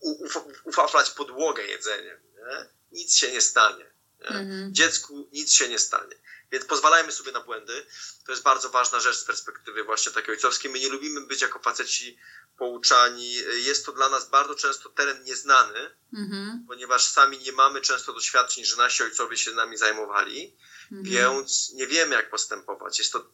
u- 0.00 0.28
ufaflać 0.64 1.10
podłogę 1.10 1.66
jedzeniem. 1.66 2.20
Nie? 2.34 2.68
Nic 2.92 3.16
się 3.16 3.32
nie 3.32 3.40
stanie. 3.40 3.95
Nie? 4.20 4.26
Mhm. 4.28 4.74
Dziecku 4.74 5.28
nic 5.32 5.52
się 5.52 5.68
nie 5.68 5.78
stanie. 5.78 6.16
Więc 6.52 6.64
pozwalajmy 6.64 7.12
sobie 7.12 7.32
na 7.32 7.40
błędy. 7.40 7.86
To 8.26 8.32
jest 8.32 8.42
bardzo 8.42 8.70
ważna 8.70 9.00
rzecz 9.00 9.16
z 9.16 9.24
perspektywy 9.24 9.84
właśnie 9.84 10.12
takiej 10.12 10.30
ojcowskiej. 10.30 10.70
My 10.70 10.80
nie 10.80 10.88
lubimy 10.88 11.20
być 11.20 11.42
jako 11.42 11.58
faceci 11.58 12.18
pouczani. 12.58 13.32
Jest 13.64 13.86
to 13.86 13.92
dla 13.92 14.08
nas 14.08 14.28
bardzo 14.28 14.54
często 14.54 14.88
teren 14.90 15.24
nieznany, 15.24 15.96
Mhm. 16.12 16.64
ponieważ 16.68 17.04
sami 17.04 17.38
nie 17.38 17.52
mamy 17.52 17.80
często 17.80 18.12
doświadczeń, 18.12 18.64
że 18.64 18.76
nasi 18.76 19.02
ojcowie 19.02 19.36
się 19.36 19.52
nami 19.52 19.76
zajmowali, 19.76 20.56
Mhm. 20.92 21.04
więc 21.04 21.72
nie 21.74 21.86
wiemy, 21.86 22.14
jak 22.14 22.30
postępować. 22.30 22.98
Jest 22.98 23.12
to 23.12 23.30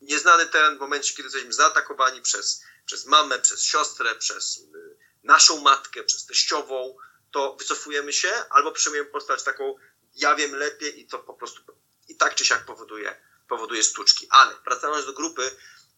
nieznany 0.00 0.46
teren 0.46 0.76
w 0.76 0.80
momencie, 0.80 1.14
kiedy 1.14 1.26
jesteśmy 1.26 1.52
zaatakowani 1.52 2.22
przez, 2.22 2.62
przez 2.86 3.06
mamę, 3.06 3.38
przez 3.38 3.62
siostrę, 3.64 4.14
przez 4.14 4.58
y, 4.58 4.96
naszą 5.22 5.60
matkę, 5.60 6.02
przez 6.04 6.26
teściową, 6.26 6.96
to 7.30 7.56
wycofujemy 7.56 8.12
się 8.12 8.28
albo 8.50 8.72
przyjmujemy 8.72 9.10
postać 9.10 9.42
taką, 9.42 9.74
ja 10.14 10.34
wiem 10.34 10.54
lepiej 10.54 11.00
i 11.00 11.06
to 11.06 11.18
po 11.18 11.34
prostu 11.34 11.62
i 12.08 12.16
tak 12.16 12.34
czy 12.34 12.44
siak 12.44 12.64
powoduje, 12.64 13.16
powoduje 13.48 13.82
sztuczki. 13.82 14.26
Ale 14.30 14.54
wracając 14.64 15.06
do 15.06 15.12
grupy, 15.12 15.50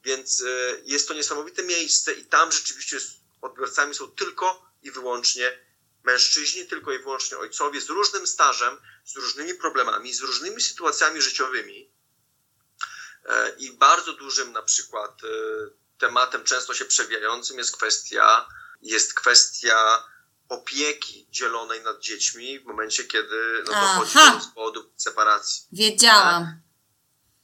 więc 0.04 0.40
y, 0.40 0.82
jest 0.84 1.08
to 1.08 1.14
niesamowite 1.14 1.62
miejsce 1.62 2.12
i 2.12 2.24
tam 2.24 2.52
rzeczywiście 2.52 2.98
odbiorcami 3.42 3.94
są 3.94 4.10
tylko 4.10 4.72
i 4.82 4.90
wyłącznie 4.90 5.58
mężczyźni, 6.04 6.66
tylko 6.66 6.92
i 6.92 6.98
wyłącznie 6.98 7.38
ojcowie 7.38 7.80
z 7.80 7.88
różnym 7.88 8.26
stażem, 8.26 8.76
z 9.04 9.16
różnymi 9.16 9.54
problemami, 9.54 10.14
z 10.14 10.20
różnymi 10.20 10.62
sytuacjami 10.62 11.22
życiowymi. 11.22 11.92
E, 13.24 13.56
I 13.58 13.72
bardzo 13.72 14.12
dużym 14.12 14.52
na 14.52 14.62
przykład 14.62 15.22
e, 15.24 15.26
tematem 15.98 16.44
często 16.44 16.74
się 16.74 16.84
przewijającym 16.84 17.58
jest 17.58 17.76
kwestia, 17.76 18.48
jest 18.82 19.14
kwestia 19.14 20.04
opieki 20.52 21.26
dzielonej 21.30 21.82
nad 21.82 22.00
dziećmi 22.00 22.60
w 22.60 22.64
momencie, 22.64 23.04
kiedy 23.04 23.64
no, 23.66 23.72
dochodzi 23.72 24.12
Aha. 24.14 24.30
do 24.30 24.38
rozwodu, 24.38 24.92
separacji. 24.96 25.66
Wiedziałam. 25.72 26.60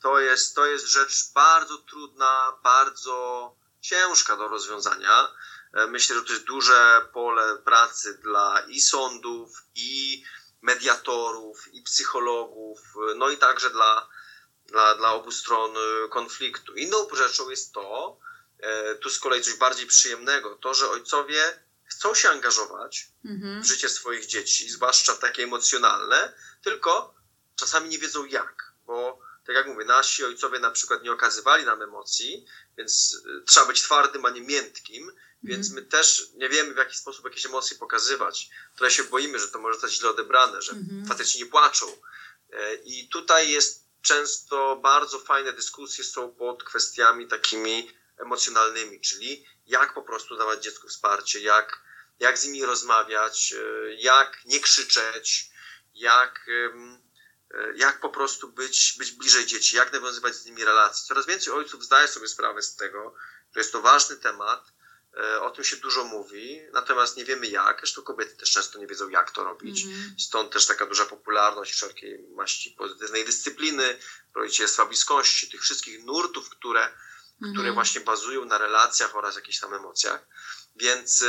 To 0.03 0.19
jest, 0.19 0.55
to 0.55 0.67
jest 0.67 0.87
rzecz 0.87 1.33
bardzo 1.35 1.79
trudna, 1.79 2.53
bardzo 2.63 3.57
ciężka 3.81 4.37
do 4.37 4.49
rozwiązania. 4.49 5.29
E, 5.73 5.87
Myślę, 5.87 6.17
że 6.17 6.23
to 6.23 6.33
jest 6.33 6.45
duże 6.45 7.09
pole 7.13 7.57
pracy 7.57 8.19
dla 8.23 8.61
i 8.69 8.81
sądów, 8.81 9.63
i 9.75 10.25
mediatorów, 10.63 11.75
i 11.75 11.83
psychologów, 11.83 12.79
e, 13.11 13.15
no 13.15 13.31
i 13.31 13.37
także 13.37 13.71
dla, 13.71 14.09
dla, 14.67 14.95
dla 14.95 15.13
obu 15.13 15.33
stron 15.33 15.77
e, 15.77 16.09
konfliktu. 16.09 16.75
Inną 16.75 17.09
rzeczą 17.13 17.51
jest 17.51 17.73
to, 17.73 18.19
tu 19.01 19.11
z 19.11 19.19
kolei 19.19 19.43
coś 19.43 19.55
bardziej 19.55 19.87
przyjemnego, 19.87 20.55
to, 20.55 20.75
że 20.75 20.91
ojcowie 20.91 21.63
chcą 21.89 22.15
się 22.15 22.31
angażować 22.31 23.09
Mhm. 23.25 23.63
w 23.63 23.67
życie 23.67 23.89
swoich 23.89 24.27
dzieci, 24.27 24.71
zwłaszcza 24.71 25.15
takie 25.15 25.43
emocjonalne, 25.43 26.33
tylko 26.63 27.15
czasami 27.57 27.89
nie 27.89 27.99
wiedzą 27.99 28.25
jak, 28.25 28.73
bo 28.87 29.19
tak 29.47 29.57
jak 29.57 29.67
mówię, 29.67 29.85
nasi 29.85 30.25
ojcowie 30.25 30.59
na 30.59 30.71
przykład 30.71 31.03
nie 31.03 31.13
okazywali 31.13 31.65
nam 31.65 31.83
emocji, 31.83 32.47
więc 32.77 33.23
y, 33.41 33.43
trzeba 33.47 33.67
być 33.67 33.83
twardym, 33.83 34.25
a 34.27 34.31
nie 34.31 34.41
miętkim, 34.41 35.13
więc 35.43 35.71
my 35.71 35.83
też 35.83 36.23
nie 36.35 36.49
wiemy 36.49 36.75
w 36.75 36.77
jaki 36.77 36.97
sposób 36.97 37.25
jakieś 37.25 37.47
emocje 37.47 37.77
pokazywać. 37.79 38.51
Trochę 38.77 38.91
się 38.91 39.05
boimy, 39.05 39.39
że 39.39 39.49
to 39.49 39.59
może 39.59 39.75
zostać 39.75 39.93
źle 39.93 40.11
odebrane, 40.11 40.63
że 40.63 40.73
Mhm. 40.73 41.07
faceci 41.07 41.39
nie 41.39 41.47
płaczą. 41.47 41.87
E, 42.53 42.75
I 42.75 43.09
tutaj 43.09 43.51
jest 43.51 43.85
często 44.03 44.77
bardzo 44.83 45.19
fajne 45.19 45.53
dyskusje 45.53 46.05
są 46.05 46.35
pod 46.35 46.65
kwestiami 46.65 47.29
takimi 47.29 47.93
emocjonalnymi, 48.19 49.01
czyli 49.01 49.47
jak 49.67 49.95
po 49.95 50.03
prostu 50.03 50.37
dawać 50.37 50.63
dziecku 50.63 50.89
wsparcie, 50.89 51.41
jak, 51.41 51.81
jak 52.19 52.39
z 52.39 52.45
nimi 52.45 52.65
rozmawiać, 52.65 53.55
e, 53.57 53.95
jak 53.95 54.45
nie 54.45 54.61
krzyczeć, 54.61 55.51
jak, 55.95 56.47
e, 56.49 57.73
jak 57.75 58.01
po 58.01 58.09
prostu 58.09 58.49
być, 58.49 58.95
być 58.99 59.11
bliżej 59.11 59.47
dzieci, 59.47 59.77
jak 59.77 59.93
nawiązywać 59.93 60.35
z 60.35 60.47
nimi 60.47 60.65
relacje. 60.65 61.09
Coraz 61.09 61.27
więcej 61.27 61.53
ojców 61.53 61.85
zdaje 61.85 62.09
sobie 62.09 62.29
sprawę 62.29 62.63
z 62.63 62.77
tego, 62.77 63.15
że 63.55 63.61
jest 63.61 63.73
to 63.73 63.83
ważny 63.83 64.17
temat, 64.17 64.73
E, 65.17 65.41
o 65.41 65.51
tym 65.51 65.65
się 65.65 65.77
dużo 65.77 66.05
mówi, 66.05 66.61
natomiast 66.73 67.17
nie 67.17 67.25
wiemy 67.25 67.47
jak. 67.47 67.79
Zresztą 67.79 68.03
kobiety 68.03 68.37
też 68.37 68.51
często 68.51 68.79
nie 68.79 68.87
wiedzą, 68.87 69.09
jak 69.09 69.31
to 69.31 69.45
robić. 69.45 69.85
Mm. 69.85 70.15
Stąd 70.19 70.53
też 70.53 70.67
taka 70.67 70.87
duża 70.87 71.05
popularność 71.05 71.73
wszelkiej 71.73 72.29
maści 72.35 72.71
pozytywnej 72.71 73.25
dyscypliny, 73.25 73.99
rodzicielstwa 74.35 74.87
bliskości, 74.87 75.51
tych 75.51 75.63
wszystkich 75.63 76.05
nurtów, 76.05 76.51
które, 76.51 76.93
które 77.53 77.73
właśnie 77.73 78.01
bazują 78.01 78.45
na 78.45 78.59
relacjach 78.59 79.17
oraz 79.17 79.37
jakichś 79.37 79.61
tam 79.61 79.75
emocjach. 79.75 80.27
Więc 80.77 81.23
e, 81.23 81.27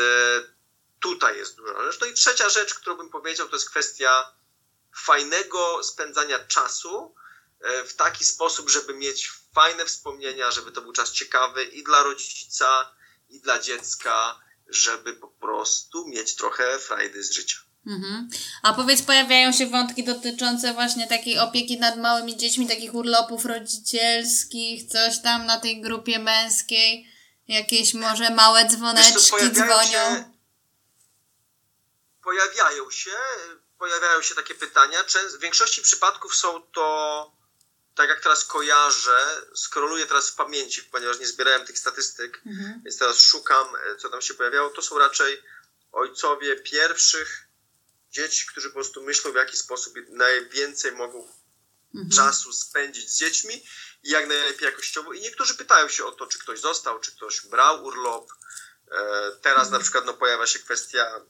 tutaj 0.99 1.38
jest 1.38 1.55
dużo 1.55 1.84
rzecz. 1.84 2.01
No 2.01 2.07
i 2.07 2.14
trzecia 2.14 2.49
rzecz, 2.49 2.74
którą 2.74 2.97
bym 2.97 3.10
powiedział, 3.10 3.49
to 3.49 3.55
jest 3.55 3.70
kwestia 3.70 4.34
fajnego 4.95 5.84
spędzania 5.84 6.39
czasu 6.39 7.16
e, 7.60 7.84
w 7.84 7.95
taki 7.95 8.26
sposób, 8.26 8.70
żeby 8.70 8.93
mieć 8.93 9.32
fajne 9.55 9.86
wspomnienia, 9.86 10.51
żeby 10.51 10.72
to 10.72 10.82
był 10.82 10.93
czas 10.93 11.12
ciekawy 11.12 11.64
i 11.64 11.84
dla 11.84 12.03
rodzica, 12.03 12.95
i 13.30 13.39
dla 13.39 13.60
dziecka, 13.60 14.39
żeby 14.68 15.14
po 15.14 15.28
prostu 15.28 16.07
mieć 16.07 16.36
trochę 16.36 16.80
frajdy 16.80 17.24
z 17.24 17.32
życia. 17.32 17.57
Mhm. 17.88 18.30
A 18.63 18.73
powiedz, 18.73 19.01
pojawiają 19.01 19.51
się 19.51 19.67
wątki 19.67 20.03
dotyczące 20.03 20.73
właśnie 20.73 21.07
takiej 21.07 21.39
opieki 21.39 21.80
nad 21.80 21.97
małymi 21.97 22.38
dziećmi, 22.38 22.67
takich 22.67 22.95
urlopów 22.95 23.45
rodzicielskich, 23.45 24.91
coś 24.91 25.21
tam 25.21 25.45
na 25.45 25.59
tej 25.59 25.82
grupie 25.82 26.19
męskiej, 26.19 27.07
jakieś 27.47 27.93
może 27.93 28.30
małe 28.30 28.65
dzwoneczki 28.65 29.51
dzwonią. 29.51 30.15
Się, 30.15 30.32
pojawiają 32.23 32.91
się, 32.91 33.11
pojawiają 33.77 34.21
się 34.21 34.36
takie 34.36 34.55
pytania. 34.55 35.03
W 35.38 35.41
większości 35.41 35.82
przypadków 35.82 36.36
są 36.36 36.61
to 36.61 37.39
tak 37.95 38.09
jak 38.09 38.21
teraz 38.21 38.45
kojarzę, 38.45 39.41
skroluję 39.55 40.05
teraz 40.05 40.30
w 40.30 40.36
pamięci, 40.36 40.84
ponieważ 40.84 41.19
nie 41.19 41.27
zbierałem 41.27 41.65
tych 41.65 41.80
statystyk, 41.80 42.41
mhm. 42.45 42.82
więc 42.84 42.97
teraz 42.97 43.19
szukam, 43.21 43.67
e, 43.75 43.95
co 43.95 44.09
tam 44.09 44.21
się 44.21 44.34
pojawiało. 44.34 44.69
To 44.69 44.82
są 44.82 44.97
raczej 44.97 45.43
ojcowie 45.91 46.55
pierwszych 46.55 47.49
dzieci, 48.12 48.45
którzy 48.45 48.70
po 48.70 48.74
prostu 48.74 49.03
myślą, 49.03 49.32
w 49.32 49.36
jaki 49.36 49.57
sposób 49.57 49.93
najwięcej 50.10 50.91
mogą 50.91 51.28
mhm. 51.95 52.12
czasu 52.12 52.53
spędzić 52.53 53.10
z 53.10 53.18
dziećmi 53.18 53.64
i 54.03 54.10
jak 54.10 54.28
najlepiej 54.28 54.66
jakościowo. 54.66 55.14
I 55.14 55.22
niektórzy 55.22 55.55
pytają 55.55 55.89
się 55.89 56.05
o 56.05 56.12
to, 56.12 56.28
czy 56.28 56.39
ktoś 56.39 56.60
został, 56.60 56.99
czy 56.99 57.12
ktoś 57.12 57.41
brał 57.41 57.86
urlop. 57.86 58.32
E, 58.91 59.32
teraz 59.41 59.64
mhm. 59.64 59.72
na 59.72 59.80
przykład 59.80 60.05
no, 60.05 60.14
pojawia 60.14 60.47
się 60.47 60.60
kwestia 60.60 61.22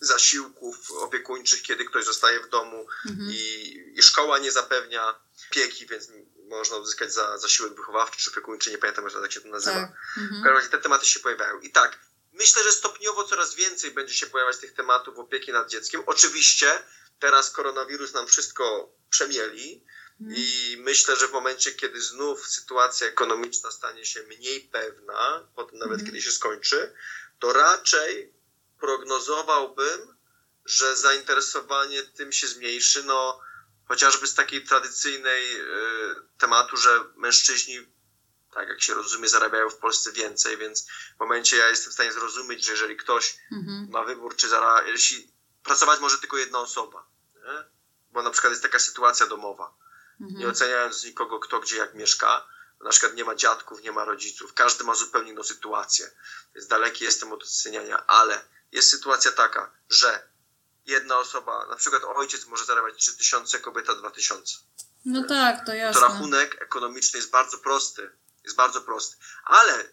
zasiłków 0.00 0.90
opiekuńczych, 0.90 1.62
kiedy 1.62 1.84
ktoś 1.84 2.04
zostaje 2.04 2.40
w 2.40 2.48
domu 2.48 2.86
mhm. 3.06 3.30
i, 3.30 3.92
i 3.96 4.02
szkoła 4.02 4.38
nie 4.38 4.52
zapewnia 4.52 5.14
opieki, 5.50 5.86
więc 5.86 6.08
można 6.48 6.76
uzyskać 6.76 7.12
za 7.12 7.38
zasiłek 7.38 7.74
wychowawczy 7.74 8.18
czy 8.18 8.30
opiekuńczy, 8.30 8.70
nie 8.70 8.78
pamiętam, 8.78 9.04
jak 9.22 9.32
się 9.32 9.40
to 9.40 9.48
nazywa. 9.48 9.80
Tak. 9.80 9.90
Mhm. 10.16 10.40
W 10.40 10.44
każdym 10.44 10.56
razie 10.56 10.68
te 10.68 10.78
tematy 10.78 11.06
się 11.06 11.20
pojawiają. 11.20 11.60
I 11.60 11.70
tak, 11.70 11.98
myślę, 12.38 12.62
że 12.62 12.72
stopniowo 12.72 13.24
coraz 13.24 13.54
więcej 13.54 13.90
będzie 13.90 14.14
się 14.14 14.26
pojawiać 14.26 14.56
tych 14.58 14.72
tematów 14.72 15.18
opieki 15.18 15.52
nad 15.52 15.70
dzieckiem. 15.70 16.02
Oczywiście 16.06 16.82
teraz 17.18 17.50
koronawirus 17.50 18.12
nam 18.14 18.26
wszystko 18.26 18.92
przemieli 19.10 19.84
mhm. 20.20 20.36
i 20.38 20.76
myślę, 20.80 21.16
że 21.16 21.28
w 21.28 21.32
momencie, 21.32 21.72
kiedy 21.72 22.00
znów 22.00 22.48
sytuacja 22.48 23.06
ekonomiczna 23.06 23.70
stanie 23.70 24.04
się 24.04 24.22
mniej 24.22 24.60
pewna, 24.60 25.48
potem 25.54 25.78
nawet 25.78 25.94
mhm. 26.00 26.06
kiedy 26.06 26.22
się 26.22 26.32
skończy, 26.32 26.94
to 27.38 27.52
raczej 27.52 28.32
prognozowałbym, 28.80 30.16
że 30.64 30.96
zainteresowanie 30.96 32.02
tym 32.02 32.32
się 32.32 32.46
zmniejszy. 32.46 33.02
No, 33.02 33.40
chociażby 33.88 34.26
z 34.26 34.34
takiej 34.34 34.64
tradycyjnej 34.64 35.60
y, 35.60 35.66
tematu, 36.38 36.76
że 36.76 37.04
mężczyźni, 37.16 37.86
tak 38.54 38.68
jak 38.68 38.82
się 38.82 38.94
rozumie, 38.94 39.28
zarabiają 39.28 39.70
w 39.70 39.76
Polsce 39.76 40.12
więcej, 40.12 40.56
więc 40.56 40.86
w 41.16 41.20
momencie 41.20 41.56
ja 41.56 41.68
jestem 41.68 41.90
w 41.90 41.94
stanie 41.94 42.12
zrozumieć, 42.12 42.64
że 42.64 42.72
jeżeli 42.72 42.96
ktoś 42.96 43.38
mhm. 43.52 43.88
ma 43.90 44.04
wybór, 44.04 44.36
czy 44.36 44.48
zarabia, 44.48 44.88
jeśli 44.88 45.32
pracować 45.62 46.00
może 46.00 46.18
tylko 46.18 46.36
jedna 46.36 46.58
osoba, 46.58 47.06
nie? 47.34 47.64
bo 48.10 48.22
na 48.22 48.30
przykład 48.30 48.50
jest 48.50 48.62
taka 48.62 48.78
sytuacja 48.78 49.26
domowa, 49.26 49.74
mhm. 50.20 50.40
nie 50.40 50.48
oceniając 50.48 51.04
nikogo, 51.04 51.38
kto 51.38 51.60
gdzie 51.60 51.76
jak 51.76 51.94
mieszka, 51.94 52.46
na 52.84 52.90
przykład 52.90 53.14
nie 53.14 53.24
ma 53.24 53.34
dziadków, 53.34 53.82
nie 53.82 53.92
ma 53.92 54.04
rodziców, 54.04 54.54
każdy 54.54 54.84
ma 54.84 54.94
zupełnie 54.94 55.32
inną 55.32 55.42
sytuację, 55.42 56.10
więc 56.54 56.68
daleki 56.68 57.04
jestem 57.04 57.32
od 57.32 57.42
oceniania, 57.42 58.06
ale 58.06 58.40
jest 58.72 58.90
sytuacja 58.90 59.32
taka, 59.32 59.70
że 59.90 60.28
jedna 60.86 61.18
osoba, 61.18 61.66
na 61.66 61.76
przykład 61.76 62.02
ojciec 62.04 62.46
może 62.46 62.64
zarabiać 62.64 62.96
3000, 62.96 63.60
kobieta 63.60 63.94
2000. 63.94 64.58
No 65.04 65.24
tak, 65.24 65.66
to 65.66 65.74
jasne. 65.74 66.00
To 66.00 66.08
rachunek 66.08 66.62
ekonomiczny 66.62 67.18
jest 67.18 67.30
bardzo 67.30 67.58
prosty. 67.58 68.10
Jest 68.48 68.56
bardzo 68.56 68.80
prosty. 68.80 69.16
Ale 69.44 69.84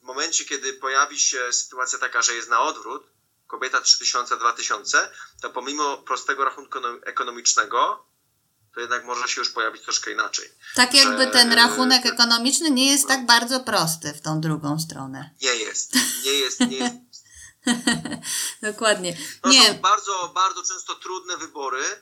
w 0.00 0.02
momencie, 0.02 0.44
kiedy 0.44 0.72
pojawi 0.72 1.20
się 1.20 1.52
sytuacja 1.52 1.98
taka, 1.98 2.22
że 2.22 2.34
jest 2.34 2.50
na 2.50 2.60
odwrót, 2.60 3.06
kobieta 3.46 3.80
3000, 3.80 4.36
2000, 4.36 5.10
to 5.42 5.50
pomimo 5.50 5.96
prostego 5.96 6.44
rachunku 6.44 6.78
ekonomicznego, 7.02 8.06
to 8.74 8.80
jednak 8.80 9.04
może 9.04 9.28
się 9.28 9.40
już 9.40 9.50
pojawić 9.50 9.82
troszkę 9.82 10.12
inaczej. 10.12 10.48
Tak 10.74 10.94
jakby 10.94 11.26
ten 11.26 11.52
rachunek 11.52 12.06
ekonomiczny 12.06 12.70
nie 12.70 12.90
jest 12.92 13.02
no. 13.02 13.08
tak 13.08 13.26
bardzo 13.26 13.60
prosty 13.60 14.12
w 14.12 14.20
tą 14.20 14.40
drugą 14.40 14.80
stronę. 14.80 15.30
Nie 15.42 15.54
jest. 15.54 15.94
Nie 16.24 16.32
jest, 16.32 16.60
nie 16.60 16.78
jest 16.78 16.94
Dokładnie. 18.72 19.16
To 19.42 19.48
nie. 19.48 19.66
są 19.66 19.74
bardzo, 19.74 20.32
bardzo 20.34 20.62
często 20.62 20.94
trudne 20.94 21.36
wybory, 21.36 21.82
e, 21.82 22.00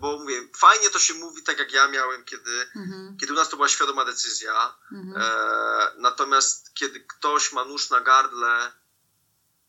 bo 0.00 0.18
mówię, 0.18 0.48
fajnie 0.56 0.90
to 0.90 0.98
się 0.98 1.14
mówi 1.14 1.42
tak 1.42 1.58
jak 1.58 1.72
ja 1.72 1.88
miałem, 1.88 2.24
kiedy, 2.24 2.66
mhm. 2.76 3.16
kiedy 3.20 3.32
u 3.32 3.36
nas 3.36 3.48
to 3.48 3.56
była 3.56 3.68
świadoma 3.68 4.04
decyzja. 4.04 4.74
Mhm. 4.92 5.22
E, 5.22 5.92
natomiast 5.96 6.74
kiedy 6.74 7.00
ktoś 7.00 7.52
ma 7.52 7.64
nóż 7.64 7.90
na 7.90 8.00
gardle, 8.00 8.72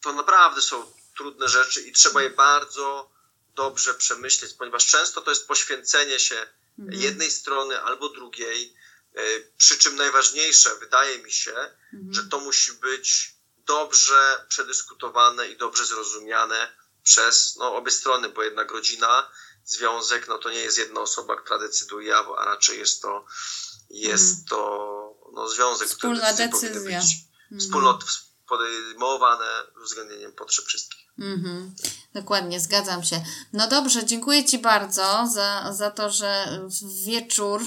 to 0.01 0.13
naprawdę 0.13 0.61
są 0.61 0.93
trudne 1.17 1.49
rzeczy 1.49 1.81
i 1.81 1.91
trzeba 1.91 2.21
je 2.21 2.29
bardzo 2.29 3.11
dobrze 3.55 3.93
przemyśleć, 3.93 4.53
ponieważ 4.53 4.85
często 4.85 5.21
to 5.21 5.29
jest 5.31 5.47
poświęcenie 5.47 6.19
się 6.19 6.47
mhm. 6.79 7.01
jednej 7.01 7.31
strony 7.31 7.81
albo 7.81 8.09
drugiej. 8.09 8.75
E, 9.15 9.21
przy 9.57 9.77
czym 9.77 9.95
najważniejsze, 9.95 10.75
wydaje 10.75 11.19
mi 11.19 11.31
się, 11.31 11.55
mhm. 11.93 12.13
że 12.13 12.23
to 12.23 12.39
musi 12.39 12.73
być 12.73 13.33
dobrze 13.57 14.45
przedyskutowane 14.49 15.49
i 15.49 15.57
dobrze 15.57 15.85
zrozumiane 15.85 16.71
przez 17.03 17.55
no, 17.55 17.75
obie 17.75 17.91
strony, 17.91 18.29
bo 18.29 18.43
jednak 18.43 18.71
rodzina, 18.71 19.31
związek, 19.65 20.27
no 20.27 20.37
to 20.37 20.49
nie 20.49 20.59
jest 20.59 20.77
jedna 20.77 21.01
osoba, 21.01 21.35
która 21.35 21.59
decyduje, 21.59 22.15
a 22.15 22.45
raczej 22.45 22.79
jest 22.79 23.01
to, 23.01 23.25
jest 23.89 24.35
mm. 24.35 24.45
to 24.49 25.19
no, 25.33 25.49
związek, 25.49 25.87
Wspólna 25.87 26.33
który 26.33 26.47
decyzja. 26.47 26.99
być 26.99 27.15
mm. 27.51 27.59
wspólnot 27.59 28.03
podejmowane 28.49 29.45
z 29.75 29.81
uwzględnieniem 29.81 30.31
potrzeb 30.31 30.65
wszystkich. 30.65 31.09
Mm-hmm. 31.19 31.69
Dokładnie, 32.13 32.59
zgadzam 32.59 33.03
się. 33.03 33.21
No 33.53 33.67
dobrze, 33.67 34.05
dziękuję 34.05 34.45
Ci 34.45 34.59
bardzo 34.59 35.27
za, 35.33 35.73
za 35.73 35.91
to, 35.91 36.09
że 36.09 36.61
w 36.63 37.05
wieczór 37.05 37.61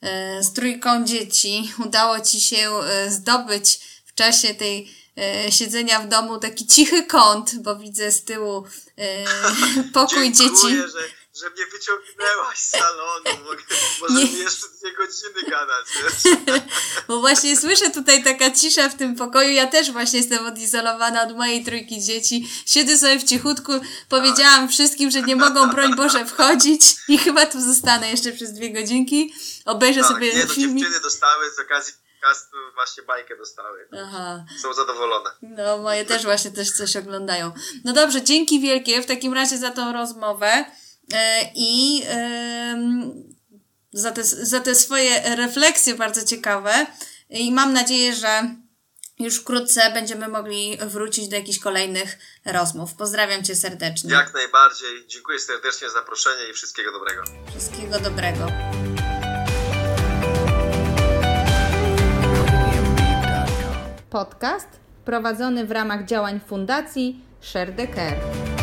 e, 0.00 0.42
z 0.42 0.52
trójką 0.52 1.04
dzieci 1.04 1.72
udało 1.86 2.20
Ci 2.20 2.40
się 2.40 2.70
e, 2.70 3.10
zdobyć 3.10 3.80
w 4.06 4.14
czasie 4.14 4.54
tej 4.54 4.94
e, 5.18 5.52
siedzenia 5.52 6.00
w 6.00 6.08
domu 6.08 6.38
taki 6.38 6.66
cichy 6.66 7.06
kąt, 7.06 7.62
bo 7.62 7.76
widzę 7.76 8.12
z 8.12 8.24
tyłu 8.24 8.64
pokój 9.94 10.32
dzieci. 10.32 10.76
Że, 10.76 10.88
że 11.40 11.50
mnie 11.50 11.66
wyciągnęłaś 11.66 12.58
z 12.58 12.70
salonu. 12.70 13.44
Mogę, 13.44 13.62
może 14.00 14.24
nie. 14.24 14.38
jeszcze 14.38 14.66
dwie 14.68 14.92
godziny 14.92 15.50
gadać. 15.50 15.86
bo 17.08 17.20
właśnie 17.20 17.56
słyszę 17.56 17.90
tutaj 17.90 18.24
taka 18.24 18.50
cisza 18.50 18.88
w 18.88 18.96
tym 18.96 19.16
pokoju. 19.16 19.52
Ja 19.52 19.66
też 19.66 19.92
właśnie 19.92 20.18
jestem 20.18 20.46
odizolowana 20.46 21.22
od 21.22 21.36
mojej 21.36 21.64
trójki 21.64 22.02
dzieci. 22.02 22.50
Siedzę 22.66 22.98
sobie 22.98 23.18
w 23.18 23.24
cichutku. 23.24 23.72
Powiedziałam 24.08 24.60
tak. 24.60 24.70
wszystkim, 24.70 25.10
że 25.10 25.22
nie 25.22 25.36
mogą, 25.36 25.70
broń 25.70 25.96
Boże, 25.96 26.26
wchodzić 26.26 26.82
i 27.08 27.18
chyba 27.18 27.46
tu 27.46 27.60
zostanę 27.60 28.10
jeszcze 28.10 28.32
przez 28.32 28.52
dwie 28.52 28.72
godzinki. 28.72 29.34
Obejrzę 29.64 30.00
tak, 30.00 30.10
sobie 30.10 30.34
nie, 30.34 30.44
no, 30.44 30.54
filmik. 30.54 30.84
dziewczyny 30.84 31.00
dostały 31.00 31.50
z 31.50 31.58
okazji 31.58 31.94
podcastu 32.20 32.56
właśnie 32.74 33.02
bajkę 33.02 33.36
dostały. 33.36 33.88
Aha. 34.02 34.44
Są 34.62 34.74
zadowolone. 34.74 35.30
No, 35.42 35.78
moje 35.78 36.04
też 36.04 36.24
właśnie 36.24 36.50
też 36.50 36.70
coś 36.72 36.96
oglądają. 36.96 37.52
No 37.84 37.92
dobrze, 37.92 38.22
dzięki 38.22 38.60
wielkie 38.60 39.02
w 39.02 39.06
takim 39.06 39.34
razie 39.34 39.58
za 39.58 39.70
tą 39.70 39.92
rozmowę 39.92 40.64
i 41.54 42.02
za, 43.92 44.10
te, 44.10 44.24
za 44.24 44.60
te 44.60 44.74
swoje 44.74 45.36
refleksje 45.36 45.94
bardzo 45.94 46.24
ciekawe 46.24 46.86
i 47.30 47.52
mam 47.52 47.72
nadzieję, 47.72 48.14
że 48.14 48.56
już 49.18 49.40
wkrótce 49.40 49.92
będziemy 49.92 50.28
mogli 50.28 50.78
wrócić 50.86 51.28
do 51.28 51.36
jakichś 51.36 51.58
kolejnych 51.58 52.18
rozmów. 52.44 52.94
Pozdrawiam 52.94 53.44
Cię 53.44 53.56
serdecznie. 53.56 54.12
Jak 54.12 54.34
najbardziej. 54.34 55.06
Dziękuję 55.06 55.38
serdecznie 55.38 55.88
za 55.88 55.94
zaproszenie 55.94 56.50
i 56.50 56.52
wszystkiego 56.52 56.92
dobrego. 56.92 57.22
Wszystkiego 57.50 58.00
dobrego. 58.00 58.46
Podcast 64.10 64.68
prowadzony 65.04 65.66
w 65.66 65.70
ramach 65.70 66.04
działań 66.04 66.40
Fundacji 66.48 67.20
Share 67.40 67.76
the 67.76 67.88
Care. 67.88 68.55